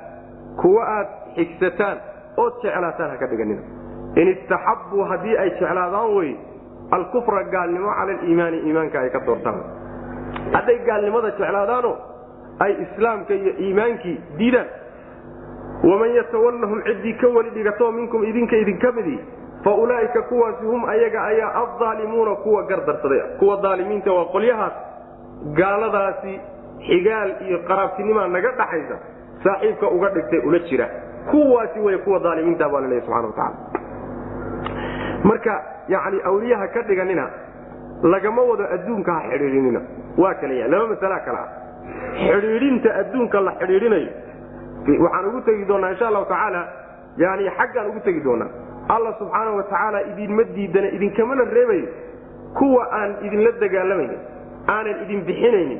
kuwa 0.61 0.87
aad 0.87 1.07
xigsataan 1.35 1.97
ood 2.37 2.53
jeclaataan 2.63 3.09
ha 3.11 3.17
ka 3.17 3.27
dhiganina. 3.27 3.61
In 4.15 4.27
istaxabbuu 4.27 5.03
haddii 5.03 5.37
ay 5.37 5.49
jeclaadaan 5.49 6.15
wey 6.15 6.35
alkufra 6.91 7.43
gaalnimo 7.43 7.89
cala 7.93 8.13
aliimaani 8.19 8.57
iimaanka 8.57 8.99
ay 9.01 9.09
ka 9.09 9.19
doortaan. 9.25 9.61
Hadday 10.53 10.77
gaalnimada 10.85 11.31
jeclaadaano 11.31 11.97
ay 12.59 12.73
islaamka 12.85 13.33
iyo 13.33 13.53
iimaankii 13.59 14.17
diidaan 14.37 14.67
waman 15.83 16.15
yatawallahum 16.15 16.81
ciddii 16.83 17.13
ka 17.13 17.27
weli 17.27 17.49
dhigatoo 17.49 17.91
minkum 17.91 18.23
idinka 18.23 18.57
idinka 18.57 18.91
midii 18.91 19.19
fa 19.63 19.71
ulaa'ika 19.73 20.21
kuwaasi 20.21 20.65
hum 20.65 20.85
ayaga 20.85 21.23
ayaa 21.23 21.51
addaalimuuna 21.63 22.35
kuwa 22.35 22.63
gardarsaday. 22.63 23.21
Kuwa 23.39 23.59
aalimiinta 23.63 24.11
waa 24.13 24.25
qolyahaas 24.25 24.73
gaaladaasi 25.59 26.33
xigaal 26.87 27.31
iyo 27.47 27.59
qaraabtinimaa 27.67 28.27
naga 28.27 28.51
dhaxaysa 28.51 28.95
saaxiibka 29.43 29.87
uga 29.87 30.09
dhigtay 30.09 30.39
ula 30.39 30.59
jira. 30.59 30.87
Kuwaasi 31.31 31.79
way 31.79 31.97
kuwa 31.97 32.21
aalimiinta 32.31 32.69
baa 32.69 32.81
laleeya 32.81 33.01
subana 33.05 33.27
wataala 33.27 33.55
marka 35.23 35.63
yani 35.87 36.21
awliyaha 36.25 36.67
ka 36.67 36.81
dhiganina 36.81 37.29
lagama 38.03 38.41
wado 38.41 38.63
adduunka 38.73 39.21
xidhiidhinina. 39.31 39.81
Waa 40.17 40.33
kala 40.33 40.53
ya 40.53 40.67
laba 40.67 40.87
masala 40.87 41.19
kale 41.19 41.37
ah. 41.37 41.49
Xidhiidhinta 42.31 42.95
adduunka 42.95 43.39
la 43.39 43.51
xidhiidhinayo. 43.59 44.11
Waxaan 45.03 45.25
ugu 45.25 45.41
tegi 45.41 45.65
doonaa 45.65 45.89
insha 45.91 46.07
allahu 46.07 46.25
tacaala 46.25 46.67
yani 47.17 47.49
xaggaan 47.57 47.87
ugu 47.89 47.99
tegi 47.99 48.21
doonaa 48.23 48.47
alla 48.89 49.13
subxaana 49.19 49.51
wa 49.51 49.63
tacaala 49.63 50.01
idinma 50.11 50.43
diidana 50.43 50.87
idinkamana 50.87 51.43
reebayo 51.43 51.87
kuwa 52.57 52.87
aan 52.91 53.15
idinla 53.25 53.51
dagaalamaynin 53.51 54.19
aanan 54.69 55.03
idin 55.03 55.21
bixinaynin. 55.25 55.79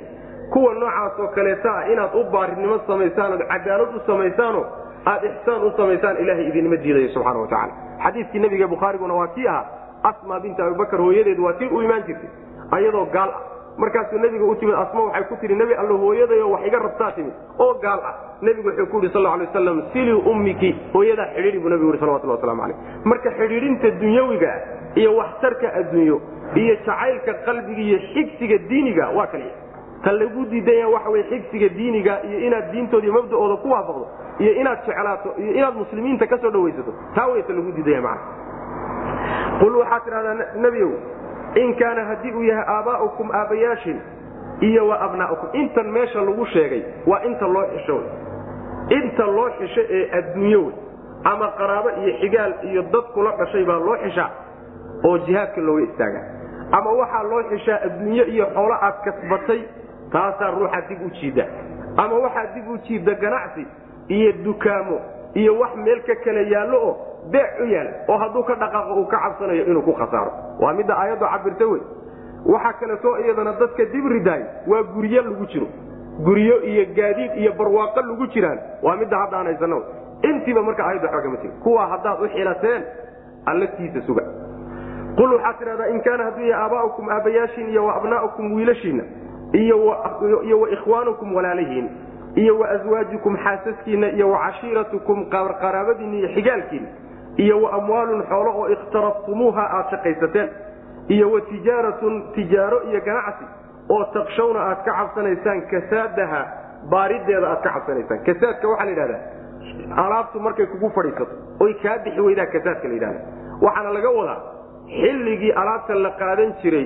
Kuwa 0.54 0.74
noocaas 0.74 1.20
oo 1.20 1.28
kaleeta 1.28 1.72
ah 1.78 1.92
inaad 1.92 2.16
u 2.16 2.24
baarinimo 2.32 2.80
samaysaan 2.88 3.34
ood 3.34 3.44
cadaalad 3.52 3.96
u 3.96 4.00
samaysaano 4.08 4.66
aad 5.06 5.24
ixsaan 5.24 5.64
u 5.64 5.72
samaysaan 5.78 6.18
ilahay 6.24 6.48
idinma 6.50 6.76
diidayo 6.84 7.10
subxana 7.16 7.40
wa 7.40 7.48
tacala 7.48 7.74
xadiiskii 8.04 8.40
nabiga 8.40 8.68
bukhaariguna 8.68 9.14
waa 9.14 9.28
kii 9.28 9.48
ahaa 9.48 9.66
asma 10.04 10.40
binta 10.40 10.66
abibakar 10.66 11.00
hooyadeed 11.00 11.40
waa 11.40 11.54
tii 11.54 11.68
u 11.76 11.82
imaan 11.82 12.04
jirtay 12.08 12.30
ayadoo 12.72 13.06
gaal 13.06 13.30
ah 13.30 13.42
markaasuu 13.78 14.20
nebiga 14.20 14.46
u 14.46 14.56
timid 14.56 14.76
asma 14.76 15.02
waxay 15.02 15.24
ku 15.30 15.36
tihi 15.42 15.56
nebi 15.56 15.74
allo 15.74 15.98
hooyadayo 15.98 16.52
wax 16.52 16.68
iga 16.68 16.80
rabtaa 16.80 17.12
timid 17.12 17.34
oo 17.60 17.74
gaal 17.82 18.00
ah. 18.00 18.16
Nebigu 18.42 18.68
wuxuu 18.70 18.86
ku 18.92 18.98
yidhi 19.00 19.14
sal 19.14 19.24
lay 19.24 19.46
waslam 19.46 19.84
silii 19.94 20.20
ummiki 20.32 20.76
hooyadaa 20.94 21.28
xidhiidhi 21.36 21.60
buu 21.60 21.70
nebigu 21.70 21.92
yhi 21.94 22.00
salawatullah 22.00 22.36
waslamu 22.36 22.62
calayh 22.62 22.78
marka 23.06 23.30
xidhiidhinta 23.40 23.92
dunyawiga 24.02 24.52
iyo 24.96 25.16
waxtarka 25.18 25.74
adduunyo 25.80 26.18
iyo 26.56 26.76
jacaylka 26.76 27.34
qalbiga 27.46 27.82
iyo 27.82 28.00
xigsiga 28.14 28.58
diiniga 28.70 29.10
waa 29.10 29.28
kaliya. 29.28 29.54
Ta 30.04 30.12
lagu 30.12 30.46
diidanya 30.52 30.88
waxa 30.90 31.10
wey 31.10 31.24
xigsiga 31.32 31.70
diiniga 31.78 32.20
iyo 32.28 32.40
inaad 32.48 32.72
diintooda 32.72 33.06
iyo 33.08 33.14
mabda'ooda 33.14 33.56
ku 33.64 33.70
waafaqdo 33.72 34.06
iyo 34.40 34.52
inaad 34.62 34.80
jeclaato 34.86 35.30
iyo 35.40 35.52
inaad 35.60 35.76
muslimiinta 35.82 36.28
ka 36.28 36.38
soo 36.38 36.52
dhawaysato 36.52 36.94
taa 37.16 37.28
wey 37.32 37.42
ta 37.48 37.54
lagu 37.54 37.72
diidanya 37.72 38.02
macna. 38.02 38.22
Qul 39.60 39.76
waxaad 39.82 40.04
tidhahdaa 40.04 40.36
nebiow 40.66 40.92
in 41.56 41.76
kaana 41.76 42.04
haddii 42.06 42.32
uu 42.32 42.44
yahay 42.44 42.66
aabaa'ukum 42.76 43.32
aabbayaashin 43.32 44.00
iyo 44.62 44.88
wa 44.88 45.00
abnaa'ukum 45.02 45.50
intan 45.54 45.88
meesha 45.92 46.22
lagu 46.22 46.46
sheegay 46.46 46.84
waa 47.08 47.22
inta 47.24 47.48
loo 47.48 47.66
xisho 47.74 47.98
inta 48.90 49.26
loo 49.28 49.50
xisho 49.60 49.82
ee 49.90 50.10
adduunyo 50.18 50.62
wey. 50.66 50.74
Ama 51.24 51.48
qaraabo 51.58 51.90
iyo 52.04 52.14
xigaal 52.22 52.54
iyo 52.64 52.82
dad 52.82 53.06
kula 53.14 53.32
dhashay 53.38 53.66
baa 53.66 53.80
loo 53.80 53.98
xishaa 54.04 54.30
oo 55.06 55.18
jihaadka 55.18 55.62
looga 55.62 55.84
istaagaa 55.84 56.26
ama 56.72 56.90
waxaa 56.92 57.24
loo 57.24 57.44
xishaa 57.50 57.80
adduunyo 57.86 58.26
iyo 58.26 58.46
xoolo 58.54 58.76
aad 58.82 58.96
kasbatay 59.06 59.62
taasaa 60.12 60.52
ruuxa 60.52 60.82
dib 60.90 61.02
u 61.06 61.10
jiidda 61.20 61.46
ama 61.98 62.16
waxaa 62.26 62.46
dib 62.56 62.70
u 62.70 62.78
jiidda 62.78 63.14
ganacsi 63.14 63.68
iyo 64.08 64.32
dukaamo 64.46 65.00
iyo 65.34 65.60
wax 65.60 65.76
meel 65.76 66.02
ka 66.08 66.16
kala 66.26 66.40
yaallo 66.54 66.78
oo 66.90 66.96
beec 67.32 67.60
u 67.62 67.66
yaal 67.66 67.88
oo 68.08 68.18
hadduu 68.18 68.44
ka 68.44 68.56
dhaqaaqo 68.56 68.94
uu 69.00 69.06
ka 69.08 69.18
cabsanayo 69.24 69.66
inuu 69.66 69.82
ku 69.82 69.94
khasaaro. 69.94 70.32
Waa 70.60 70.74
midda 70.74 70.94
aayaddu 70.98 71.26
cabirta 71.26 71.66
wey 71.68 71.82
waxaa 72.46 72.74
kaleetoo 72.80 73.18
iyadana 73.18 73.54
dadka 73.60 73.86
dib 73.94 74.06
ridaay 74.16 74.44
waa 74.68 74.84
guryo 74.84 75.22
lagu 75.22 75.46
jiro. 75.46 75.68
Guryo 76.26 76.62
iyo 76.64 76.86
gaadiid 76.96 77.32
iyo 77.42 77.52
barwaaqo 77.54 78.02
lagu 78.02 78.28
jiraan. 78.28 78.60
Waa 78.84 78.96
midda 78.96 79.18
hadda 79.18 79.38
aan 79.38 79.46
haysano 79.46 79.82
intiiba 80.24 80.62
marka 80.62 80.84
aayaddu 80.86 81.06
waxba 81.08 81.22
kama 81.22 81.38
jiro 81.42 81.54
kuwaa 81.64 81.88
haddaad 81.88 82.22
u 82.22 82.28
xilateen 82.36 82.84
allatiisa 83.46 84.02
suga. 84.08 84.24
Qul 85.18 85.34
waxaad 85.34 85.58
tidhahdaa 85.60 85.88
in 85.94 86.02
kaana 86.02 86.24
hadduu 86.24 86.46
yahay 86.46 86.64
aabaa'ukum 86.64 87.10
aabbayaashiin 87.10 87.70
iyo 87.70 87.86
wa 87.86 87.96
abnaa'ukum 87.96 88.54
wiilashiinna 88.54 89.04
iyo 89.54 89.86
wa 90.62 90.70
ikhwaanukum 90.76 91.36
walaalihiin 91.36 91.90
iyo 92.36 92.60
wa 92.60 92.70
aswaajukum 92.70 93.38
xaasaskiinna 93.38 94.08
iyo 94.18 94.30
wa 94.30 94.40
cashiiratukum 94.40 95.26
qaraabadiinna 95.30 96.18
iyo 96.18 96.30
xigaalkiinna 96.36 96.90
iyo 97.38 97.62
wa 97.64 97.70
amwaalun 97.74 98.24
xoolo 98.30 98.52
oo 98.60 98.68
ikhtarabtumuuha 98.76 99.64
aad 99.78 99.90
shaqaysateen 99.92 100.50
iyo 101.16 101.32
wa 101.32 101.42
tijaaratun 101.42 102.14
tijaaro 102.36 102.82
iyo 102.90 103.02
ganacsi 103.08 103.46
oo 103.90 104.04
takshawna 104.14 104.60
aad 104.70 104.84
ka 104.86 104.92
cabsanaysaan 105.00 105.62
kasaadaha 105.72 106.42
baarideeda 106.92 107.48
aad 107.54 107.62
ka 107.64 107.70
cabsanaysaan. 107.76 108.20
Kasaadka 108.28 108.68
waxaa 108.72 108.86
la 108.86 108.92
yidhahdaa 108.92 109.22
alaabtu 110.06 110.40
markay 110.40 110.66
kugu 110.66 110.90
fadhiisato 110.96 111.36
oy 111.64 111.74
kaa 111.84 111.98
bixi 112.06 112.22
weydaa 112.22 112.46
kasaadka 112.56 112.88
la 112.88 112.94
yidhahda 112.94 113.20
waxaana 113.66 113.90
laga 113.98 114.10
wadaa 114.20 114.40
xilligii 115.02 115.52
alaabta 115.62 115.96
la 116.06 116.12
qaadan 116.22 116.54
jiray 116.62 116.86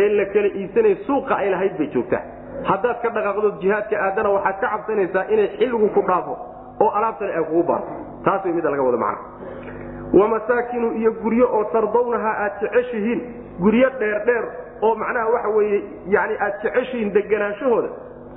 ee 0.00 0.08
la 0.18 0.24
kala 0.34 0.48
iibsanaya 0.60 0.96
suuqa 1.06 1.34
ay 1.42 1.50
lahayd 1.54 1.74
bay 1.78 1.88
joogtaa. 1.94 2.22
Haddaad 2.70 2.96
ka 3.02 3.08
dhaqaaqdood 3.16 3.56
jihaadka 3.62 3.96
aadana 4.06 4.28
waxaad 4.36 4.60
ka 4.62 4.68
cabsanaysaa 4.74 5.24
inay 5.34 5.48
xilligu 5.58 5.88
ku 5.96 6.02
dhaafo 6.10 6.34
oo 6.84 6.90
alaabtani 6.98 7.32
ay 7.38 7.44
kugu 7.50 7.62
baarto. 7.70 7.92
Taas 8.24 8.44
way 8.44 8.52
midda 8.56 8.70
laga 8.74 8.82
wada 8.88 8.98
macna 8.98 9.22
wamasaakinu 10.12 10.92
iyo 10.92 11.12
guryo 11.12 11.48
oo 11.52 11.64
tardawnaha 11.64 12.30
aad 12.44 12.52
jeceshihiin. 12.60 13.20
Guryo 13.60 13.90
dheerdheer 13.98 14.44
oo 14.82 14.94
macnaha 14.94 15.28
waxa 15.28 15.48
weeye 15.48 15.82
yani 16.08 16.34
aad 16.40 16.62
jeceshihiin 16.62 17.12
deganaanshahooda 17.14 17.88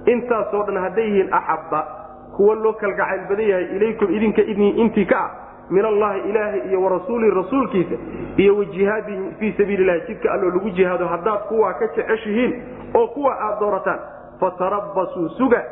intaasoo 0.06 0.64
dhan 0.64 0.78
hadday 0.78 1.06
yihiin 1.06 1.34
axabba 1.34 1.88
kuwa 2.36 2.56
loo 2.56 2.74
kalgacayl 2.74 3.22
badan 3.30 3.48
yahay 3.48 3.66
ilaykum 3.76 4.16
idinka 4.16 4.42
intii 4.42 5.06
ka 5.06 5.20
ah. 5.20 5.32
Min 5.70 5.86
allahi 5.86 6.20
ilaahay 6.30 6.62
iyo 6.70 6.82
warasuulihi 6.84 7.32
rasuulkiisa 7.32 7.96
iyo 8.38 8.58
wajihaadin 8.58 9.36
fii 9.40 9.54
sabiililahi 9.58 10.02
jidka 10.08 10.32
alloo 10.32 10.50
lagu 10.52 10.70
jihaado 10.70 11.08
haddaad 11.08 11.40
kuwaa 11.48 11.74
ka 11.74 11.88
jeceshihiin 11.88 12.64
oo 12.96 13.08
kuwa 13.08 13.40
aad 13.42 13.60
doorataan 13.60 14.00
fatarabbasuu 14.40 15.30
suga 15.30 15.64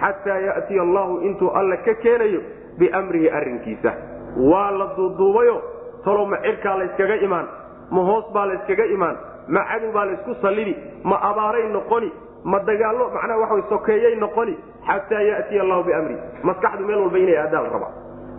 xataa 0.00 0.38
ya'tiya 0.38 0.82
allahu 0.82 1.20
intuu 1.20 1.50
alla 1.50 1.76
ka 1.76 1.94
keenayo 1.94 2.40
biamrihi 2.78 3.30
arrinkiisa 3.30 3.92
waa 4.36 4.70
la 4.70 4.86
duuduubayo. 4.96 5.62
Talow 6.04 6.26
ma 6.26 6.36
cirkaa 6.42 6.76
layskaga 6.78 7.16
imaan 7.16 7.46
ma 7.90 8.00
hoos 8.00 8.24
baa 8.32 8.46
layskaga 8.46 8.84
imaan 8.86 9.16
ma 9.48 9.64
cadow 9.64 9.92
baa 9.92 10.04
laysku 10.06 10.34
sallidi 10.42 10.76
ma 11.04 11.16
abaaray 11.30 11.68
noqoni 11.72 12.12
ma 12.44 12.58
dagaallo 12.60 13.10
macnaha 13.14 13.38
waxa 13.40 13.68
sokeeyey 13.68 14.14
noqoni 14.16 14.54
xataa 14.86 15.22
ya'tiya 15.22 15.62
allahu 15.62 15.82
biamrihi 15.84 16.20
maskaxdu 16.42 16.84
meel 16.86 16.98
walba 16.98 17.18
inay 17.18 17.36
aadaan 17.36 17.64
la 17.64 17.70
rabaa 17.70 17.92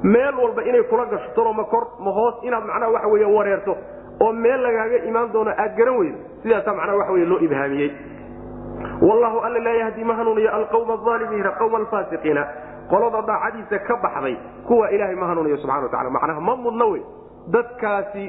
meel 0.04 0.36
walba 0.44 0.62
inay 0.64 0.84
kula 0.84 1.06
gasho 1.06 1.30
talo 1.36 1.54
ma 1.54 1.64
kor 1.64 1.88
ma 2.00 2.12
hoos 2.12 2.36
inaad 2.44 2.66
macnaha 2.66 2.92
waxa 2.92 3.08
wey 3.08 3.26
wareerto 3.26 3.78
oo 4.22 4.32
meel 4.34 4.62
lagaaga 4.62 4.98
imaan 5.10 5.32
doono 5.34 5.52
aad 5.52 5.76
garan 5.78 5.98
weydo 6.00 6.18
sidaasaa 6.44 6.74
macnaha 6.74 6.98
waxa 6.98 7.12
wey 7.14 7.26
loo 7.26 7.40
ibhaamiyey. 7.40 7.92
Wallahu 9.02 9.40
alla 9.40 9.60
laa 9.60 9.78
yahdi 9.84 10.04
ma 10.04 10.14
hanuuniyo 10.14 10.52
alqawma 10.56 10.94
aalimiina 11.12 11.52
qawma 11.60 11.78
alfaasiqiina 11.78 12.48
qolada 12.92 13.22
daacadiisa 13.30 13.80
ka 13.88 13.96
baxday 14.04 14.36
kuwa 14.68 14.92
ilaahay 14.92 15.16
ma 15.16 15.28
hanuuniyo 15.32 15.58
subxana 15.58 15.84
wa 15.86 15.90
tacala 15.94 16.10
macnaha 16.10 16.42
ma 16.42 16.56
mudna 16.56 16.86
wey. 16.86 17.02
Dadkaasi 17.54 18.26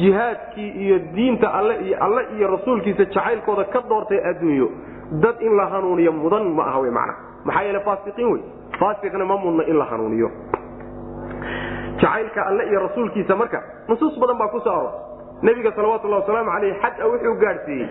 jihaadkii 0.00 0.70
iyo 0.84 0.98
diinta 1.14 1.48
alle 1.58 1.74
iyo 1.86 1.96
alle 2.04 2.22
iyo 2.36 2.46
rasuulkiisa 2.54 3.04
jacaylkooda 3.04 3.64
ka 3.64 3.80
doortay 3.88 4.20
adduunyo. 4.30 4.68
Dad 5.22 5.36
in 5.40 5.56
la 5.56 5.66
hanuuniyo 5.66 6.12
mudan 6.12 6.48
ma 6.58 6.64
aha 6.70 6.78
wey 6.80 6.90
macnaha. 6.90 7.18
Maxaa 7.44 7.62
yeele 7.66 7.80
faasiqiin 7.80 8.28
wey. 8.32 8.42
Faasiqna 8.80 9.24
ma 9.24 9.36
mudna 9.36 9.64
in 9.70 9.76
la 9.78 9.84
hanuuniyo. 9.84 10.28
Jacaylka 12.00 12.46
alle 12.46 12.64
iyo 12.70 12.80
rasuulkiisa 12.80 13.36
marka 13.36 13.62
nusuus 13.88 14.18
badan 14.20 14.38
baa 14.38 14.48
ku 14.48 14.60
soo 14.60 14.70
aroortay 14.72 15.09
nebiga 15.42 15.70
salawatullahi 15.76 16.20
wasalaamu 16.22 16.50
caleyh 16.54 16.74
xaj 16.82 16.96
a 17.00 17.06
wuxuu 17.12 17.34
gaadhsiiyey. 17.42 17.88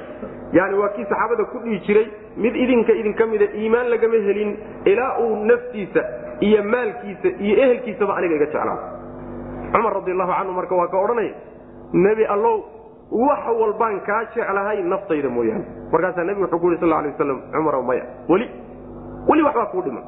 Yani 0.57 0.75
waa 0.81 0.89
kii 0.95 1.05
saxaabada 1.11 1.43
ku 1.51 1.57
dhihi 1.63 1.77
jiray 1.87 2.07
mid 2.43 2.55
idinka 2.63 2.93
idinka 3.01 3.25
mida 3.31 3.45
iimaan 3.61 3.87
lagama 3.93 4.17
helin 4.27 4.51
ilaa 4.91 5.11
uu 5.23 5.35
naftiisa 5.49 6.01
iyo 6.47 6.63
maalkiisa 6.73 7.27
iyo 7.45 7.55
ehelkiisaba 7.63 8.13
aniga 8.17 8.35
iga 8.35 8.45
jeclaada 8.45 8.75
cumar 9.73 9.93
radi 9.97 10.11
allahu 10.15 10.31
canhu 10.37 10.53
marka 10.59 10.75
waa 10.81 10.87
ka 10.93 10.97
odhanaya 11.05 11.33
nebi 12.05 12.23
allow 12.35 12.55
wax 13.27 13.43
walbaan 13.61 13.97
kaa 14.07 14.21
jeclahay 14.35 14.79
naftayda 14.93 15.29
mooyaane. 15.37 15.65
Markaasaa 15.91 16.23
nebigu 16.29 16.43
wuxuu 16.45 16.59
ku 16.63 16.67
yidhi 16.71 16.81
sal 16.85 16.93
alay 16.99 17.11
waslam 17.13 17.39
cumarow 17.53 17.81
maya 17.89 18.03
weli 18.31 18.47
weli 19.29 19.41
waxbaa 19.47 19.65
kuu 19.73 19.81
dhiman 19.87 20.03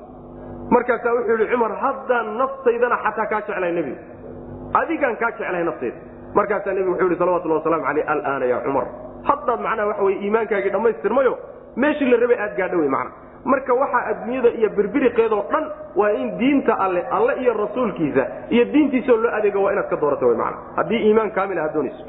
markaasaa 0.75 1.13
wuxuu 1.17 1.37
yidhi 1.37 1.47
cumar 1.53 1.71
haddaan 1.83 2.27
naftaydana 2.41 2.97
xataa 3.05 3.25
kaa 3.31 3.41
jeclahay 3.47 3.73
nebigu 3.79 3.97
adigaan 4.81 5.15
kaa 5.21 5.31
jeclahay 5.37 5.63
naftayda 5.69 5.97
markaasaa 6.33 6.73
nebigu 6.73 6.91
wuxuu 6.91 7.07
yidhi 7.07 7.19
salawatullah 7.19 7.57
waslamu 7.57 7.85
aleyh 7.85 8.09
alaana 8.09 8.45
ya 8.45 8.59
cumar. 8.65 8.85
Haddaad 9.23 9.59
macnaha 9.61 9.87
waxa 9.87 10.03
weye 10.03 10.19
iimaankaagii 10.23 10.69
dhammaystirmayo 10.69 11.37
meeshii 11.75 12.09
la 12.11 12.17
rabay 12.17 12.37
aad 12.39 12.55
gaadho 12.57 12.77
wey 12.79 12.89
macna 12.89 13.11
marka 13.45 13.73
waxaa 13.73 14.05
adduunyada 14.11 14.49
iyo 14.49 14.69
birbiriqeedoo 14.69 15.43
dhan 15.51 15.65
waa 15.95 16.11
in 16.11 16.37
diinta 16.37 16.79
alle 16.79 17.01
alle 17.11 17.33
iyo 17.41 17.53
rasuulkiisa 17.53 18.25
iyo 18.49 18.65
diintiisao 18.65 19.17
loo 19.17 19.31
adeego 19.37 19.63
waa 19.63 19.71
inaad 19.73 19.89
ka 19.89 19.95
doorato 19.95 20.27
wy 20.27 20.35
mana 20.35 20.57
haddii 20.75 21.01
iimaan 21.07 21.31
kaamil 21.31 21.59
aad 21.59 21.73
doonayso. 21.73 22.05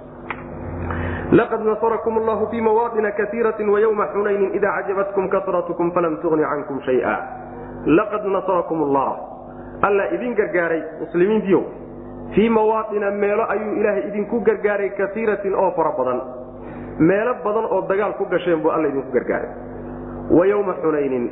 Laqad 1.33 1.61
nasarakum 1.65 2.19
allahu 2.19 2.47
fii 2.51 2.61
mawaطina 2.61 3.11
kaiirati 3.11 3.65
wayawma 3.65 4.07
xunaynin 4.13 4.55
ida 4.55 4.73
cajabatkum 4.73 5.29
kasratkum 5.29 5.93
falam 5.93 6.17
tugni 6.23 6.45
cankum 6.45 6.81
shaya 6.85 7.19
laqad 7.87 8.25
nasarakum 8.27 8.83
allah. 8.83 9.17
Alla 9.83 10.05
idin 10.15 10.35
gargaaray 10.35 10.83
muslimiintiio 11.01 11.63
fii 12.35 12.49
mawaaطina 12.49 13.11
meelo 13.11 13.45
ayuu 13.51 13.75
ilaahay 13.81 14.09
idinku 14.09 14.41
gargaaray 14.41 14.91
kaiiratin 14.91 15.55
oo 15.55 15.71
fara 15.77 15.93
badan. 15.99 16.21
Meelo 16.99 17.35
badan 17.45 17.65
oo 17.65 17.81
dagaal 17.89 18.13
ku 18.19 18.25
gasheen 18.25 18.63
buu 18.63 18.71
alla 18.71 18.89
idinku 18.89 19.13
gargaaray. 19.13 19.51
Wa 20.31 20.75
xunaynin 20.83 21.31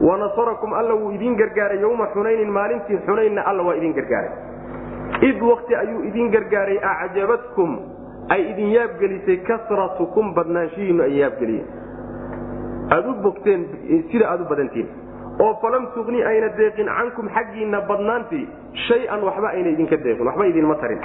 wanasarakum 0.00 0.72
alla 0.72 0.94
wuu 0.94 1.10
idin 1.10 1.36
gargaaray. 1.36 1.80
Yowma 1.80 2.06
xunaynin 2.14 2.50
maalintii 2.50 2.98
xunaynna 3.06 3.42
alla 3.42 3.62
waa 3.62 3.74
idin 3.74 3.94
gargaaray. 3.94 4.30
Id 5.22 5.42
wakti 5.42 5.74
ayuu 5.74 6.02
idin 6.04 6.30
gargaaray 6.30 6.78
acjabatkum. 6.82 7.78
Ay 8.28 8.50
idin 8.50 8.72
yaabgelisay 8.72 9.36
kasratukum 9.36 10.34
badnaanshihiinu 10.34 11.02
ay 11.02 11.18
yaabgeliyeen 11.20 11.78
aada 12.90 13.08
u 13.10 13.14
bogteen 13.22 13.64
sida 14.10 14.28
aad 14.30 14.40
u 14.40 14.48
badantiin 14.50 14.88
oo 15.44 15.54
falam 15.62 15.86
tugni 15.94 16.22
ayna 16.30 16.48
deeqin 16.58 16.86
cankum 16.98 17.28
xaggiinna 17.36 17.80
badnaantii 17.90 18.46
shay-an 18.88 19.22
waxba 19.28 19.48
ayna 19.54 19.68
idinka 19.74 19.96
deeqin 19.96 20.26
waxba 20.26 20.46
idinma 20.50 20.74
tarin. 20.82 21.00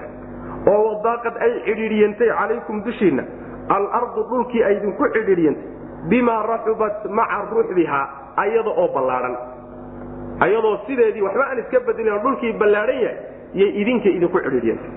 Oo 0.68 0.82
wadaaqad 0.90 1.36
ay 1.46 1.52
cidhiidhiyantay 1.66 2.30
calaykum 2.40 2.84
dushiinna 2.88 3.24
alardu 3.76 4.22
dhulkii 4.32 4.64
ay 4.64 4.74
idinku 4.78 5.06
cidhiidhiyantay 5.16 5.68
bimaa 6.10 6.42
raxubat 6.52 7.06
maca 7.20 7.40
ruxbihaa 7.52 8.06
ayada 8.44 8.72
oo 8.82 8.88
ballaadhan 8.96 9.36
ayadoo 10.46 10.78
sideedii 10.88 11.22
waxba 11.28 11.44
aan 11.52 11.60
iska 11.64 11.80
bedelin 11.88 12.20
dhulkii 12.24 12.54
ballaadhan 12.62 13.00
yahay 13.06 13.18
yay 13.62 13.70
idinka 13.82 14.10
idinku 14.10 14.40
cidhiidhiyantay. 14.40 14.92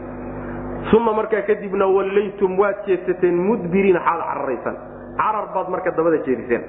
Uma 0.97 1.13
markaa 1.13 1.43
kadibna 1.43 1.87
wallaytum 1.87 2.59
waad 2.59 2.77
jeedsateen 2.87 3.37
mudbiriina 3.49 4.01
xaal 4.07 4.21
cararaysan. 4.29 4.77
Carar 5.19 5.47
baad 5.55 5.69
marka 5.75 5.91
dabada 5.97 6.19
jeediseen 6.27 6.63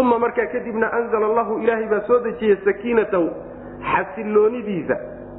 uma 0.00 0.18
markaa 0.18 0.46
kadibna 0.46 0.92
anzala 0.92 1.26
allahu 1.26 1.58
ilaahay 1.62 1.86
baa 1.88 2.00
soo 2.06 2.18
dejiyey 2.24 2.56
sakiinatahu 2.64 3.28
xasiloonidiisa 3.92 4.96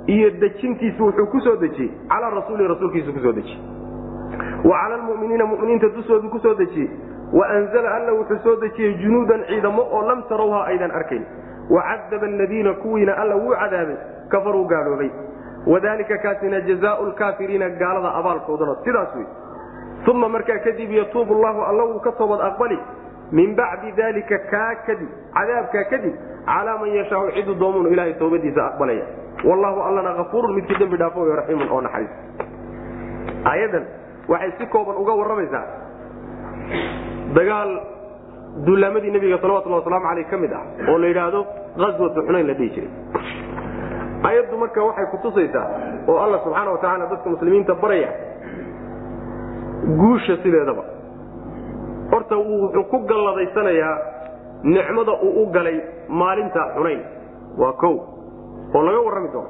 iyo 0.07 0.29
dejintiisa 0.29 1.03
wuxuu 1.03 1.27
ku 1.31 1.39
soo 1.41 1.55
dejiyey 1.55 1.91
calaa 2.09 2.29
rasuuli 2.29 2.67
rasuulkiisu 2.67 3.13
ku 3.13 3.19
soo 3.19 3.31
dejiyey. 3.31 3.59
Wa 4.63 4.77
cala 4.81 4.97
lmuminiina 4.97 5.45
muminiinta 5.45 5.89
dushoodu 5.95 6.29
ku 6.29 6.39
soo 6.39 6.53
dejiyey. 6.53 6.89
Waanzala 7.33 7.95
alla 7.95 8.11
wuxuu 8.13 8.39
soo 8.43 8.55
dejiyey 8.61 8.93
junuudan 9.01 9.43
ciidamo 9.47 9.81
oo 9.81 10.01
lam 10.07 10.23
tarawha 10.29 10.65
aydan 10.65 10.91
arkayn. 10.91 11.25
Wacadaba 11.69 12.25
aladiina 12.27 12.73
kuwiina 12.73 13.17
alla 13.17 13.35
wuu 13.35 13.55
cadaabay 13.61 13.95
kafaruu 14.29 14.65
gaaloobay. 14.67 15.09
Wadalika 15.67 16.17
kaasina 16.17 16.61
jazaau 16.61 17.05
lkaafiriina 17.05 17.69
gaalada 17.69 18.13
abaalkoodana 18.15 18.75
sidaas 18.83 19.15
wey 19.15 19.25
uma 20.11 20.29
markaa 20.29 20.59
kadib 20.59 20.91
yatuubu 20.91 21.33
llahu 21.41 21.61
alla 21.63 21.83
wuu 21.83 21.99
ka 21.99 22.11
toobad 22.11 22.41
aqbali 22.41 22.77
min 23.37 23.55
bacdi 23.59 23.89
dalika 23.99 24.37
kaa 24.53 24.71
kadib 24.87 25.09
cadaabkaa 25.37 25.83
kadib 25.91 26.15
calaa 26.45 26.77
man 26.81 26.89
yashaau 26.99 27.31
cidu 27.37 27.53
doomun 27.61 27.87
ilahay 27.93 28.13
toobadiisa 28.21 28.61
aqbalaya. 28.69 29.05
Wallahu 29.49 29.79
allana 29.87 30.11
afuurun 30.23 30.55
midkii 30.57 30.77
dembi 30.81 30.97
dhaafo 31.01 31.19
wey 31.27 31.35
raxiimun 31.39 31.69
oo 31.75 31.81
naxariis. 31.81 32.13
Aayadan 33.51 33.85
waxay 34.31 34.51
si 34.57 34.65
kooban 34.75 34.95
uga 35.03 35.13
warramaysaa. 35.19 35.65
Dagaal 37.37 37.71
duulaamadii 38.65 39.11
nebiga 39.15 39.37
salawatullah 39.41 39.79
wasalaamu 39.81 40.07
aleyh 40.13 40.27
ka 40.31 40.37
mid 40.43 40.53
ah 40.53 40.63
oo 40.89 40.97
la 41.01 41.07
yidhaahdo 41.11 41.41
aswatu 41.89 42.21
xunayn 42.27 42.47
la 42.47 42.53
dhihi 42.59 42.69
jiray. 42.75 42.91
Ayaddu 44.29 44.57
marka 44.63 44.83
waxay 44.89 45.05
kutusaysaa 45.15 45.67
oo 46.07 46.17
alla 46.25 46.37
subxaana 46.45 46.71
wa 46.71 46.77
tacaala 46.83 47.09
dadka 47.13 47.29
muslimiinta 47.35 47.73
baraya 47.83 48.11
guusha 50.01 50.37
sideedaba 50.43 50.83
horta 52.13 52.35
wuxuu 52.37 52.83
ku 52.91 52.97
galladaysanayaa 53.09 53.95
nicmada 54.63 55.13
uu 55.27 55.43
u 55.43 55.51
galay 55.51 55.77
maalinta 56.07 56.61
xunayn. 56.75 57.01
Waa 57.57 57.73
kow 57.81 57.95
oo 58.75 58.81
laga 58.87 58.99
warrami 59.05 59.29
doono. 59.33 59.49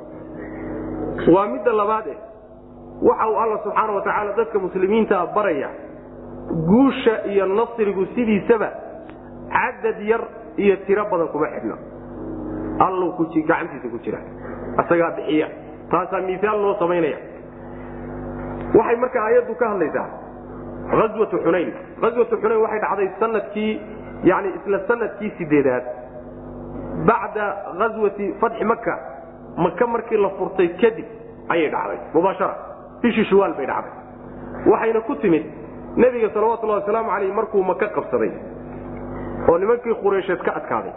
Waa 1.36 1.48
midda 1.48 1.72
labaad 1.82 2.08
eh 2.08 2.18
waxa 3.08 3.28
uu 3.30 3.38
alla 3.44 3.58
subxaana 3.64 3.94
wa 3.94 4.02
tacaala 4.02 4.32
dadka 4.38 4.60
muslimiintaa 4.60 5.26
baraya 5.36 5.70
guusha 6.70 7.16
iyo 7.32 7.46
nasrigu 7.46 8.06
sidiisaba 8.16 8.70
cadad 9.56 10.00
yar 10.12 10.24
iyo 10.58 10.76
tiro 10.86 11.04
badan 11.12 11.28
kuma 11.28 11.48
xidhno 11.56 11.78
allu 12.80 13.12
gacantiisa 13.20 13.88
ku 13.94 14.00
jira. 14.04 14.20
Isagaa 14.82 15.12
bixiya. 15.18 15.48
Taasaa 15.92 16.22
miaal 16.22 16.62
loo 16.62 16.76
samaynaya 16.80 17.18
waxay 18.74 18.98
marka 18.98 19.20
aayaddu 19.26 19.56
ka 19.56 19.66
hadlaysaa 19.70 20.08
awatu 20.92 21.38
xunayn 21.44 21.70
awatu 22.02 22.36
xunayn 22.42 22.62
waxay 22.62 22.80
dhacday 22.80 23.10
sannadkii 23.20 23.82
yani 24.24 24.50
isla 24.58 24.80
sannadkii 24.88 25.32
sideedaad. 25.38 25.84
Bacda 27.06 27.46
aswati 27.86 28.34
fatxi 28.40 28.64
maka 28.64 28.94
maka 29.58 29.88
markii 29.88 30.18
la 30.18 30.30
furtay 30.38 30.68
kadib 30.82 31.06
ayay 31.50 31.70
dhacday 31.70 31.98
mubaashara. 32.14 32.56
Bishii 33.02 33.26
shuwaal 33.26 33.54
bay 33.54 33.66
dhacday. 33.66 33.92
Waxayna 34.66 35.02
ku 35.02 35.16
timid 35.16 35.44
nebiga 35.98 36.30
salawatullahi 36.34 36.82
wasalaamu 36.82 37.10
caleyh 37.10 37.34
markuu 37.34 37.64
maka 37.64 37.88
qabsaday. 37.88 38.32
Oo 39.50 39.58
nimankii 39.58 39.96
quraysheed 40.04 40.42
ka 40.46 40.56
adkaaday. 40.56 40.94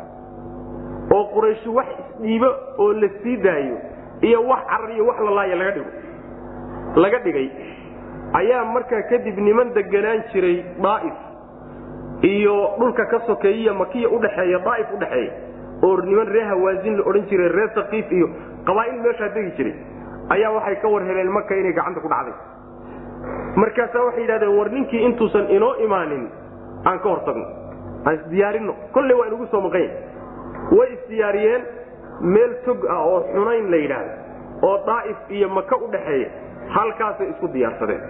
Oo 1.14 1.24
qurayshu 1.34 1.74
wax 1.74 1.86
isdhiibo 1.98 2.50
oo 2.78 2.92
la 2.92 3.08
sii 3.22 3.36
daayo 3.36 3.76
iyo 4.22 4.42
wax 4.48 4.62
carar 4.70 4.90
iyo 4.90 5.06
wax 5.06 5.18
lalaaya 5.20 5.56
laga 5.56 5.70
dhigo. 5.70 5.90
Laga 6.96 7.18
dhigay 7.18 7.50
ayaa 8.32 8.64
markaa 8.74 9.02
kadib 9.10 9.38
niman 9.48 9.72
deganaan 9.74 10.22
jiray 10.32 10.56
daa'if 10.82 11.16
iyo 12.32 12.56
dhulka 12.78 13.04
ka 13.12 13.20
sokeeyiya 13.26 13.74
makiya 13.82 14.08
udhaxeeya 14.16 14.58
daa'if 14.68 14.88
udhaxeeya 14.96 15.32
oo 15.86 15.96
niman 16.08 16.26
ree 16.34 16.44
hawaasin 16.50 16.96
la 16.98 17.04
odhan 17.10 17.26
jiray 17.30 17.48
ree 17.58 17.68
sakiif 17.78 18.12
iyo 18.18 18.28
qabaa'il 18.68 19.00
meeshaa 19.06 19.28
degi 19.36 19.50
jiray 19.58 19.74
ayaa 20.36 20.50
waxay 20.56 20.76
ka 20.82 20.88
war 20.94 21.02
heleen 21.08 21.30
maka 21.38 21.54
inay 21.60 21.72
gacanta 21.72 22.00
ku 22.00 22.08
dhacday. 22.08 22.34
Markaasaa 23.62 24.04
waxay 24.06 24.22
yidhahdeen 24.24 24.56
war 24.58 24.68
ninkii 24.76 25.02
intuusan 25.08 25.50
inoo 25.56 25.74
imaanin 25.86 26.24
aan 26.84 26.98
ka 27.04 27.08
hortagno 27.08 27.46
aan 28.06 28.14
isdiyaarinno 28.20 28.74
kolley 28.92 29.16
waa 29.20 29.26
inugu 29.30 29.46
soo 29.52 29.60
maqanya 29.60 29.90
way 30.78 30.88
isdiyaariyeen 30.96 31.62
meel 32.34 32.52
tog 32.66 32.84
ah 32.94 33.00
oo 33.12 33.20
xunayn 33.32 33.70
la 33.70 33.76
yidhaahdo 33.76 34.12
oo 34.68 34.76
daa'if 34.88 35.18
iyo 35.38 35.48
maka 35.48 35.76
u 35.76 35.88
dhaxeeya 35.94 36.28
halkaasay 36.74 37.28
isku 37.30 37.48
diyaarsadeen 37.52 38.00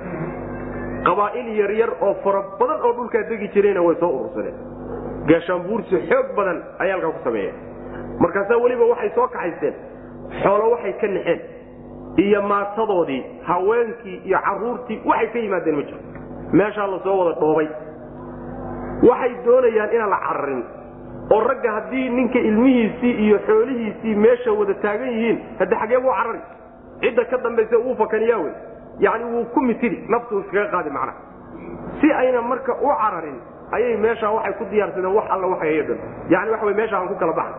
qabaa'il 1.07 1.49
yaryar 1.61 1.91
oo 2.01 2.15
fara 2.25 2.43
badan 2.61 2.81
oo 2.87 2.93
dhulkaa 2.97 3.23
degi 3.31 3.49
jirayna 3.55 3.83
way 3.87 3.97
soo 4.01 4.11
urursadeen 4.19 4.55
gaashaanbuursi 5.29 5.97
xoog 6.11 6.27
badan 6.37 6.59
ayay 6.79 6.93
halkaa 6.93 7.11
ku 7.19 7.21
sameeyeen. 7.25 7.55
Markaasaa 8.21 8.57
weliba 8.65 8.85
waxay 8.93 9.11
soo 9.15 9.29
kaxaysteen. 9.29 9.75
Xoolo 10.43 10.71
waxay 10.75 10.93
ka 11.01 11.07
naxeen 11.07 11.41
iyo 12.25 12.43
maatadoodii 12.43 13.23
haweenkii 13.49 14.17
iyo 14.29 14.39
caruurtii 14.47 14.99
waxay 15.05 15.29
ka 15.33 15.39
yimaadeen 15.39 15.77
ma 15.77 15.83
jiro. 15.83 15.99
Meeshaa 16.53 16.87
la 16.93 16.99
soo 17.05 17.17
wada 17.19 17.35
dhoobay. 17.41 17.69
Waxay 19.09 19.33
doonayaan 19.45 19.93
inaan 19.95 20.11
la 20.11 20.19
cararin 20.27 20.63
oo 21.35 21.41
ragga 21.49 21.71
haddii 21.77 22.09
ninka 22.09 22.39
ilmihiisii 22.39 23.13
iyo 23.27 23.39
xoolihiisii 23.47 24.15
meesha 24.15 24.53
wada 24.53 24.75
taagan 24.75 25.09
yihiin 25.13 25.39
hadde 25.59 25.77
xagee 25.81 26.01
buu 26.05 26.13
carari 26.19 26.41
cidda 27.01 27.25
ka 27.25 27.37
dambaysa 27.45 27.79
uu 27.79 27.95
fakaniyaa 27.97 28.39
wey 28.39 28.55
wuu 29.33 29.45
ku 29.55 29.61
mitidi 29.61 30.05
naftu 30.09 30.41
iskaga 30.41 30.71
qaadi 30.71 30.91
macnaha. 30.91 31.19
Si 32.01 32.13
ayna 32.13 32.43
marka 32.43 32.73
u 32.83 32.89
cararin 32.89 33.39
ayay 33.73 33.97
meeshaa 33.97 34.31
waxay 34.31 34.53
ku 34.59 34.65
diyaarsadeen 34.71 35.15
wax 35.15 35.27
alla 35.31 35.47
waxay 35.47 35.69
hayadhan 35.71 35.99
yani 36.29 36.51
waxa 36.51 36.67
wey 36.67 36.75
meesha 36.75 36.97
aan 36.97 37.09
ku 37.09 37.15
kala 37.15 37.33
baxna 37.33 37.59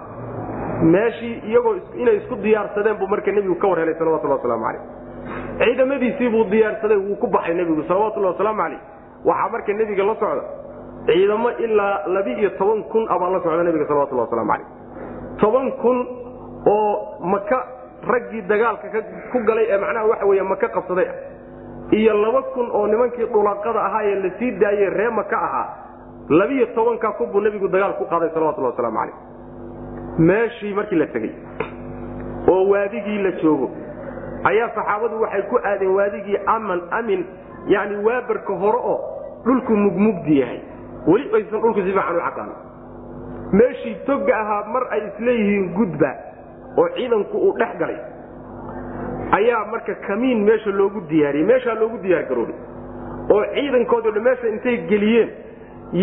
meeshii 0.84 1.42
iyagoo 1.50 1.76
inay 1.96 2.18
isku 2.18 2.36
diyaarsadeen 2.36 2.98
buu 2.98 3.08
marka 3.08 3.32
nebigu 3.32 3.56
ka 3.56 3.68
war 3.68 3.80
helay 3.80 3.96
salawatullah 4.00 4.38
wasalaamu 4.40 4.66
caleyh 4.66 4.84
ciidamadiisii 5.60 6.30
buu 6.30 6.44
diyaarsaday 6.54 6.98
wuu 6.98 7.16
ku 7.16 7.28
baxay 7.28 7.54
nebigu 7.54 7.84
salawatullahi 7.88 8.34
wasalaamu 8.34 8.62
caleyh 8.62 8.80
waxaa 9.26 9.50
marka 9.52 9.74
nebiga 9.74 10.04
la 10.04 10.16
socda 10.16 10.44
ciidamo 11.08 11.50
ilaa 11.66 11.96
laba-iyo 12.08 12.50
toban 12.60 12.84
kun 12.92 13.04
abaa 13.10 13.30
la 13.30 13.40
socda 13.44 13.64
nebiga 13.64 13.86
salawatullah 13.88 14.26
waslamu 14.30 14.52
caleyh 14.52 14.68
toban 15.42 15.72
kun 15.82 15.98
oo 16.68 16.94
maka 17.34 17.58
raggii 18.04 18.42
dagaalka 18.42 19.02
ku 19.32 19.38
galay 19.48 19.66
ee 19.72 19.78
macnaha 19.78 20.06
waxa 20.12 20.26
wey 20.26 20.42
maka 20.42 20.68
qabsaday 20.70 21.08
ah 21.10 21.18
iyo 21.92 22.14
laba 22.14 22.42
kun 22.54 22.70
oo 22.72 22.88
nimankii 22.88 23.26
dhulaqada 23.34 23.80
ahaa 23.86 24.04
ee 24.04 24.16
la 24.24 24.30
sii 24.40 24.52
daayey 24.52 24.90
ree 24.90 25.10
maka 25.10 25.38
ahaa 25.48 25.68
labiyo 26.30 26.66
tobanka 26.76 27.12
kun 27.18 27.32
buu 27.32 27.42
nebigu 27.42 27.68
dagaal 27.68 27.94
ku 27.98 28.06
qaaday 28.06 28.30
salawatullah 28.34 28.72
wasalaamu 28.76 28.98
calayh. 29.00 29.18
Meeshii 30.20 30.74
markii 30.74 30.96
la 31.00 31.08
tegey 31.08 31.32
oo 32.52 32.64
waadigii 32.70 33.18
la 33.24 33.32
joogo 33.42 33.70
ayaa 34.44 34.70
saxaabadu 34.76 35.22
waxay 35.22 35.42
ku 35.50 35.56
aadeen 35.64 35.92
waadigii 35.96 36.38
aman 36.46 36.82
amin 36.92 37.26
yani 37.68 37.96
waabarka 38.06 38.54
hore 38.54 38.78
oo 38.78 38.98
dhulku 39.46 39.74
mugmugdi 39.76 40.40
yahay. 40.40 40.60
Weli 41.08 41.30
aysan 41.36 41.62
dhulku 41.62 41.80
si 41.82 41.92
fiican 41.92 42.16
u 42.16 42.20
caqaan 42.20 42.50
meeshii 43.54 43.96
toga 44.06 44.36
ahaa 44.42 44.64
mar 44.74 44.84
ay 44.92 45.02
isleeyihiin 45.08 45.74
gudba 45.74 46.12
oo 46.82 46.88
ciidanku 46.98 47.38
uu 47.48 47.54
dhex 47.60 47.74
galay 47.82 48.00
ayaa 49.40 49.66
marka 49.72 49.96
kamiin 50.08 50.44
meesha 50.50 50.72
loogu 50.80 51.02
diyaariyey 51.10 51.48
meeshaa 51.52 51.76
loogu 51.82 51.98
diyaargaroobay 52.06 52.56
oo 53.36 53.44
ciidankoodii 53.56 54.12
dha 54.18 54.22
meesha 54.30 54.48
intay 54.54 54.78
geliyeen 54.92 55.30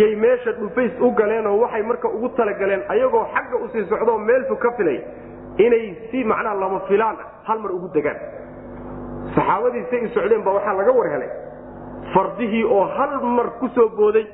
yay 0.00 0.14
meesha 0.24 0.52
dhufays 0.60 0.92
u 1.00 1.10
galeenoo 1.20 1.56
waxay 1.62 1.82
marka 1.90 2.08
ugu 2.16 2.28
talagaleen 2.38 2.82
ayagoo 2.94 3.24
xagga 3.34 3.56
u 3.64 3.68
sii 3.72 3.84
socdoo 3.92 4.18
meelfu 4.28 4.56
ka 4.64 4.70
filay 4.78 4.98
inay 5.66 5.84
si 6.10 6.24
macnaha 6.24 6.54
lama 6.62 6.80
filaan 6.88 7.16
ah 7.24 7.28
hal 7.48 7.58
mar 7.64 7.72
ugu 7.76 7.88
degaan. 7.94 8.16
Saxaabadii 9.34 9.84
say 9.90 10.00
u 10.04 10.08
socdeen 10.14 10.42
ba 10.46 10.52
waxaa 10.56 10.74
laga 10.78 10.92
war 10.98 11.08
helay. 11.14 11.30
Fardihii 12.14 12.64
oo 12.64 12.84
hal 12.96 13.12
mar 13.36 13.46
ku 13.60 13.68
soo 13.74 13.88
booday 13.98 14.26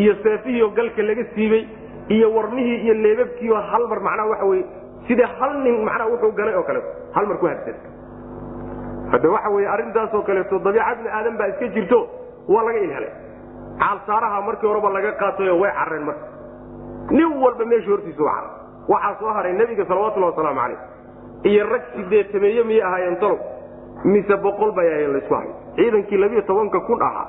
iyo 0.00 0.14
seefihii 0.22 0.62
oo 0.62 0.70
galka 0.78 1.02
laga 1.02 1.24
siibey 1.34 1.62
iyo 2.08 2.30
warmihii 2.36 2.78
iyo 2.84 2.94
leebabkii 3.04 3.50
oo 3.50 3.62
hal 3.72 3.86
mar 3.92 4.00
macnaha 4.00 4.28
waxa 4.32 4.44
weye 4.50 4.64
sida 5.08 5.26
hal 5.38 5.52
nin 5.64 5.84
macnaha 5.84 6.08
wuxuu 6.12 6.32
ganay 6.38 6.54
oo 6.54 6.62
kaleeto 6.68 6.88
hal 7.16 7.26
mar 7.30 7.36
ku 7.42 7.46
habsan 7.46 7.74
hadda 9.12 9.28
waxa 9.34 9.48
weye 9.54 9.68
arrintaasoo 9.74 10.22
kaleeto 10.28 10.58
dabiica 10.58 11.10
aadan 11.18 11.36
baa 11.40 11.48
iska 11.52 11.68
jirto 11.76 12.00
waa 12.48 12.64
laga 12.68 12.78
ilhelay 12.86 13.12
caalsaaraha 13.82 14.40
markii 14.48 14.66
horeba 14.70 14.90
laga 14.96 15.12
qaatayo 15.22 15.54
way 15.62 15.70
carreen 15.78 16.04
marka. 16.08 16.26
Nin 17.10 17.26
walba 17.42 17.64
meesha 17.70 17.90
hortiisa 17.90 18.22
u 18.22 18.26
carray 18.26 18.50
waxaa 18.88 19.16
soo 19.20 19.32
haray 19.36 19.52
nebiga 19.52 19.84
salawatullahi 19.88 20.32
wasalaamu 20.32 20.60
calayh. 20.60 20.78
Iyo 21.50 21.64
rag 21.72 21.82
sideetameeye 21.96 22.62
miyay 22.68 22.82
ahaayeen 22.88 23.16
talow? 23.22 23.38
Mise 24.04 24.36
boqol 24.44 24.72
bay 24.76 24.88
laysku 25.14 25.34
haray 25.34 25.52
ciidankii 25.76 26.16
labiyo 26.22 26.42
tobanka 26.42 26.80
kun 26.86 27.02
ahaa 27.02 27.26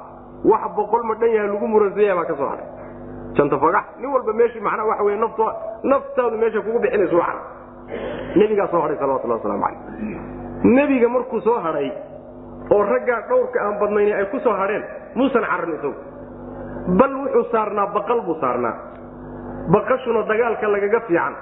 wax 0.52 0.64
boqol 0.78 1.04
ma 1.10 1.14
dhan 1.16 1.30
yahay 1.36 1.48
lagu 1.54 1.68
muransanya 1.68 2.16
baa 2.20 2.26
ka 2.32 2.36
soo 2.40 2.48
haray. 2.52 2.66
Jantafagax 3.38 3.86
nin 4.00 4.10
walba 4.16 4.34
meeshii 4.34 4.62
macnaha 4.68 4.88
waxa 4.92 5.04
wey 5.04 5.18
naft 5.18 5.40
naftaadu 5.84 6.38
meesha 6.38 6.62
kugu 6.62 6.80
bixinaysa 6.80 7.16
u 7.16 7.20
carray 7.20 7.44
nebigaa 8.36 8.68
soo 8.72 8.82
haray 8.82 8.98
salawatullahi 8.98 9.40
wasalaamu 9.40 9.64
calayh. 9.64 9.80
Nebiga 10.78 11.08
markuu 11.10 11.42
soo 11.42 11.60
hadhay 11.66 11.92
oo 12.72 12.84
raggaa 12.84 13.22
dhowrka 13.30 13.60
aan 13.66 13.80
badnayn 13.82 14.14
ay 14.20 14.26
ku 14.34 14.40
soo 14.40 14.54
hadheen 14.62 14.84
muusan 15.16 15.44
carrin 15.52 15.76
isagu. 15.78 15.94
Bal 17.00 17.14
wuxuu 17.22 17.46
saarnaa 17.52 17.88
baqal 17.98 18.22
buu 18.28 18.38
saarnaa. 18.42 18.74
Baqashuna 19.74 20.24
dagaalka 20.32 20.68
lagaga 20.76 21.00
fiican. 21.08 21.36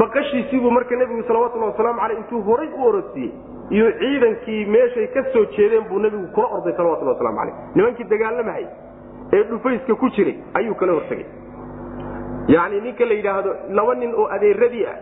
Baqashiisiibuu 0.00 0.70
marka 0.70 0.96
nebigu 0.96 1.22
salawatulhi 1.28 1.66
wasalaamu 1.70 2.00
caleyh 2.00 2.18
intuu 2.18 2.40
horay 2.48 2.68
u 2.78 2.86
orodsiiyey 2.88 3.32
iyo 3.70 3.86
ciidankii 4.00 4.64
meeshay 4.74 5.06
ka 5.14 5.22
soo 5.32 5.44
jeedeen 5.56 5.84
buu 5.88 5.98
nebigu 5.98 6.26
kula 6.34 6.46
orday 6.56 6.74
salawatulhi 6.76 7.12
waslamu 7.14 7.38
caleyh 7.38 7.54
nimankii 7.74 8.04
dagaalamahay 8.12 8.66
ee 9.32 9.42
dhufayska 9.50 9.94
ku 10.02 10.08
jiray 10.16 10.34
ayuu 10.60 10.74
kala 10.74 10.92
hortegay 10.98 11.26
yacni 12.54 12.80
ninka 12.86 13.04
la 13.08 13.14
yidhaahdo 13.14 13.50
laba 13.78 13.94
nin 13.94 14.12
oo 14.14 14.26
adeeradii 14.36 14.84
ah 14.92 14.96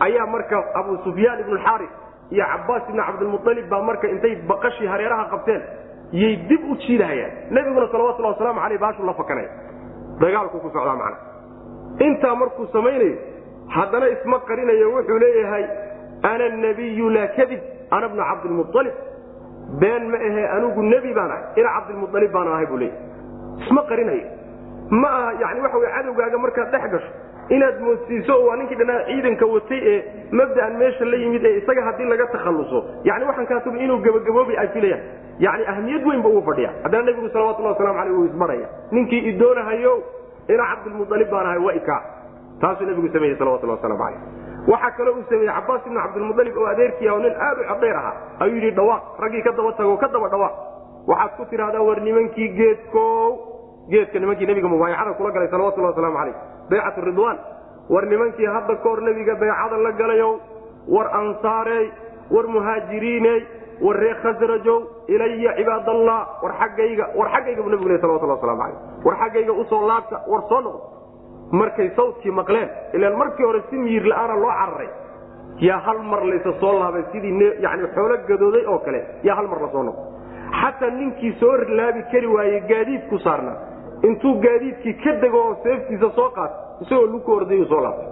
ayaa 0.00 0.26
marka 0.26 0.56
abu 0.80 0.96
sufyaan 1.04 1.40
ibnuxaaris 1.44 1.90
iyo 2.30 2.44
cabaas 2.52 2.82
ibnu 2.88 3.02
cabdilmualib 3.08 3.66
baa 3.72 3.82
marka 3.88 4.06
intay 4.14 4.34
baqashii 4.50 4.86
hareeraha 4.92 5.24
qabteen 5.32 5.62
yay 6.12 6.36
dib 6.48 6.62
u 6.70 6.74
jiidahayaan. 6.76 7.32
Nebiguna 7.50 7.86
salawatulhi 7.92 8.28
wasalaamu 8.32 8.60
aleyh 8.66 8.78
baashuu 8.84 9.06
la 9.06 9.14
fakanaya 9.14 9.50
dagaalku 10.20 10.58
ku 10.64 10.68
socdaa 10.74 10.96
macna. 10.96 11.16
Intaa 12.06 12.34
markuu 12.34 12.66
samaynayo 12.72 13.16
haddana 13.76 14.06
isma 14.14 14.38
qarinayo 14.48 14.86
wuxuu 14.94 15.18
leeyahay 15.22 15.64
ana 16.30 16.48
nabiyu 16.64 17.08
laa 17.16 17.28
kadib 17.36 17.60
ana 17.90 18.08
bnu 18.08 18.22
cabdilmualib 18.30 18.94
been 19.80 20.04
ma 20.12 20.18
ahe 20.28 20.42
anigu 20.56 20.82
nebi 20.92 21.10
baan 21.18 21.30
ahay 21.30 21.44
ina 21.60 21.68
cabdilmualib 21.76 22.30
baan 22.36 22.48
ahay 22.54 22.66
buu 22.70 22.78
leeyahy 22.78 22.98
isma 23.66 23.82
qarinayo. 23.90 24.26
Ma 25.02 25.08
aha 25.18 25.32
yani 25.42 25.60
waxa 25.64 25.78
wey 25.82 25.90
cadowgaaga 25.96 26.38
markaad 26.44 26.68
dhex 26.74 26.84
gasho 26.94 27.10
inaad 27.48 27.80
moodsiiso 27.80 28.46
waa 28.46 28.56
ninkii 28.56 28.76
dhanaa 28.76 29.04
ciidanka 29.04 29.46
watay 29.46 29.80
ee 29.92 29.98
mabdaan 30.32 30.76
meesha 30.76 31.04
la 31.04 31.16
yimid 31.16 31.44
ee 31.44 31.56
isaga 31.58 31.82
haddii 31.82 32.04
laga 32.04 32.26
takhalluso. 32.26 32.84
Yani 33.04 33.24
waxaan 33.24 33.78
inuu 33.80 33.98
gebagaboobay 33.98 34.56
ay 34.58 34.68
filayaan. 34.68 35.02
Yani 35.38 35.66
ahmiyad 35.66 36.06
weyn 36.06 36.22
ba 36.22 36.28
uu 36.28 36.42
fadhiya 36.42 36.70
haddana 36.82 37.04
nebigu 37.04 37.28
salawatullah 37.28 37.72
waslamu 37.72 37.98
aleyh 37.98 38.18
uu 38.18 38.24
isbaraya. 38.24 38.68
Ninkii 38.90 39.18
idoonahayo 39.18 40.02
ina 40.48 40.64
cabdilmualib 40.70 41.30
baan 41.30 41.46
ahay 41.46 41.58
waa 41.58 41.72
ika 41.74 42.02
taasuu 42.60 42.86
nebigu 42.86 43.08
sameeyey 43.12 43.36
salawatullah 43.38 43.76
waslamu 43.76 44.04
aleyh 44.04 44.20
waxaa 44.68 44.90
kaloo 44.96 45.14
uu 45.14 45.24
sameeyey 45.28 45.54
cabaas 45.54 45.86
ibnu 45.86 46.00
cabdilmualib 46.00 46.56
oo 46.56 46.66
adeerkii 46.66 47.08
ah 47.08 47.14
oo 47.14 47.18
nin 47.18 47.34
aad 47.46 47.58
u 47.58 47.64
cadayr 47.68 47.96
ahaa. 47.96 48.16
Ayuu 48.40 48.56
yidhi 48.56 48.70
dhawaaq 48.70 49.02
raggii 49.20 49.42
ka 49.42 49.52
daba 49.52 49.72
tago 49.72 49.96
ka 49.96 50.08
daba 50.08 50.28
dhawaaq. 50.28 50.54
Waxaad 51.06 51.36
ku 51.36 51.44
tidhahdaa 51.50 51.82
war 51.82 52.00
nimankii 52.00 52.48
geedkow 52.48 53.53
geedka 53.90 54.18
nimankii 54.18 54.46
nebiga 54.46 54.68
mubaayacada 54.68 55.12
kula 55.18 55.30
galay 55.36 55.48
salawatullah 55.54 55.90
waslamu 55.92 56.18
aleyh 56.22 56.34
baycat 56.70 56.96
ridwaan. 57.08 57.38
War 57.88 58.04
nimankii 58.06 58.46
hadda 58.46 58.74
kahor 58.82 59.00
nebiga 59.08 59.34
baycada 59.42 59.76
la 59.86 59.92
galayow 59.92 60.32
war 60.88 61.06
ansaarey 61.20 61.86
war 62.30 62.46
muhaajiriiney 62.54 63.40
war 63.84 63.96
ree 64.02 64.14
khasrajow 64.22 64.78
ilaya 65.14 65.52
cibaadallah 65.58 66.18
war 66.42 66.52
xaggayga 66.60 67.04
war 67.18 67.28
xaggayga 67.34 67.62
buu 67.62 67.70
nebigu 67.74 67.88
le 67.92 67.98
salawatullah 68.04 68.36
waslamu 68.40 68.62
aleyh 68.62 68.78
war 69.06 69.16
xaggayga 69.22 69.52
u 69.52 69.64
soo 69.72 69.82
laabta 69.90 70.16
war 70.32 70.42
soo 70.48 70.60
noqdo 70.60 70.80
markay 71.60 71.88
sawdkii 71.96 72.30
maqleen 72.40 72.68
ilaan 72.96 73.16
markii 73.22 73.44
hore 73.48 73.60
si 73.70 73.76
miir 73.76 74.04
la'aana 74.12 74.34
loo 74.44 74.52
cararay 74.60 74.88
yaa 75.68 75.78
hal 75.86 75.98
mar 76.12 76.22
laysa 76.30 76.52
soo 76.60 76.72
laabay 76.80 77.02
sidii 77.12 77.52
yani 77.66 77.88
xoolo 77.94 78.16
gadooday 78.28 78.64
oo 78.72 78.78
kale 78.86 79.00
yaa 79.22 79.36
hal 79.36 79.48
mar 79.52 79.60
la 79.64 79.68
soo 79.74 79.82
noqdo 79.82 80.02
xataa 80.60 80.90
ninkii 81.00 81.32
soo 81.40 81.52
laabi 81.78 82.02
kari 82.12 82.26
waayey 82.36 82.60
gaadiidku 82.70 83.18
saarnaa 83.26 83.56
intuu 84.08 84.34
gaadiidkii 84.44 84.94
ka 85.04 85.12
dego 85.22 85.38
oo 85.46 85.54
seeftiisa 85.64 86.10
soo 86.16 86.28
qaato 86.36 86.56
isagoo 86.82 87.06
luku 87.14 87.30
ordayu 87.38 87.64
soo 87.72 87.80
laabtay. 87.84 88.08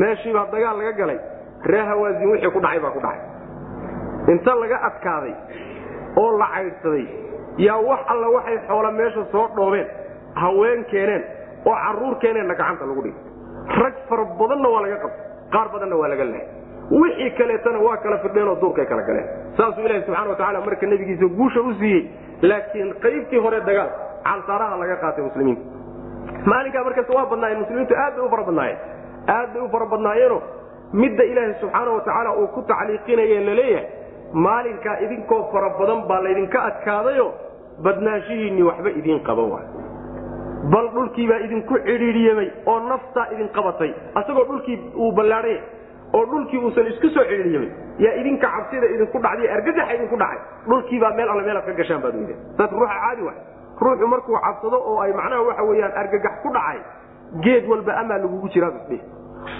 Meeshiibaa 0.00 0.46
dagaal 0.52 0.76
laga 0.78 0.92
galay. 1.00 1.18
Ree 1.70 1.84
hawaasin 1.90 2.30
wixii 2.32 2.50
ku 2.54 2.60
dhacay 2.64 2.80
baa 2.84 2.90
ku 2.96 3.00
dhacay. 3.00 3.20
Inta 4.32 4.54
laga 4.62 4.76
adkaaday 4.88 5.34
oo 6.22 6.30
la 6.38 6.46
caydhsaday 6.54 7.04
yaa 7.66 7.80
wax 7.88 8.00
alla 8.12 8.28
waxay 8.36 8.58
xoola 8.68 8.90
meesha 8.98 9.24
soo 9.32 9.46
dhoobeen 9.56 9.86
haween 10.42 10.84
keeneen 10.90 11.22
oo 11.66 11.74
carruur 11.84 12.14
keeneenna 12.22 12.54
gacanta 12.54 12.84
lagu 12.90 13.02
dhigay. 13.02 13.20
Rag 13.82 13.94
fara 14.08 14.24
badanna 14.40 14.68
waa 14.74 14.82
laga 14.86 14.96
qabtay 15.04 15.24
qaar 15.54 15.66
badanna 15.74 15.96
waa 16.00 16.08
laga 16.12 16.24
lahay 16.24 16.46
wixii 17.00 17.30
kaleetana 17.38 17.78
waa 17.86 17.96
kala 18.04 18.18
firdheenoo 18.24 18.56
duurkay 18.62 18.86
kala 18.86 19.02
galeen. 19.08 19.26
Saasuu 19.56 19.84
ilahi 19.86 20.02
subxana 20.06 20.30
wa 20.30 20.36
tacala 20.40 20.60
marka 20.66 20.86
nebigiisa 20.86 21.26
guusha 21.38 21.60
u 21.60 21.72
siiyey 21.80 22.02
laakiin 22.42 22.94
qaybtii 23.04 23.38
hore 23.44 23.60
dagaal 23.68 23.90
calsaaraha 24.28 24.76
laga 24.82 24.96
qaatay 25.04 25.24
muslimiinta 25.28 25.62
maalinkaa 26.52 26.84
markaas 26.88 27.08
waa 27.16 27.26
badnaayeen 27.32 27.60
muslimiintu 27.64 27.94
aad 28.04 28.14
bay 28.16 28.24
u 28.26 28.30
fara 28.34 28.44
badnaayeen. 28.48 28.78
Aad 29.36 29.48
bay 29.54 29.62
u 29.62 29.68
fara 29.74 29.86
badnaayeeno 29.94 30.38
midda 31.02 31.24
ilaahay 31.32 31.54
subxaana 31.60 31.90
wa 31.96 32.00
tacaala 32.06 32.30
uu 32.40 32.46
ku 32.54 32.60
tacliiqinaye 32.70 33.38
la 33.48 33.54
leeyahay 33.60 33.86
maalinkaa 34.46 34.96
idinkoo 35.06 35.40
fara 35.52 35.68
badan 35.80 36.00
baa 36.10 36.20
laydinka 36.26 36.58
adkaadayo 36.70 37.26
badnaanshihiinni 37.86 38.62
waxba 38.70 38.90
idiin 39.00 39.20
qaban 39.28 39.48
waay. 39.52 39.66
Bal 40.72 40.86
dhulkiibaa 40.94 41.38
idinku 41.46 41.74
cidhiidhiyamay 41.86 42.48
oo 42.72 42.78
naftaa 42.90 43.26
idin 43.34 43.48
qabatay 43.56 43.90
asagoo 44.20 44.44
dhulkii 44.50 44.76
uu 45.04 45.12
ballaadhanya 45.12 45.62
oo 46.16 46.24
dhulkii 46.32 46.58
uusan 46.64 46.86
isku 46.92 47.08
soo 47.14 47.24
cidhiidhiyamay 47.30 47.70
yaa 48.04 48.14
idinka 48.20 48.46
cabsida 48.56 48.86
idinku 48.94 49.18
dhacday 49.24 49.48
argagaxa 49.56 49.94
idinku 49.96 50.16
dhacay 50.22 50.40
dhulkiibaa 50.68 51.10
meel 51.18 51.28
alle 51.32 51.42
meelaad 51.48 51.66
ka 51.70 51.74
gashaan 51.80 52.02
baad 52.04 52.14
weyda 52.20 52.34
saas 52.58 52.70
ruuxa 52.78 52.98
caadi 53.04 53.22
waay 53.28 53.38
ruuxu 53.84 54.06
markuu 54.14 54.36
cabsado 54.46 54.78
oo 54.90 54.98
ay 55.04 55.12
macnaha 55.20 55.42
waxa 55.48 55.62
weyaan 55.70 55.92
argagax 56.02 56.34
ku 56.42 56.48
dhacay 56.56 56.78
geed 57.44 57.64
walba 57.72 57.92
amaa 58.02 58.18
lagugu 58.24 58.48
jiraabisdhe 58.54 58.98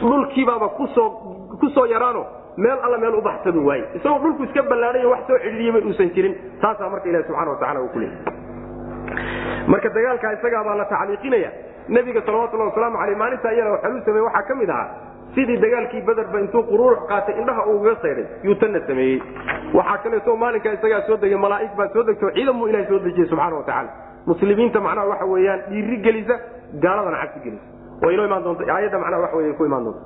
dhulkiibaaba 0.01 0.69
ku 0.79 1.69
soo 1.75 1.87
yaraano 1.95 2.23
meel 2.57 2.79
alla 2.87 2.99
meel 3.03 3.15
u 3.15 3.23
baxsadu 3.23 3.61
waaye. 3.67 3.85
Isagoo 3.97 4.19
dhulku 4.25 4.43
iska 4.45 4.63
ballaadhay 4.71 5.07
wax 5.13 5.23
soo 5.29 5.39
cidhiidhiyamay 5.45 5.83
uusan 5.89 6.11
jirin 6.17 6.35
taasaa 6.63 6.91
marka 6.93 7.09
ilahi 7.09 7.25
subxana 7.29 7.51
wa 7.51 7.57
tacala 7.63 7.81
uu 7.85 7.89
ku 7.95 7.99
leeyay 7.99 9.67
marka 9.73 9.89
dagaalkaa 9.97 10.33
isagaabaa 10.39 10.75
la 10.81 10.85
tacliiqinaya. 10.93 11.51
Nebiga 11.89 12.21
salawatullahi 12.27 12.69
wasalaamu 12.71 12.99
aleyh 13.05 13.17
maalintaa 13.23 13.53
iyada 13.57 13.71
waxaluu 13.75 14.03
sameeye 14.07 14.25
waxaa 14.29 14.43
ka 14.49 14.55
mid 14.61 14.71
ahaa 14.71 14.89
sidii 15.35 15.57
dagaalkii 15.65 16.03
baderba 16.09 16.41
intuu 16.45 16.63
quruurux 16.71 17.01
qaatay 17.11 17.35
indhaha 17.41 17.63
uugaga 17.73 17.97
saydhay 18.03 18.27
yuu 18.47 18.55
tanna 18.61 18.81
sameeyey. 18.87 19.19
Waxaa 19.79 19.99
kaleeto 20.05 20.37
maalinkaa 20.43 20.73
isagaa 20.79 21.01
soo 21.09 21.17
degay 21.25 21.39
malaa'ig 21.47 21.73
baa 21.81 21.89
soo 21.95 22.03
degto 22.11 22.31
ciidan 22.37 22.59
buu 22.61 22.69
ilahay 22.71 22.87
soo 22.91 22.99
dejiyey 23.07 23.29
subxana 23.33 23.57
wa 23.57 23.65
tacala 23.71 23.91
muslimiinta 24.27 24.81
macnaha 24.87 25.07
waxa 25.13 25.27
weeyaan 25.33 25.61
dhiiri 25.71 25.97
gelisa 26.07 26.37
gaaladana 26.85 27.17
cabsi 27.23 27.41
gelisa. 27.47 27.67
Way 28.03 28.15
inoo 28.15 28.27
imaan 28.31 28.45
doonta 28.47 28.63
aayadda 28.75 28.99
macnaha 29.05 29.23
waxa 29.25 29.37
wey 29.37 29.53
ku 29.59 29.65
imaan 29.71 29.85
doonta. 29.85 30.03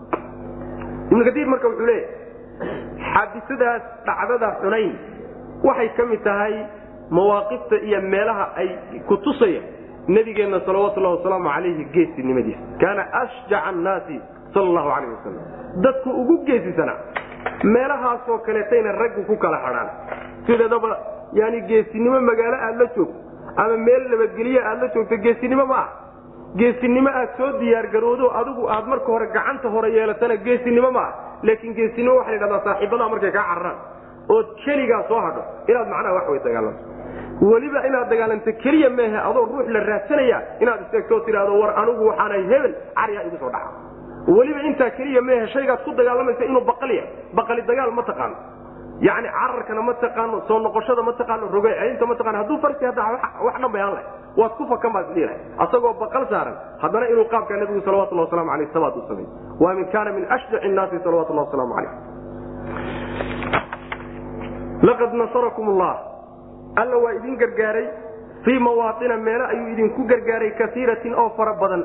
Ibnu 1.10 1.22
kaiir 1.28 1.46
marka 1.52 1.68
wuxuu 1.70 1.86
leeyahy 1.86 2.06
xaadisadaas 3.12 3.82
dhacdada 4.06 4.48
xunayn 4.62 4.92
waxay 5.68 5.88
ka 5.96 6.04
mid 6.10 6.22
tahay 6.28 6.54
mawaaqifta 7.10 7.76
iyo 7.88 8.00
meelaha 8.14 8.44
ay 8.60 8.68
ku 9.08 9.16
tusaya 9.26 9.60
nabigeenna 10.08 10.60
salawatullahi 10.66 11.16
wasalaamu 11.18 11.48
calayhi 11.54 11.84
geesinimadiisa 11.94 12.60
kaana 12.82 13.02
ashjaca 13.22 13.58
annaasi 13.70 14.16
sal 14.54 14.64
allahu 14.70 14.88
calayh 14.94 15.10
wasalam 15.16 15.42
dadku 15.84 16.10
ugu 16.22 16.36
geesisanaa 16.48 16.98
meelahaasoo 17.74 18.38
kaleetayna 18.46 18.92
raggu 19.02 19.22
ku 19.30 19.36
kala 19.44 19.58
hadhaan 19.66 19.88
sideedaba 20.46 20.92
yani 21.40 21.60
geesinimo 21.70 22.20
magaalo 22.30 22.56
aad 22.66 22.76
la 22.82 22.86
joogto 22.96 23.18
ama 23.62 23.76
meel 23.86 24.02
nabadgelye 24.12 24.60
aad 24.70 24.82
la 24.82 24.88
joogto 24.94 25.16
geesinimo 25.26 25.64
ma 25.72 25.76
ah 25.84 25.88
geesinimo 26.60 27.10
aad 27.20 27.30
soo 27.38 27.50
diyaargaroodo 27.60 28.26
adigu 28.40 28.62
aad 28.76 28.86
marka 28.92 29.06
hore 29.14 29.26
gacanta 29.36 29.68
hore 29.74 29.88
yeelatana 29.96 30.36
geesinimo 30.46 30.90
ma 30.96 31.00
ah 31.08 31.12
laakiin 31.48 31.74
geesinimo 31.78 32.14
waxa 32.18 32.32
la 32.32 32.38
dhahdaa 32.42 32.64
saaxiibada 32.66 33.08
markay 33.12 33.32
kaa 33.38 33.46
cararaan. 33.50 33.78
Ood 34.34 34.46
keligaa 34.64 35.02
soo 35.08 35.20
hadho 35.24 35.42
inaad 35.70 35.88
macnaha 35.92 36.14
wax 36.18 36.26
way 36.32 36.40
dagaalanto. 36.46 36.82
Weliba 37.50 37.80
inaad 37.88 38.08
dagaalanto 38.12 38.52
keliya 38.62 38.90
meehe 38.98 39.18
adoo 39.28 39.44
ruux 39.50 39.66
la 39.74 39.80
raadsanaya 39.88 40.38
inaad 40.62 40.80
isteegtoo 40.84 41.20
tidhaahdo 41.26 41.52
war 41.62 41.70
anigu 41.82 42.02
waxaanay 42.10 42.42
hebel 42.52 42.74
caryaa 42.98 43.22
igu 43.28 43.36
soo 43.42 43.50
dhaca. 43.54 43.70
Weliba 44.36 44.60
intaa 44.70 44.90
keliya 44.98 45.22
meehe 45.28 45.46
shaygaad 45.54 45.80
ku 45.84 45.90
dagaalamaysa 46.00 46.44
inuu 46.50 46.64
baqaliya. 46.70 47.04
Baqali 47.38 47.62
dagaal 47.70 47.92
ma 47.98 48.02
taqaano 48.10 48.36
yani 49.00 49.28
cararkana 49.28 49.82
ma 49.82 49.92
taqaano 49.94 50.40
soo 50.48 50.58
noqoshada 50.66 51.02
ma 51.02 51.12
taqaano 51.20 51.48
rogaynta 51.56 52.06
ma 52.06 52.14
taqaano 52.20 52.38
hadduu 52.42 52.58
farsi 52.64 52.84
hadda 52.88 53.02
wax 53.46 53.54
dhan 53.62 53.72
bayaan 53.74 53.92
lahay 53.96 54.06
waad 54.40 54.52
ku 54.58 54.64
fakan 54.72 54.92
baad 54.96 55.06
isdhiilahay 55.10 55.38
asagoo 55.64 55.92
baqal 56.02 56.24
saaran 56.32 56.54
haddana 56.84 57.06
inuu 57.12 57.26
qaabka 57.34 57.56
nabigu 57.62 57.80
salawatullahi 57.88 58.26
waslamu 58.28 58.50
alayh 58.56 58.68
sabaad 58.76 58.94
u 58.96 59.02
samey 59.10 59.26
waa 59.64 59.74
min 59.78 59.86
kaana 59.94 60.10
min 60.16 60.24
ashjaci 60.36 60.68
nnaasi 60.72 60.98
salawatullahi 61.04 61.46
wasalaamu 61.48 61.74
calayh. 61.76 61.92
Laqad 64.88 65.12
nasarakum 65.22 65.68
allah 65.72 65.94
alla 66.80 66.96
waa 67.04 67.12
idin 67.18 67.36
gargaaray 67.42 67.86
fii 68.44 68.58
mawaaina 68.58 69.16
meelo 69.28 69.44
ayuu 69.52 69.68
idinku 69.74 70.04
gargaaray 70.12 70.50
kaiiratin 70.60 71.14
oo 71.14 71.28
fara 71.36 71.54
badan. 71.62 71.82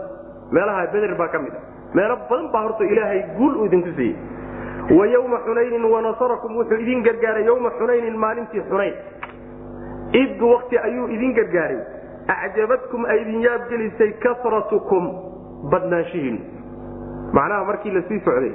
Meelaha 0.52 0.88
beder 0.94 1.16
baa 1.20 1.28
ka 1.34 1.40
mid 1.40 1.54
a 1.56 1.60
meelo 1.96 2.16
badan 2.30 2.48
baa 2.54 2.64
horta 2.68 2.84
ilaahay 2.94 3.22
guul 3.38 3.56
uu 3.62 3.66
idinku 3.70 3.92
siiyey 3.96 4.16
wa 4.98 5.06
yowma 5.08 5.38
xunaynin 5.46 5.86
wanasarakum 5.94 6.56
wuxuu 6.58 6.80
idin 6.84 7.04
gargaaray 7.08 7.46
yowma 7.46 7.70
xunaynin 7.80 8.18
maalintii 8.24 8.62
xunayn 8.70 8.96
id 10.22 10.42
wakti 10.42 10.78
ayuu 10.78 11.08
idin 11.08 11.34
gargaaray. 11.34 11.80
Acjabadkum 12.28 13.06
ay 13.06 13.22
idin 13.22 13.42
yaabgelisay 13.46 14.12
kasratukum 14.24 15.04
badnaanshihiinu 15.72 16.40
macnaha 17.34 17.64
markii 17.70 17.92
la 17.96 18.02
sii 18.10 18.20
socday 18.26 18.52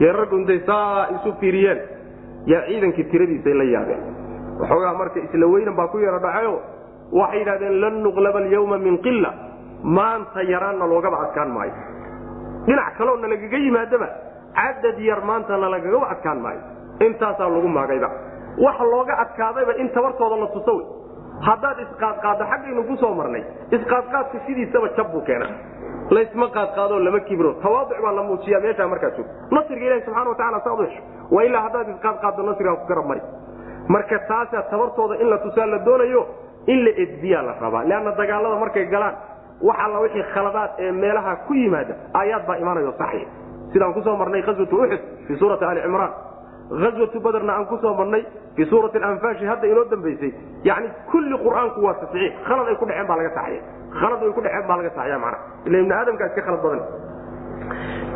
yee 0.00 0.12
raggu 0.12 0.36
intay 0.38 0.60
saa 0.66 1.06
isu 1.16 1.32
fiiriyeen. 1.40 1.80
Yaa 2.46 2.62
ciidankii 2.66 3.04
tiradiisay 3.10 3.54
la 3.54 3.64
yaabeen. 3.64 4.02
Waxoogaa 4.60 4.94
marka 4.98 5.20
isla 5.20 5.46
weynan 5.46 5.74
baa 5.76 5.88
ku 5.88 5.98
yaro 5.98 6.18
dhacayo. 6.18 6.54
Waxay 7.12 7.38
yidhahdeen 7.40 7.80
lan 7.80 7.94
nuqlaba 8.02 8.38
alyawma 8.38 8.78
min 8.78 8.98
qila 9.06 9.30
maanta 9.82 10.42
yaraanna 10.42 10.86
loogaba 10.86 11.16
adkaan 11.26 11.50
maayo. 11.56 11.72
Dhinac 12.66 12.96
kaloo 12.98 13.16
nalagaga 13.16 13.58
yimaadaba 13.58 14.08
cadad 14.58 14.98
yar 15.08 15.20
maanta 15.28 15.56
nalagagaba 15.64 16.06
adkaan 16.14 16.40
maayo. 16.44 16.60
Intaasaa 17.06 17.48
lagu 17.54 17.68
maagayba. 17.78 18.08
Waxa 18.64 18.84
looga 18.92 19.14
adkaadayba 19.24 19.72
in 19.82 19.88
tabartooda 19.96 20.36
la 20.42 20.46
tuso 20.56 20.72
wey. 20.78 20.86
Haddaad 21.46 21.78
isqaadqaaddo 21.84 22.44
xaggaynu 22.52 22.82
ku 22.88 22.94
soo 23.02 23.12
marnay 23.18 23.42
isqaadqaadka 23.76 24.38
sidiisaba 24.46 24.88
jab 24.96 25.08
buu 25.12 25.22
keena 25.28 25.46
laysma 26.16 26.46
qaadqaadoo 26.56 26.98
lama 27.06 27.20
kibro 27.28 27.50
tawaaduc 27.62 27.98
baa 28.04 28.12
la 28.18 28.22
muujiya 28.28 28.58
meeshaa 28.64 28.88
markaa 28.92 29.10
joogto 29.16 29.32
nasriga 29.54 29.86
ilahi 29.88 30.02
subxana 30.06 30.30
watacala 30.32 30.60
saad 30.66 30.80
u 30.80 30.82
hesho 30.86 31.02
waa 31.34 31.44
ilaa 31.48 31.62
haddaad 31.66 31.88
isqaadqaaddo 31.94 32.42
nasrigaa 32.48 32.76
ku 32.80 32.86
garab 32.90 33.06
mari. 33.10 33.22
Marka 33.94 34.18
taasaa 34.30 34.62
tabartooda 34.72 35.14
in 35.22 35.28
la 35.32 35.38
tusaa 35.44 35.66
la 35.74 35.78
doonayo 35.86 36.22
in 36.72 36.78
la 36.84 36.90
edbiyaa 37.04 37.42
la 37.48 37.52
rabaa. 37.62 37.84
Leanna 37.90 38.10
dagaalada 38.20 38.56
markay 38.64 38.84
galaan 38.94 39.14
wax 39.68 39.78
alla 39.84 39.98
wixii 40.04 40.24
khaladaad 40.34 40.70
ee 40.84 40.92
meelaha 41.02 41.32
ku 41.46 41.52
yimaada 41.60 41.94
aayaad 42.20 42.44
baa 42.48 42.56
imaanayo 42.62 42.92
saxiix 43.02 43.28
sidaan 43.72 43.92
ku 43.96 44.00
soo 44.06 44.16
marnay 44.16 44.40
aswatu 44.42 44.76
uxud 44.82 45.00
fii 45.26 45.36
suurati 45.42 45.64
ali 45.64 45.80
cimraan 45.86 46.12
aswatu 46.88 47.20
baderna 47.26 47.52
aan 47.58 47.66
ku 47.66 47.76
soo 47.82 47.94
marnay 48.00 48.22
fii 48.56 48.66
suurati 48.72 48.98
anfaashi 49.10 49.44
hadda 49.46 49.66
inoo 49.72 49.84
dambaysay. 49.90 50.32
Yani 50.64 50.88
kulli 51.10 51.36
qur'aanku 51.44 51.80
waa 51.86 51.94
taxiix 52.02 52.32
khalad 52.48 52.68
ay 52.68 52.76
ku 52.80 52.84
dhaceen 52.86 53.06
baa 53.10 53.16
laga 53.20 53.30
saxaya. 53.36 53.60
Khalad 54.00 54.22
ay 54.26 54.32
ku 54.36 54.40
dhaceen 54.46 54.66
baa 54.68 54.76
laga 54.80 54.90
saxaya 54.96 55.18
mana 55.24 55.36
ila 55.66 55.78
ibni 55.82 55.92
aadamka 55.98 56.26
iska 56.30 56.42
khalad 56.46 56.62
badan. 56.62 56.82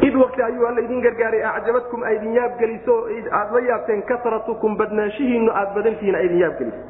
Id 0.07 0.15
wakti 0.23 0.43
ayuu 0.43 0.67
alla 0.67 0.81
idin 0.87 1.01
gargaaray 1.05 1.43
acjabadkum 1.51 2.03
a 2.03 2.11
idin 2.17 2.33
yaabgeliso 2.39 2.95
aad 3.39 3.53
la 3.55 3.61
yaabteen 3.69 4.03
kasratukum 4.11 4.77
badnaanshihiinu 4.81 5.51
aad 5.61 5.71
badantihiin 5.77 6.15
a 6.15 6.23
idin 6.27 6.39
yaabgeliso 6.45 6.81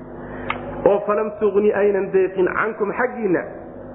oo 0.91 0.99
falam 1.07 1.29
tugni 1.41 1.71
aynan 1.81 2.07
deeqin 2.15 2.49
cankum 2.59 2.93
xaggiinna 3.01 3.43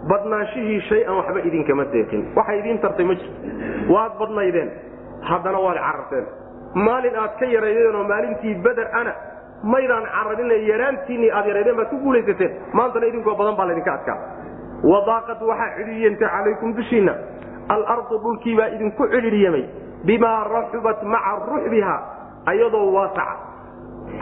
badnaanshihii 0.09 0.79
shay-an 0.89 1.15
waxba 1.19 1.39
idinkama 1.49 1.85
deeqin. 1.93 2.21
Waxay 2.35 2.59
idiin 2.59 2.79
tartay 2.83 3.05
ma 3.05 3.13
jirto. 3.15 3.93
Waad 3.93 4.13
badnaydeen. 4.19 4.69
Haddana 5.29 5.59
waad 5.65 5.77
cararteen. 5.85 6.25
Maalin 6.85 7.15
aad 7.23 7.33
ka 7.39 7.45
yaraydeenoo 7.45 8.03
maalintii 8.11 8.55
beder 8.65 8.87
ana 8.99 9.13
maydaan 9.63 10.05
cararin 10.15 10.51
yaraantiinii 10.71 11.31
aad 11.31 11.45
yaraydeen 11.47 11.75
baad 11.79 11.89
ku 11.89 11.97
guulaysateen. 12.03 12.51
Maantana 12.73 13.05
idinkoo 13.05 13.35
badan 13.35 13.55
baa 13.55 13.67
laydinka 13.67 13.93
adkaa. 13.93 14.17
Wadaaqad 14.91 15.41
waxaa 15.49 15.75
cidhiiyentay 15.77 16.29
calaykum 16.35 16.75
dushiinna. 16.77 17.13
Alardu 17.69 18.19
dhulkii 18.23 18.55
baa 18.57 18.67
idinku 18.75 19.07
cidhiiryamay 19.13 19.65
bimaa 20.05 20.43
raxubat 20.53 21.03
maca 21.03 21.33
ruxbiha 21.51 21.95
ayadoo 22.45 22.91
waasaca 22.95 23.35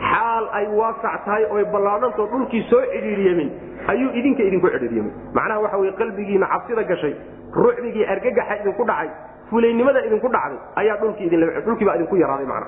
xaal 0.09 0.49
ay 0.59 0.65
waasac 0.79 1.25
tahay 1.25 1.45
oy 1.55 1.63
ballaadhantoo 1.73 2.27
dhulkii 2.33 2.63
soo 2.69 2.81
cidhiiryamin 2.93 3.49
ayuu 3.93 4.11
idinka 4.19 4.43
idinku 4.49 4.69
cidhiiryamay 4.75 5.13
macnaha 5.38 5.59
waxa 5.65 5.77
wey 5.83 5.91
qalbigiina 6.01 6.47
cabsida 6.53 6.83
gashay 6.91 7.15
rucbigii 7.63 8.05
argagaxa 8.15 8.59
idinku 8.61 8.83
dhacay 8.91 9.09
fulaynimada 9.49 10.05
idinku 10.07 10.27
dhacday 10.38 10.59
ayaa 10.81 10.97
dhulkii 11.01 11.86
baa 11.89 11.95
idinku 11.99 12.15
yaraaday 12.23 12.47
man 12.53 12.63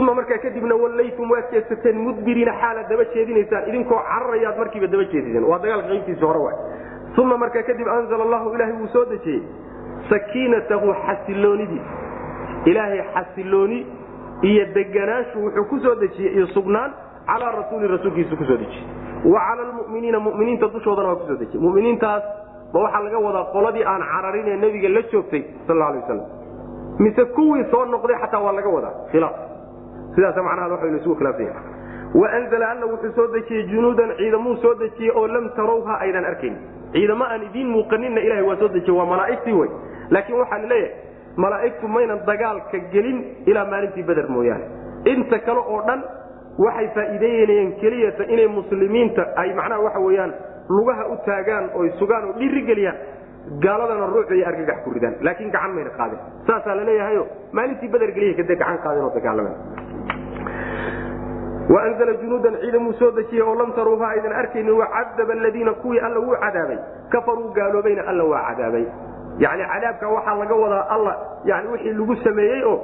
uma 0.00 0.14
markaa 0.14 0.38
kadibna 0.42 0.74
wallaytum 0.74 1.30
waad 1.30 1.50
jeedsateen 1.52 1.96
mudbiriina 2.06 2.52
xaala 2.60 2.82
daba 2.90 3.04
jeedinaysaan 3.14 3.68
idinkoo 3.70 3.98
cararayaad 4.10 4.58
markiiba 4.62 4.86
daba 4.92 5.04
jeediseen 5.12 5.44
waa 5.50 5.58
dagaalka 5.64 5.88
qaybtiisi 5.88 6.24
hore 6.24 6.40
wa 6.46 6.52
uma 7.22 7.36
markaa 7.42 7.62
kadib 7.70 7.88
anzala 7.96 8.24
allahu 8.26 8.54
ilaahay 8.54 8.74
wuu 8.80 8.88
soo 8.94 9.04
dejiyey 9.12 9.42
sakiinatahu 10.10 10.94
xasiloonidiis 11.06 11.82
ilaahay 12.72 13.02
xasilooni 13.14 13.80
iyo 14.42 14.64
deganaanshu 14.74 15.38
wuxuu 15.44 15.64
ku 15.64 15.76
dejiyey 16.00 16.32
iyo 16.34 16.46
sugnaan 16.46 16.92
calaa 17.26 17.52
rasuuli 17.52 17.86
rasuulkiisu 17.88 18.36
ku 18.36 18.44
soo 18.44 18.56
dejiyey. 18.56 18.84
Wa 19.24 19.40
cala 19.40 19.62
lmuminiina 19.70 20.20
muminiinta 20.20 20.68
dushoodana 20.68 21.08
waa 21.08 21.16
ku 21.16 21.26
soo 21.26 21.36
dejiyey. 21.36 21.60
Muminiintaas 21.60 22.22
ma 22.72 22.80
waxaa 22.80 23.02
laga 23.04 23.18
wadaa 23.18 23.44
qoladii 23.52 23.84
aan 23.84 24.02
cararin 24.02 24.48
ee 24.48 24.56
nebiga 24.56 24.88
la 24.88 25.02
joogtay 25.12 25.42
sal 25.66 25.82
alay 25.82 26.00
waslam 26.00 26.20
mise 26.98 27.24
kuwii 27.24 27.64
soo 27.70 27.84
noqday 27.84 28.16
xataa 28.22 28.40
waa 28.40 28.52
laga 28.52 28.68
wadaa. 28.68 28.94
Khilaaf. 29.12 29.36
Sidaas 30.14 30.36
macnaha 30.36 30.68
waxaynu 30.68 30.96
isugu 30.96 31.14
khilaafsan 31.14 31.46
yahay 31.46 31.64
waanzala 32.14 32.70
alla 32.70 32.86
wuxuu 32.86 33.12
soo 33.14 33.26
dejiyey 33.34 33.66
junuudan 33.70 34.16
ciidamuu 34.16 34.56
soo 34.56 34.74
dejiyey 34.74 35.12
oo 35.14 35.26
lam 35.26 35.50
tarawha 35.56 36.00
aydan 36.00 36.24
arkayn. 36.24 36.56
Ciidamo 36.92 37.24
aan 37.24 37.42
idiin 37.42 37.68
muuqaninna 37.68 38.20
ilahay 38.20 38.42
waa 38.42 38.56
soo 38.56 38.68
dejiyey 38.68 38.96
waa 38.98 39.06
malaa'igtii 39.06 39.52
wey 39.52 39.70
laakiin 40.10 40.38
waxaa 40.38 40.58
la 40.58 40.68
leeyahay 40.68 41.09
malaa'igtu 41.36 41.88
maynan 41.88 42.20
dagaalka 42.26 42.78
gelin 42.92 43.18
ilaa 43.46 43.64
maalintii 43.72 44.02
beder 44.02 44.26
mooyaane. 44.28 44.64
Inta 45.12 45.38
kale 45.46 45.60
oo 45.60 45.80
dhan 45.86 46.00
waxay 46.64 46.88
faa'iideynayeen 46.94 47.72
keliyata 47.80 48.24
inay 48.34 48.48
muslimiinta 48.48 49.22
ay 49.36 49.54
macnaha 49.54 49.80
waxa 49.86 50.00
weeyaan 50.06 50.32
lugaha 50.68 51.04
u 51.12 51.16
taagaan 51.26 51.70
oy 51.74 51.88
sugaan 51.98 52.24
oo 52.28 52.32
dhiiri 52.38 52.62
geliyaan 52.70 52.98
gaaladana 53.64 54.06
ruuxu 54.06 54.34
iyo 54.34 54.46
argagax 54.48 54.78
ku 54.84 54.90
ridaan. 54.94 55.14
Laakiin 55.20 55.50
gacan 55.50 55.72
mayna 55.74 55.90
qaadin. 55.98 56.18
Saasaa 56.46 56.74
la 56.76 56.84
leeyahayo 56.84 57.26
maalintii 57.52 57.88
beder 57.94 58.10
geliya 58.16 58.34
kade 58.36 58.56
gacan 58.56 58.78
qaadin 58.84 59.02
oo 59.06 59.12
dagaalama 59.14 59.50
waanzala 61.74 62.12
junuudan 62.20 62.56
ciidamuu 62.60 62.92
soo 62.98 63.10
dejiyey 63.16 63.42
oo 63.46 63.54
lam 63.54 63.72
taruuha 63.72 64.06
aydan 64.08 64.32
arkaynin 64.32 64.74
wacadaba 64.80 65.32
aladiina 65.32 65.72
kuwii 65.82 66.00
alla 66.00 66.20
wuu 66.20 66.36
cadaabay. 66.44 66.78
Kafaruu 67.12 67.52
gaaloobayna 67.54 68.02
alla 68.10 68.24
waa 68.24 68.42
cadaabay 68.48 68.84
yani 69.44 69.62
cadaabka 69.72 70.06
waxaa 70.16 70.34
laga 70.42 70.54
wadaa 70.62 70.84
alla 70.94 71.12
yani 71.50 71.66
wixii 71.72 71.92
lagu 72.00 72.16
sameeyey 72.24 72.62
oo 72.72 72.78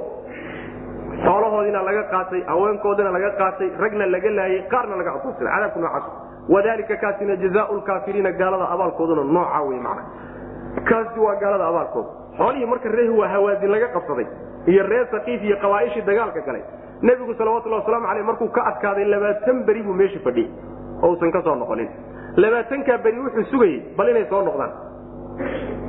xoolahoodiina 1.25 1.81
laga 1.89 2.03
qaatay 2.13 2.41
haweenkoodina 2.51 3.11
laga 3.17 3.29
qaatay 3.41 3.69
ragna 3.83 4.05
laga 4.15 4.29
laayey 4.39 4.61
qaarna 4.73 4.95
laga 5.01 5.11
adoonsaday 5.17 5.51
cadaabka 5.53 5.79
noocaas 5.79 6.05
wadalika 6.53 6.95
kaasina 7.03 7.35
jazaau 7.43 7.75
lkaafiriina 7.79 8.31
gaalada 8.41 8.65
abaalkooduna 8.75 9.23
nooca 9.37 9.59
wey 9.69 9.79
mana 9.87 10.01
kaasi 10.89 11.19
waa 11.25 11.35
gaalada 11.43 11.65
abaalkooda 11.71 12.09
xoolihii 12.39 12.69
marka 12.73 12.89
reehi 12.97 13.13
waa 13.21 13.27
hawaazin 13.35 13.71
laga 13.75 13.87
qabsaday 13.95 14.27
iyo 14.71 14.83
reer 14.91 15.07
sakiif 15.11 15.43
iyo 15.43 15.57
qabaaishii 15.63 16.01
dagaalka 16.09 16.41
galay 16.47 16.63
nebigu 17.01 17.33
salawatulhi 17.39 17.75
waslamu 17.79 18.07
aleyh 18.11 18.25
markuu 18.29 18.47
ka 18.57 18.61
adkaaday 18.71 19.05
labaatan 19.13 19.63
beri 19.67 19.83
buu 19.83 19.93
meeshii 19.93 20.19
fadhiyey. 20.27 20.49
Oo 21.03 21.11
usan 21.13 21.31
ka 21.31 21.41
soo 21.45 21.55
noqonin. 21.55 21.89
Labaatankaa 22.43 22.97
beri 23.05 23.19
wuxuu 23.25 23.43
sugayey 23.51 23.77
bal 23.97 24.09
inay 24.13 24.25
soo 24.31 24.41
noqdaan 24.47 24.71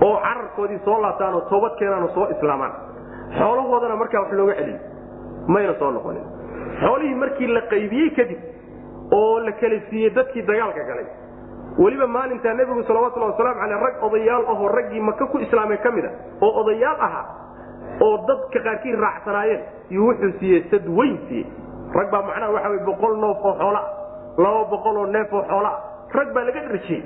oo 0.07 0.17
cararkoodii 0.25 0.79
soo 0.85 0.99
laabtaan 1.03 1.35
oo 1.35 1.41
toobad 1.51 1.75
keenaan 1.79 2.03
oo 2.03 2.09
soo 2.15 2.27
islaamaan. 2.35 2.73
Xoolahoodana 3.39 3.97
markaa 3.97 4.21
wax 4.23 4.33
looga 4.33 4.55
celiyey 4.55 4.81
mayna 5.49 5.75
soo 5.79 5.91
noqonin. 5.91 6.25
Xoolihii 6.81 7.15
markii 7.23 7.47
la 7.57 7.61
qaybiyey 7.73 8.11
kadib 8.17 8.39
oo 9.13 9.39
la 9.47 9.53
kala 9.53 9.79
siiyey 9.91 10.11
dadkii 10.15 10.43
dagaalka 10.47 10.85
galay. 10.91 11.07
Weliba 11.79 12.07
maalintaa 12.07 12.55
nebigu 12.55 12.83
salawatulhi 12.83 13.27
wasalaamu 13.31 13.61
caleyh 13.61 13.81
rag 13.87 13.97
odayaal 14.07 14.45
ahoo 14.53 14.69
raggii 14.69 15.01
maka 15.01 15.27
ku 15.27 15.39
islaamay 15.39 15.77
ka 15.79 15.91
mid 15.91 16.05
a 16.05 16.11
oo 16.41 16.51
odayaal 16.63 16.97
ahaa 17.07 17.25
oo 18.07 18.17
dadka 18.29 18.59
qaarkii 18.67 18.97
raacsanaayeen 19.05 19.61
iyo 19.91 20.03
wuxuu 20.09 20.33
siiyey 20.41 20.63
sad 20.71 20.87
weyn 20.99 21.19
siiyey. 21.29 21.47
Rag 21.95 22.11
baa 22.11 22.23
macnaha 22.23 22.53
waxa 22.53 22.69
wey 22.71 22.81
boqol 22.89 23.15
noof 23.23 23.45
oo 23.45 23.55
xoolaa 23.61 23.87
laba 24.39 24.65
boqol 24.73 24.97
oo 24.97 25.07
neef 25.07 25.33
oo 25.33 25.43
xoolaa 25.51 25.77
rag 26.19 26.29
baa 26.35 26.45
laga 26.49 26.61
dharjiyey 26.69 27.03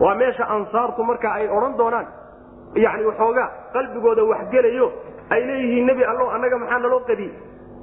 waa 0.00 0.14
meesha 0.14 0.44
ansaartu 0.56 1.02
marka 1.04 1.28
ay 1.38 1.48
odhan 1.48 1.76
doonaan. 1.78 2.06
Yani 2.84 3.04
waxoogaa 3.06 3.48
qalbigooda 3.74 4.22
waxgelayo 4.32 4.86
ay 5.30 5.40
leeyihiin 5.48 5.86
nebi 5.86 6.04
allo 6.04 6.30
annaga 6.34 6.58
maxaa 6.58 6.78
naloo 6.84 7.00
qadiyey 7.10 7.32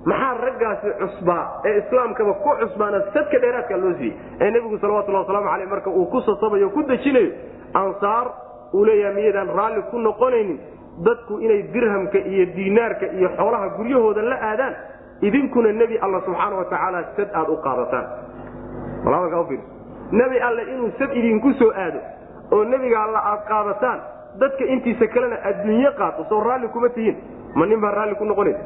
maxaa 0.05 0.33
raggaasi 0.45 0.87
cusbaa 1.01 1.43
ee 1.67 1.77
islaamkaba 1.81 2.33
ku 2.43 2.49
cusbaana 2.61 2.97
sadka 3.13 3.37
dheeraadka 3.43 3.77
loo 3.83 3.93
siiyey? 3.99 4.15
Ee 4.41 4.51
nebigu 4.51 4.77
salawatullah 4.81 5.21
wasalaamu 5.23 5.49
caleyh 5.53 5.69
marka 5.73 5.89
uu 5.89 6.05
ku 6.13 6.19
sasabayo 6.27 6.69
ku 6.75 6.81
dejinayo 6.91 7.31
ansaar 7.73 8.27
uu 8.73 8.85
leeyahay 8.85 9.15
miyadaan 9.15 9.49
raalli 9.59 9.81
ku 9.91 9.97
noqonaynin. 10.07 10.59
Dadku 11.07 11.39
inay 11.39 11.61
dirhamka 11.73 12.17
iyo 12.31 12.45
diinaarka 12.55 13.05
iyo 13.17 13.29
xoolaha 13.37 13.67
guryahooda 13.77 14.21
la 14.21 14.37
aadaan 14.49 14.75
idinkuna 15.27 15.71
nebi 15.71 15.95
alla 16.05 16.19
subxaana 16.27 16.55
wa 16.59 16.65
tacaala 16.65 16.99
sad 17.15 17.29
aad 17.39 17.49
u 17.49 17.55
qaadataan 17.65 18.05
nebi 20.11 20.39
alle 20.39 20.63
inuu 20.73 20.91
sad 20.99 21.11
idinku 21.19 21.53
soo 21.59 21.71
aado 21.83 21.99
oo 22.51 22.63
nebiga 22.63 23.03
alla 23.03 23.19
aad 23.31 23.41
qaadataan 23.49 23.99
dadka 24.39 24.63
intiisa 24.65 25.07
kalena 25.07 25.37
adduunye 25.49 25.91
qaato 25.99 26.23
soo 26.29 26.43
raalli 26.43 26.67
kuma 26.67 26.89
tihiin. 26.89 27.17
Ma 27.55 27.65
nin 27.65 27.79
baa 27.81 27.91
raalli 27.91 28.15
ku 28.15 28.25
noqonaysa 28.25 28.59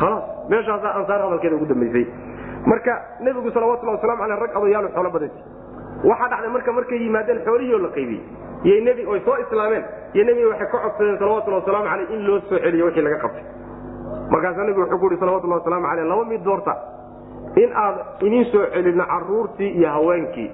khalaas 0.00 0.24
meeshaasaa 0.48 0.94
ansaar 0.98 1.20
hadalkeeda 1.24 1.56
ugu 1.56 1.66
dambaysay 1.66 2.04
marka 2.66 2.92
nebigu 3.20 3.50
salawatullah 3.50 3.94
waslamu 3.96 4.22
aleh 4.22 4.38
rag 4.42 4.56
odayaalu 4.60 4.88
xoolo 4.94 5.10
badanti 5.10 5.40
waxaa 6.10 6.28
dhacday 6.32 6.50
marka 6.56 6.72
markay 6.78 6.98
yimaadeen 7.04 7.40
xoolihii 7.46 7.78
la 7.84 7.88
qaybiyey. 7.96 8.22
Y 8.64 8.80
nebi 8.84 9.06
oy 9.06 9.20
soo 9.24 9.36
islaameen 9.44 9.84
iyo 10.14 10.24
nebiga 10.24 10.48
waxay 10.52 10.68
ka 10.72 10.78
codsadeen 10.84 11.18
salawatullah 11.18 11.60
wasalaamu 11.62 11.88
aleyh 11.94 12.10
in 12.14 12.26
loo 12.26 12.40
soo 12.48 12.58
celiyo 12.58 12.84
wixii 12.86 13.02
laga 13.06 13.18
qabtay. 13.24 13.44
Markaasaa 14.30 14.64
nebigu 14.64 14.80
wuxuu 14.80 14.98
ku 14.98 15.06
uhi 15.06 15.16
salawatullah 15.22 15.58
wasalaamu 15.60 15.86
aleyh 15.92 16.06
laba 16.12 16.24
mid 16.24 16.42
doorta 16.44 16.74
in 17.56 17.70
aad 17.84 17.96
idin 18.26 18.44
soo 18.52 18.64
celino 18.74 19.04
caruurtii 19.12 19.70
iyo 19.78 19.88
haweenkii 19.96 20.50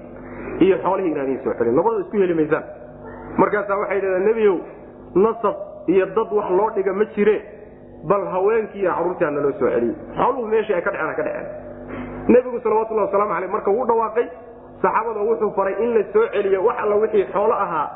iyo 0.65 0.77
xoolihii 0.83 1.11
inaan 1.11 1.27
idin 1.31 1.43
soo 1.43 1.53
celin 1.59 1.75
labada 1.79 1.99
isku 2.03 2.17
heli 2.23 2.33
maysaan 2.39 2.63
markaasaa 3.41 3.77
waxay 3.81 3.99
dhahdeen 4.01 4.25
nebiyow 4.29 4.55
nasab 5.25 5.55
iyo 5.87 6.05
dad 6.17 6.29
wax 6.39 6.49
loo 6.59 6.69
dhiga 6.75 6.93
ma 6.93 7.05
jire 7.15 7.35
bal 8.09 8.25
haweenkii 8.33 8.81
iyo 8.81 8.91
caruurtii 8.97 9.25
hana 9.25 9.41
loo 9.45 9.51
soo 9.59 9.69
celiyo 9.75 9.93
xooluhu 10.17 10.47
meeshii 10.53 10.73
ay 10.75 10.81
ka 10.81 10.91
dheceen 10.91 11.15
ka 11.19 11.23
dheceen 11.23 11.47
nebigu 12.33 12.59
salawatullah 12.65 13.05
wasalaamu 13.07 13.33
aleyh 13.37 13.49
marka 13.55 13.71
wuu 13.71 13.85
dhawaaqay. 13.85 14.27
Saxaabada 14.81 15.19
wuxuu 15.29 15.51
faray 15.57 15.73
in 15.83 15.89
la 15.97 16.03
soo 16.13 16.23
celiyo 16.33 16.63
wax 16.67 16.77
alla 16.83 16.95
wixii 16.95 17.25
xoolo 17.33 17.53
ahaa 17.65 17.87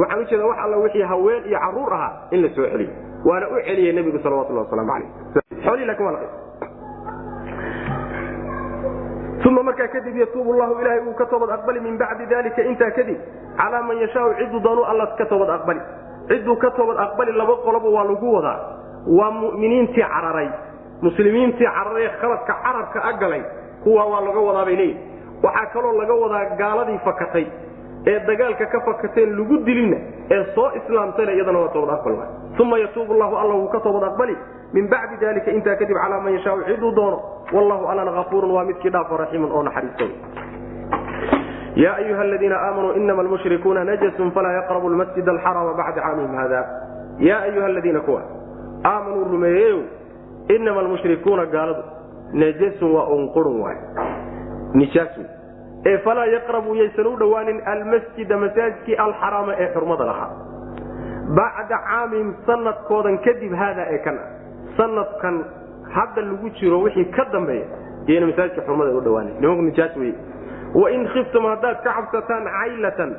waxaan 0.00 0.20
ujeeda 0.22 0.46
wax 0.50 0.58
alla 0.64 0.76
wixii 0.84 1.02
haween 1.12 1.42
iyo 1.50 1.58
carruur 1.64 1.92
ahaa 1.94 2.12
in 2.30 2.42
la 2.42 2.48
soo 2.56 2.66
celiyo. 2.72 2.90
Waana 3.24 3.46
u 3.48 3.56
celiyey 3.66 3.92
nebigu 3.92 4.18
salawatullah 4.22 4.62
wasalaamu 4.64 4.92
aleyh 4.92 5.08
xoolihii 5.64 5.86
laakiin 5.86 6.06
waa 6.06 6.12
la 6.12 6.20
uma 9.48 9.62
markaa 9.62 9.88
kadib 9.88 10.16
yatuubu 10.16 10.52
llahu 10.58 10.80
ilaahay 10.80 11.00
uu 11.08 11.14
ka 11.20 11.26
toobad 11.26 11.50
aqbali 11.50 11.80
min 11.80 11.96
bacdi 11.98 12.26
dalika 12.32 12.62
intaa 12.62 12.90
kadib 12.98 13.18
calaa 13.60 13.82
man 13.88 13.98
yashaau 14.04 14.34
ciduu 14.38 14.60
doonu 14.66 14.82
alla 14.90 15.06
ka 15.18 15.24
toobad 15.32 15.50
aqbali 15.56 15.80
ciduu 16.28 16.56
ka 16.62 16.70
toobad 16.78 16.98
aqbali 17.06 17.32
laba 17.40 17.56
qoloba 17.64 17.88
waa 17.96 18.04
lagu 18.10 18.28
wadaa 18.36 18.58
waa 19.18 19.30
mu'miniintii 19.40 20.02
cararay 20.14 20.48
muslimiintii 21.02 21.66
cararay 21.76 22.08
khaladka 22.20 23.00
a 23.02 23.12
galay 23.22 23.42
kuwa 23.84 24.04
waa 24.12 24.20
laga 24.26 24.40
wadaabay 24.48 24.76
leeyihi 24.76 25.00
waxaa 25.42 25.66
kaloo 25.74 25.92
laga 26.00 26.14
wadaa 26.22 26.44
gaaladii 26.60 26.98
fakatay 27.08 27.46
ee 28.06 28.18
dagaalka 28.28 28.66
ka 28.66 28.80
fakateen 28.88 29.30
lagu 29.38 29.56
dilinna 29.66 29.96
ee 30.30 30.44
soo 30.54 30.68
islaamtana 30.78 31.32
iyadana 31.32 31.58
waa 31.64 31.68
toobad 31.76 31.94
aqbal 31.98 32.14
uma 32.62 32.78
yatuubu 32.78 33.14
llahu 33.20 33.34
alla 33.42 33.54
wuu 33.54 33.68
ka 33.74 33.80
toobad 33.80 34.04
aqbali 34.10 34.36
min 34.72 34.88
bacdi 34.92 35.16
dalika 35.20 35.50
intaa 35.58 35.76
kadib 35.80 35.96
calaa 36.02 36.20
man 36.24 36.32
yashaau 36.36 36.62
ciduu 36.68 36.92
doono 36.98 37.18
wallahu 37.52 37.86
allana 37.92 38.12
afuurun 38.22 38.50
waa 38.56 38.64
midkii 38.64 38.90
dhaafo 38.90 39.16
raxiimun 39.22 39.52
oo 39.52 39.62
naxariisto 39.62 40.06
ya 41.74 41.94
ayuha 41.96 42.20
aladiina 42.22 42.56
aamanuu 42.66 42.92
inama 43.00 43.22
almushrikuuna 43.22 43.84
najasun 43.84 44.30
falaa 44.36 44.52
yaqrabu 44.52 44.90
lmasjid 44.94 45.28
alxarama 45.28 45.74
bacda 45.80 46.00
caamihim 46.02 46.34
hada 46.40 46.60
ya 47.18 47.40
ayuha 47.48 47.66
aladiina 47.66 48.00
kuwa 48.00 48.22
aamanuu 48.84 49.24
rumeeyeyow 49.24 49.80
inama 50.56 50.80
almushrikuuna 50.80 51.46
gaaladu 51.46 51.82
najasun 52.32 52.92
waa 52.96 53.06
unqurun 53.16 53.60
waay. 53.60 53.76
Nijaasun 54.74 55.26
ee 55.86 55.98
falaa 55.98 56.26
yaqrabu 56.26 56.74
yaysan 56.80 57.06
u 57.06 57.16
dhowaanin 57.16 57.60
almasjida 57.72 58.36
masaajidkii 58.44 58.96
alxaraama 59.04 59.52
ee 59.58 59.68
xurmada 59.74 60.04
lahaa. 60.10 60.30
Bacda 61.38 61.78
caamihim 61.88 62.34
sanadkoodan 62.46 63.18
kadib 63.26 63.52
haada 63.54 63.84
ee 63.94 63.98
kan 64.06 64.18
sanadkan 64.76 65.44
hadda 65.94 66.22
lagu 66.22 66.50
jiro 66.60 66.80
wixii 66.82 67.04
ka 67.16 67.24
dambeeya 67.32 67.66
iyana 68.06 68.26
masaajidka 68.26 68.62
xurmada 68.66 68.90
u 68.96 69.00
dhawaanan 69.00 69.34
nimanku 69.40 69.62
nijaas 69.62 69.96
wey 69.96 70.12
wain 70.74 71.06
khiftum 71.14 71.44
haddaad 71.52 71.82
ka 71.84 71.92
cabsataan 71.98 72.44
caylatan 72.56 73.10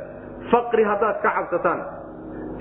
faqri 0.52 0.84
haddaad 0.84 1.22
ka 1.22 1.30
cabsataan 1.38 1.80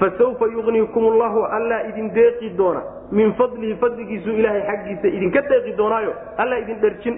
fasawfa 0.00 0.46
yugniikum 0.56 1.04
allahu 1.12 1.44
allaa 1.44 1.82
idin 1.88 2.10
deeqi 2.14 2.50
doona. 2.58 2.82
Min 3.12 3.32
fadlihi 3.38 3.74
fadligiisu 3.80 4.30
ilaahay 4.30 4.62
xaggiisa 4.68 5.08
idinka 5.16 5.40
deeqi 5.50 5.76
doonaayo 5.76 6.12
allaa 6.42 6.58
idin 6.64 6.80
dherjin 6.80 7.16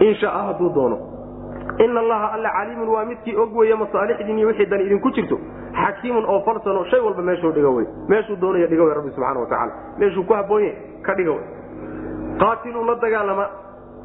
in 0.00 0.14
shaa 0.20 0.42
hadduu 0.48 0.70
doono 0.74 0.96
ina 1.84 2.00
allaha 2.00 2.32
alla 2.32 2.50
caliimun 2.50 2.88
waa 2.88 3.04
midkii 3.04 3.36
og 3.36 3.56
weeye 3.56 3.74
masaalixdiin 3.74 4.46
wixii 4.46 4.66
dan 4.66 4.80
idinku 4.80 5.10
jirto. 5.10 5.38
Xakiimun 5.72 6.24
oo 6.26 6.40
falsano 6.44 6.84
shay 6.90 7.00
walba 7.00 7.22
meeshuu 7.22 7.52
dhiga 7.52 7.68
wey 7.70 7.86
meeshuu 8.08 8.36
doonaya 8.40 8.66
dhiga 8.66 8.82
wey 8.84 8.94
rabbi 8.94 9.10
subxana 9.10 9.40
wa 9.40 9.46
tacala 9.46 9.72
meeshuu 9.98 10.24
ku 10.24 10.34
habboonye 10.34 10.72
ka 11.02 11.14
dhiga 11.14 11.30
wey 11.30 11.44
qaatiluu 12.40 12.84
la 12.84 12.94
dagaalama. 12.94 13.46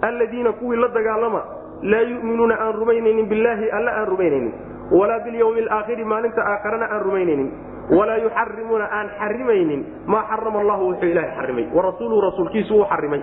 Alladiina 0.01 0.51
kuwii 0.51 0.77
la 0.77 0.87
dagaalama 0.87 1.41
laa 1.81 2.01
yu'minuuna 2.01 2.55
aan 2.59 2.73
rumaynaynin 2.73 3.25
billaahi 3.29 3.69
alla 3.71 3.91
aan 3.99 4.07
rumaynaynin. 4.07 4.53
Walaa 4.91 5.19
bilyawmi 5.19 5.61
alaakhiri 5.61 6.05
maalinta 6.05 6.41
aakharana 6.45 6.85
aan 6.91 7.01
rumaynaynin. 7.01 7.51
Walaa 7.89 8.17
yuxarimuuna 8.17 8.85
aan 8.91 9.09
xarimaynin 9.19 9.85
maa 10.05 10.23
xarama 10.29 10.59
allahu 10.59 10.87
wuxuu 10.89 11.09
ilaahay 11.09 11.31
xarimay 11.37 11.65
warasuuluhu 11.73 12.21
rasuulkiisu 12.21 12.75
uu 12.75 12.85
xarimay 12.85 13.21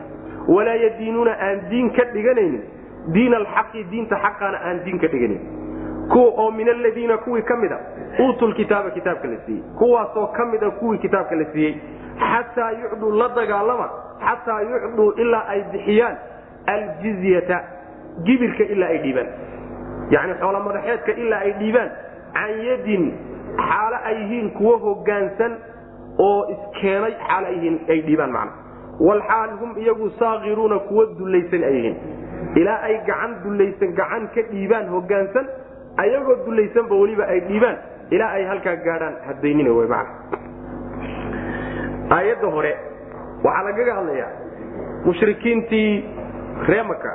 walaa 0.48 0.74
yadiinuuna 0.74 1.30
aan 1.46 1.60
diin 1.70 1.90
ka 1.90 2.04
dhiganaynin 2.14 2.62
diin 3.12 3.34
alxaqi 3.34 3.84
diinta 3.90 4.16
xaqaana 4.24 4.58
aan 4.68 4.84
diin 4.84 4.98
ka 4.98 5.08
dhiganin 5.08 5.40
kuwa 6.12 6.30
oo 6.44 6.50
min 6.50 6.68
aladiina 6.68 7.16
kuwii 7.18 7.42
ka 7.42 7.56
mida 7.56 7.78
uutuu 8.20 8.48
lkitaaba 8.48 8.90
kitaabka 8.90 9.28
la 9.28 9.36
siiyey 9.46 9.62
kuwaasoo 9.78 10.26
ka 10.36 10.44
mida 10.46 10.70
kuwii 10.70 10.98
kitaabka 10.98 11.34
la 11.36 11.44
siiyey 11.52 11.74
xataa 12.30 12.70
yucduu 12.70 13.10
la 13.20 13.28
dagaalama 13.28 13.88
xataa 14.26 14.60
yucduu 14.60 15.10
ilaa 15.22 15.44
ay 15.48 15.62
bixiyaan 15.72 16.16
aljizyata 16.66 17.60
gibirka 18.24 18.64
ilaa 18.64 18.88
ay 18.88 18.98
dhiibaan 19.04 19.28
yani 20.10 20.34
xoola 20.40 20.60
madaxeedka 20.66 21.12
ilaa 21.12 21.38
ay 21.46 21.52
dhiibaan 21.60 21.90
can 22.34 22.52
yadin 22.68 23.04
xaalo 23.68 23.96
ay 24.08 24.14
yihiin 24.20 24.50
kuwo 24.50 24.76
hogaansan 24.84 25.52
oo 26.18 26.40
iskeenay 26.54 27.14
xaalo 27.26 27.48
yihiin 27.56 27.76
ay 27.88 28.00
dhiibaan 28.06 28.32
macna 28.36 28.52
walxaal 29.08 29.50
hum 29.60 29.70
iyagu 29.82 30.10
saakiruuna 30.18 30.78
kuwo 30.88 31.06
dullaysan 31.18 31.62
ay 31.70 31.74
yihiin 31.76 31.96
ilaa 32.60 32.78
ay 32.88 32.96
gacan 33.08 33.32
dullaysan 33.44 33.90
gacan 34.00 34.28
ka 34.34 34.42
dhiibaan 34.52 34.88
hogaansan 34.94 35.46
ayagoo 36.04 36.36
dullaysanba 36.46 36.94
weliba 37.02 37.24
ay 37.34 37.40
dhiibaan 37.48 37.76
ilaa 38.10 38.30
ay 38.38 38.44
halkaa 38.52 38.76
gaadhaan 38.86 39.14
hadaynina 39.26 39.70
w 39.78 39.88
man 39.94 40.06
aayadda 42.16 42.48
hore 42.56 42.72
waxaa 43.44 43.64
lagaga 43.68 43.94
hadlayaa 43.98 44.30
mushrikiintii 45.06 45.90
reemaka 46.70 47.12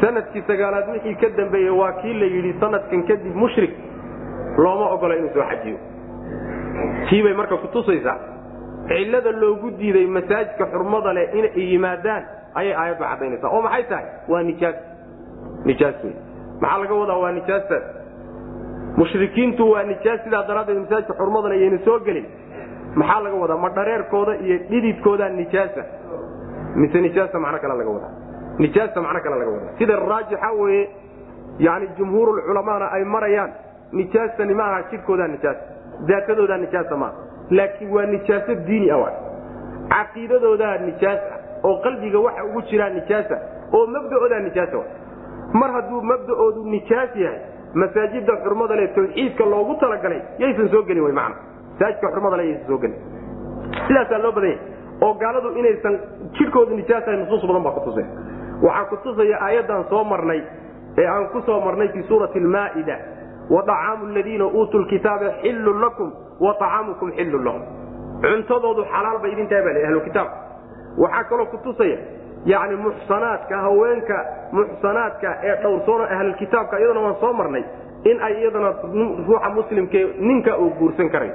sannadkii 0.00 0.42
sagaalaad 0.50 0.88
wixii 0.94 1.14
ka 1.22 1.28
dambeeyey 1.40 1.74
waa 1.80 1.92
kii 2.02 2.14
la 2.22 2.26
yidhi 2.36 2.52
sanadkan 2.60 3.02
kadib 3.10 3.34
mushrik 3.44 3.72
looma 4.64 4.86
ogola 4.94 5.14
inuu 5.16 5.30
soo 5.34 5.44
xajiyo. 5.50 5.78
Tiibay 7.08 7.34
marka 7.40 7.56
kutusaysaa 7.64 8.16
cillada 8.88 9.30
loogu 9.42 9.70
diiday 9.78 10.06
masaajidka 10.16 10.64
xurmada 10.72 11.12
leh 11.18 11.26
inay 11.38 11.52
yimaadaan 11.72 12.22
ayay 12.54 12.74
aayaddu 12.74 13.04
caddaynaysaa. 13.04 13.50
Oo 13.50 13.62
maxay 13.62 13.84
tahay? 13.84 14.06
Waa 14.28 14.42
nijaas. 14.42 14.76
Nijaas 15.64 16.04
wey 16.04 16.14
maxaa 16.60 16.78
laga 16.78 16.94
wadaa? 16.94 17.18
Waa 17.18 17.32
nijaastaas 17.32 17.84
mushrikiintu 18.96 19.70
waa 19.70 19.82
nijaas. 19.82 20.20
Sidaa 20.24 20.42
daraaddeed 20.48 20.78
masaajidka 20.78 21.14
xurmadana 21.14 21.54
yayna 21.54 21.78
soo 21.84 21.98
gelin. 22.00 22.26
Maxaa 22.94 23.20
laga 23.20 23.36
wadaa? 23.36 23.56
Ma 23.56 23.70
iyo 24.42 24.58
dhididkoodaa 24.70 25.28
nijaasa. 25.28 25.84
Mise 26.74 27.00
nijaasa 27.00 27.38
macno 27.38 27.58
kale 27.58 27.74
laga 27.74 27.90
wadaa. 27.90 28.12
Nijaasa 28.58 29.00
macno 29.00 29.20
kale 29.20 29.36
laga 29.38 29.50
wadaa. 29.50 29.78
Sida 29.78 29.96
raajixa 29.96 30.50
weeye 30.52 30.90
yani 31.58 31.88
jumhuurulculamaana 31.98 32.90
ay 32.92 33.04
marayaan 33.04 33.52
nijaasani 33.92 34.54
ma 34.54 34.64
aha 34.64 34.82
jidhkoodaa 34.90 35.26
nijaasa 35.26 35.60
daatadoodaa 36.08 36.56
nijaasa 36.56 36.96
maaha. 36.96 37.14
Laakiin 37.50 37.90
waa 37.94 38.06
nijaaso 38.06 38.54
diini 38.54 38.90
ah 38.90 39.12
caqiidadoodaa 39.88 40.76
nijaas 40.78 41.20
ah 41.32 41.37
oo 41.64 41.76
qalbiga 41.82 42.18
waxa 42.26 42.44
ugu 42.44 42.62
jiraa 42.70 42.88
nijaasa 42.88 43.36
oo 43.72 43.86
mabda'oodaa 43.86 44.40
nijaasa 44.48 44.78
mar 45.60 45.70
hadduu 45.72 46.02
mabda'oodu 46.02 46.64
nijaas 46.64 47.16
yahay 47.16 47.40
masaajida 47.74 48.36
xurmada 48.44 48.76
le 48.76 48.88
tawxiidka 48.96 49.44
loogu 49.44 49.74
talagalay 49.80 50.20
yaysan 50.38 50.68
soo 50.68 50.82
gelin 50.82 51.14
man 51.14 51.32
masaajidka 51.72 52.08
xurmada 52.14 52.36
le 52.36 52.44
yaysan 52.50 52.66
soo 52.66 52.78
gelin. 52.78 52.96
Sidaasaa 53.86 54.18
loo 54.22 54.32
badan 54.32 54.58
oo 55.00 55.14
gaaladu 55.14 55.48
inaysan 55.60 55.98
jidhkoodu 56.38 56.76
nijaasahay 56.76 57.16
nusuus 57.20 57.46
badan 57.48 57.62
baa 57.62 57.72
kutusay 57.78 58.06
waxaa 58.62 58.84
kutusaya 58.84 59.36
aayaddan 59.46 59.84
soo 59.90 60.04
marnay 60.04 60.42
ee 60.98 61.06
aan 61.06 61.28
ku 61.32 61.40
soo 61.46 61.60
marnay 61.60 61.88
fii 61.88 62.02
suurati 62.08 62.38
almaa'ida. 62.38 62.98
Waacaamu 63.50 64.06
ladiina 64.14 64.44
uutuu 64.46 64.80
lkitaaba 64.80 65.30
xillun 65.42 65.80
lakum 65.80 66.12
wa 66.40 66.50
acaamukum 66.50 67.12
xillun 67.12 67.44
lahum. 67.44 67.62
Cuntadoodu 68.22 68.84
xalaal 68.92 69.18
bay 69.22 69.32
idin 69.32 69.48
baa 69.48 69.86
ahlukitaab 69.88 70.28
waxaa 71.02 71.24
kaloo 71.30 71.46
kutusaya 71.54 71.98
yani 72.52 72.76
muxsanaadka 72.84 73.56
haweenka 73.66 74.16
muxsanaadka 74.52 75.28
ee 75.48 75.56
dhowrsoona 75.62 76.04
ahlulkitaabka 76.16 76.78
iyadana 76.80 77.00
waan 77.06 77.16
soo 77.20 77.32
marnay 77.32 77.64
in 78.10 78.20
ay 78.26 78.34
iyadana 78.42 78.70
ruuxa 79.28 79.50
muslimke 79.58 80.00
ninka 80.28 80.56
uu 80.58 80.70
guursan 80.78 81.10
karay. 81.10 81.30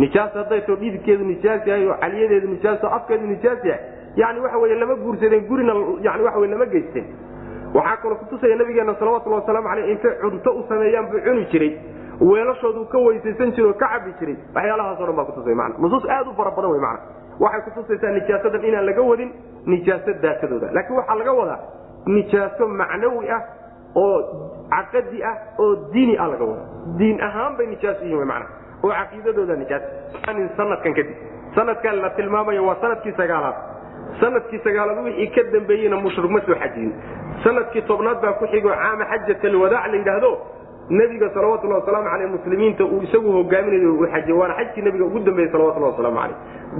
Nijaas 0.00 0.34
hadday 0.34 0.60
too 0.66 0.76
dhididkeedu 0.76 1.24
nijaas 1.24 1.66
yahay 1.66 1.86
oo 1.88 1.96
caliyadeedu 2.02 2.48
nijaas 2.48 2.84
afkeedu 2.84 3.26
nijaas 3.26 3.64
yahay 3.64 3.80
yani 4.16 4.40
waxa 4.40 4.58
wey 4.58 4.74
lama 4.80 4.94
guursadeen 5.04 5.46
gurina 5.48 5.72
yani 6.06 6.22
waxa 6.26 6.38
wey 6.42 6.50
lama 6.50 6.66
geysteen. 6.66 7.06
Waxaa 7.74 7.96
kaloo 8.02 8.16
kutusaya 8.22 8.56
nabigeena 8.56 8.94
salawatulli 8.98 9.36
wasalaamu 9.36 9.68
aleyh 9.68 9.90
intay 9.90 10.12
cunto 10.20 10.50
u 10.52 10.64
sameeyaan 10.68 11.06
buu 11.10 11.20
cuni 11.26 11.44
jiray 11.52 11.72
weelashoodu 12.20 12.84
ka 12.92 12.98
weysaysan 12.98 13.52
jira 13.56 13.68
oo 13.68 13.74
ka 13.82 13.88
cabi 13.94 14.12
jiray. 14.20 14.36
Waxyaalahaasoo 14.54 15.06
dhan 15.06 15.16
baa 15.16 15.24
kutusay 15.30 15.54
man 15.54 15.72
nusuus 15.78 16.04
aad 16.16 16.26
u 16.28 16.34
fara 16.36 16.50
badan 16.50 16.70
wey 16.70 16.80
mana 16.80 16.98
waxay 17.40 17.60
kutusaysaa 17.66 18.12
nijaasadan 18.18 18.64
inaan 18.64 18.86
laga 18.86 19.02
wadin 19.10 19.30
nijaaso 19.66 20.12
daatadooda. 20.22 20.68
Laakiin 20.76 20.96
waxaa 21.00 21.14
laga 21.20 21.32
wadaa 21.40 21.60
nijaaso 22.06 22.68
macnawi 22.68 23.30
ah 23.36 23.42
oo 23.94 24.18
caqadi 24.70 25.22
ah 25.30 25.36
oo 25.58 25.74
diini 25.92 26.14
ah 26.18 26.28
laga 26.32 26.44
wada 26.44 26.64
diin 26.98 27.20
ahaan 27.28 27.56
bay 27.58 27.66
nijaas 27.66 27.98
yihiin 28.02 28.26
mana 28.32 28.46
oo 28.84 28.90
caqiidadooda 28.98 29.54
nijaas. 29.62 29.82
Sanadkan 30.56 30.94
kadib 30.94 31.16
sanadkan 31.54 32.00
la 32.02 32.10
tilmaamayo 32.18 32.64
waa 32.66 32.76
sannadkii 32.80 33.12
sagaalaad. 33.20 33.56
Sanadkii 34.20 34.60
sagaalaad 34.66 34.98
wixii 35.06 35.30
ka 35.36 35.42
dambeeyeyna 35.52 35.96
mushrik 36.04 36.30
ma 36.30 36.40
soo 36.46 36.54
xajiyin. 36.62 36.92
Sanadkii 37.44 37.82
tobnaad 37.90 38.20
baa 38.22 38.32
ku 38.40 38.46
xigo 38.52 38.68
caama 38.70 39.04
xajat 39.12 39.44
alwadaac 39.44 39.86
la 39.92 39.96
yidhaahdo 40.00 40.30
nebiga 40.90 41.28
salawatulhi 41.34 41.74
wasalaamu 41.74 42.08
aleyh 42.08 42.30
muslimiinta 42.30 42.84
uu 42.84 43.02
isagu 43.02 43.32
hogaaminayo 43.32 43.94
uu 43.94 44.06
xajiy 44.12 44.32
waana 44.40 44.54
xajkii 44.54 44.82
nabiga 44.82 45.04
ugu 45.04 45.18
dambeeyey 45.18 45.52
salawatulhi 45.52 45.86
wasalaamu 45.90 46.20
aleyh 46.20 46.36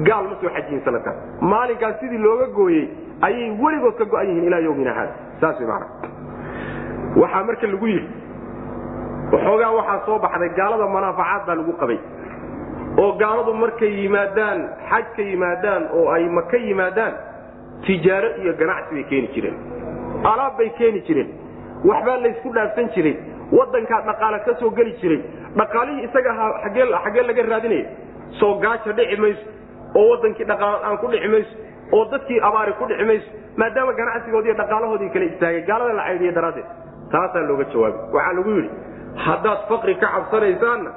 gaal 0.08 0.24
ma 0.30 0.36
soo 0.40 0.48
xajiyin 0.56 0.80
sanadkaas 0.84 1.16
maalinkaas 1.40 2.00
sidii 2.00 2.18
looga 2.26 2.46
gooyey 2.58 2.88
ayay 3.20 3.50
weligood 3.62 3.94
ka 3.98 4.04
go-an 4.04 4.26
yihiin 4.28 4.44
ilaa 4.48 4.58
yomina 4.68 4.92
haada. 4.92 5.12
Saas 5.40 5.60
man 5.60 5.82
waxaa 7.16 7.44
marka 7.44 7.66
lagu 7.66 7.86
yidhi 7.86 8.08
waxoogaa 9.32 9.70
waxaa 9.78 10.00
soo 10.06 10.18
baxday 10.18 10.48
gaalada 10.58 10.86
manaafacaad 10.96 11.46
baa 11.46 11.54
lagu 11.60 11.72
qabay. 11.80 11.98
Oo 13.02 13.12
gaaladu 13.22 13.54
markay 13.54 13.92
yimaadaan 14.02 14.58
xaj 14.90 15.04
ka 15.16 15.22
yimaadaan 15.22 15.82
oo 15.98 16.08
ay 16.16 16.28
maka 16.28 16.56
yimaadaan 16.56 17.12
tijaaro 17.86 18.28
iyo 18.42 18.52
ganacsi 18.60 18.94
bay 18.94 19.04
keeni 19.10 19.28
jireen. 19.34 19.56
Alaab 20.24 20.56
bay 20.58 20.70
keeni 20.78 21.00
jireen. 21.08 21.28
Waxbaa 21.84 22.16
laysku 22.24 22.48
dhaafsan 22.56 22.88
jiray 22.94 23.16
wadankaa 23.52 24.00
dhaqaale 24.08 24.38
ka 24.46 24.54
soo 24.60 24.70
geli 24.70 24.92
jiray. 25.00 25.20
Dhaqaalihii 25.56 26.04
isaga 26.08 26.30
ahaa 26.30 26.52
xaggee 26.64 27.22
laga 27.28 27.42
raadinaya 27.42 27.86
soo 28.40 28.54
gaaja 28.64 28.92
dhici 28.92 29.16
mayso. 29.16 29.44
Oo 29.94 30.08
wadankii 30.10 30.44
dhaqaal-aan 30.50 30.98
ku 30.98 31.06
dhici 31.12 31.28
mayso. 31.28 31.54
Oo 31.92 32.04
dadkii 32.12 32.40
abaari 32.48 32.72
ku 32.78 32.84
dhici 32.90 33.04
mayso. 33.04 33.28
Maadaama 33.56 33.92
ganacsigoodii 34.00 34.54
dhaqaalahoodii 34.60 35.10
kala 35.14 35.24
istaagay 35.24 35.62
gaalada 35.70 35.92
la 35.98 36.04
caydhiye 36.08 36.32
daraaddeed. 36.32 36.68
Taasaa 37.12 37.46
looga 37.48 37.64
jawaabay. 37.72 38.00
Waxaa 38.14 38.32
lagu 38.38 38.50
yidhi 38.50 38.70
haddaad 39.26 39.60
faqri 39.68 39.94
ka 40.02 40.06
cabsanaysaanna 40.14 40.90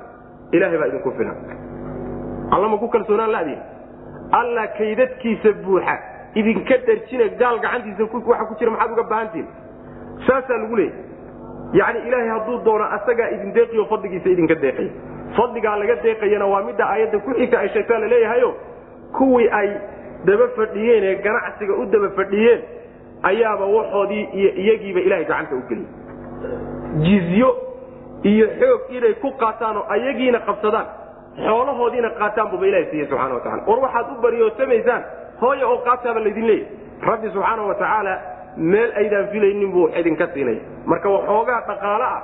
ilaahay 0.52 0.78
baa 0.82 0.88
idinku 0.92 1.12
filan. 1.18 1.38
Alla 2.52 2.68
ma 2.68 2.78
ku 2.78 2.88
kalsoonaan 2.88 3.32
ladi 3.32 3.56
alla 4.40 4.68
kaydadkiisa 4.78 5.54
buuxa. 5.64 5.96
Idinka 6.36 6.76
dharjina 6.88 7.26
gaal 7.40 7.60
gacantiisa 7.64 8.04
waxa 8.04 8.46
ku 8.50 8.54
jira 8.60 8.72
maxaad 8.72 8.92
uga 8.92 9.04
baahantihin 9.04 9.48
saasaa 10.28 10.58
lagu 10.64 10.76
leeyay 10.76 11.11
yani 11.80 12.00
ilaahay 12.08 12.30
hadduu 12.36 12.58
doono 12.66 12.86
asagaa 12.98 13.30
idin 13.36 13.54
deeqiyo 13.58 13.86
fadligiisa 13.92 14.30
idinka 14.36 14.56
deeqay 14.64 14.90
fadligaa 15.38 15.76
laga 15.82 15.96
deeqayana 16.06 16.46
waa 16.54 16.64
midda 16.68 16.86
aayadda 16.94 17.20
ku 17.26 17.32
xigta 17.40 17.60
ay 17.64 17.70
sheegtaa 17.76 18.00
laleeyahayo 18.04 18.50
kuwii 19.18 19.50
ay 19.60 19.70
daba 20.26 20.48
fadhiyeen 20.58 21.04
ee 21.10 21.16
ganacsiga 21.26 21.74
u 21.82 21.86
daba 21.94 22.10
fadhiyeen 22.20 22.60
ayaaba 23.30 23.66
waxoodii 23.78 24.24
iyo 24.40 24.50
iyagiiba 24.64 25.00
ilahay 25.08 25.26
gacanta 25.26 25.56
u 25.56 25.62
geliyey. 25.70 25.90
Jizyo 27.06 27.50
iyo 28.32 28.46
xoog 28.60 28.82
inay 28.98 29.14
ku 29.24 29.30
qaataan 29.42 29.78
oo 29.78 29.86
ayagiina 29.96 30.40
qabsadaan 30.48 30.88
xoolahoodiina 31.46 32.10
qaataan 32.20 32.48
buba 32.52 32.66
ilaha 32.70 32.86
siiye 32.92 33.06
subxana 33.10 33.34
watacala 33.38 33.64
war 33.70 33.80
waxaad 33.86 34.08
u 34.18 34.22
baryoosamaysaan 34.26 35.02
hooya 35.42 35.66
oo 35.72 35.78
qaataaba 35.88 36.20
laydin 36.26 36.48
leeyahy 36.48 36.68
rabbi 37.10 37.28
subxaana 37.36 37.62
wa 37.70 37.76
tacaala 37.82 38.14
meel 38.58 38.92
aydaan 39.02 39.28
filaynin 39.34 39.72
buu 39.72 39.88
idinka 40.00 40.28
siinaya 40.34 40.62
marka 40.86 41.08
waxoogaa 41.16 41.60
dhaqaalo 41.70 42.06
ah 42.16 42.22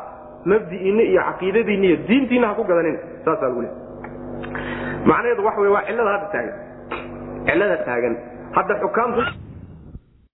mabdi'iinna 0.52 1.04
iyo 1.12 1.22
caqiidadiinna 1.30 1.86
iyo 1.92 1.98
diintiinna 2.08 2.48
ha 2.48 2.54
ku 2.60 2.64
gadanina 2.70 3.00
saasaa 3.26 3.50
lagu 3.50 3.62
leey 3.62 3.74
macnaheedu 5.10 5.42
waxa 5.48 5.62
wey 5.62 5.72
waa 5.76 5.84
cillada 5.88 6.12
hadda 6.16 6.28
taagan. 6.34 6.56
Cillada 7.48 7.78
taagan. 7.88 8.14
Hadda 8.56 8.74
xukaamtu 8.84 9.22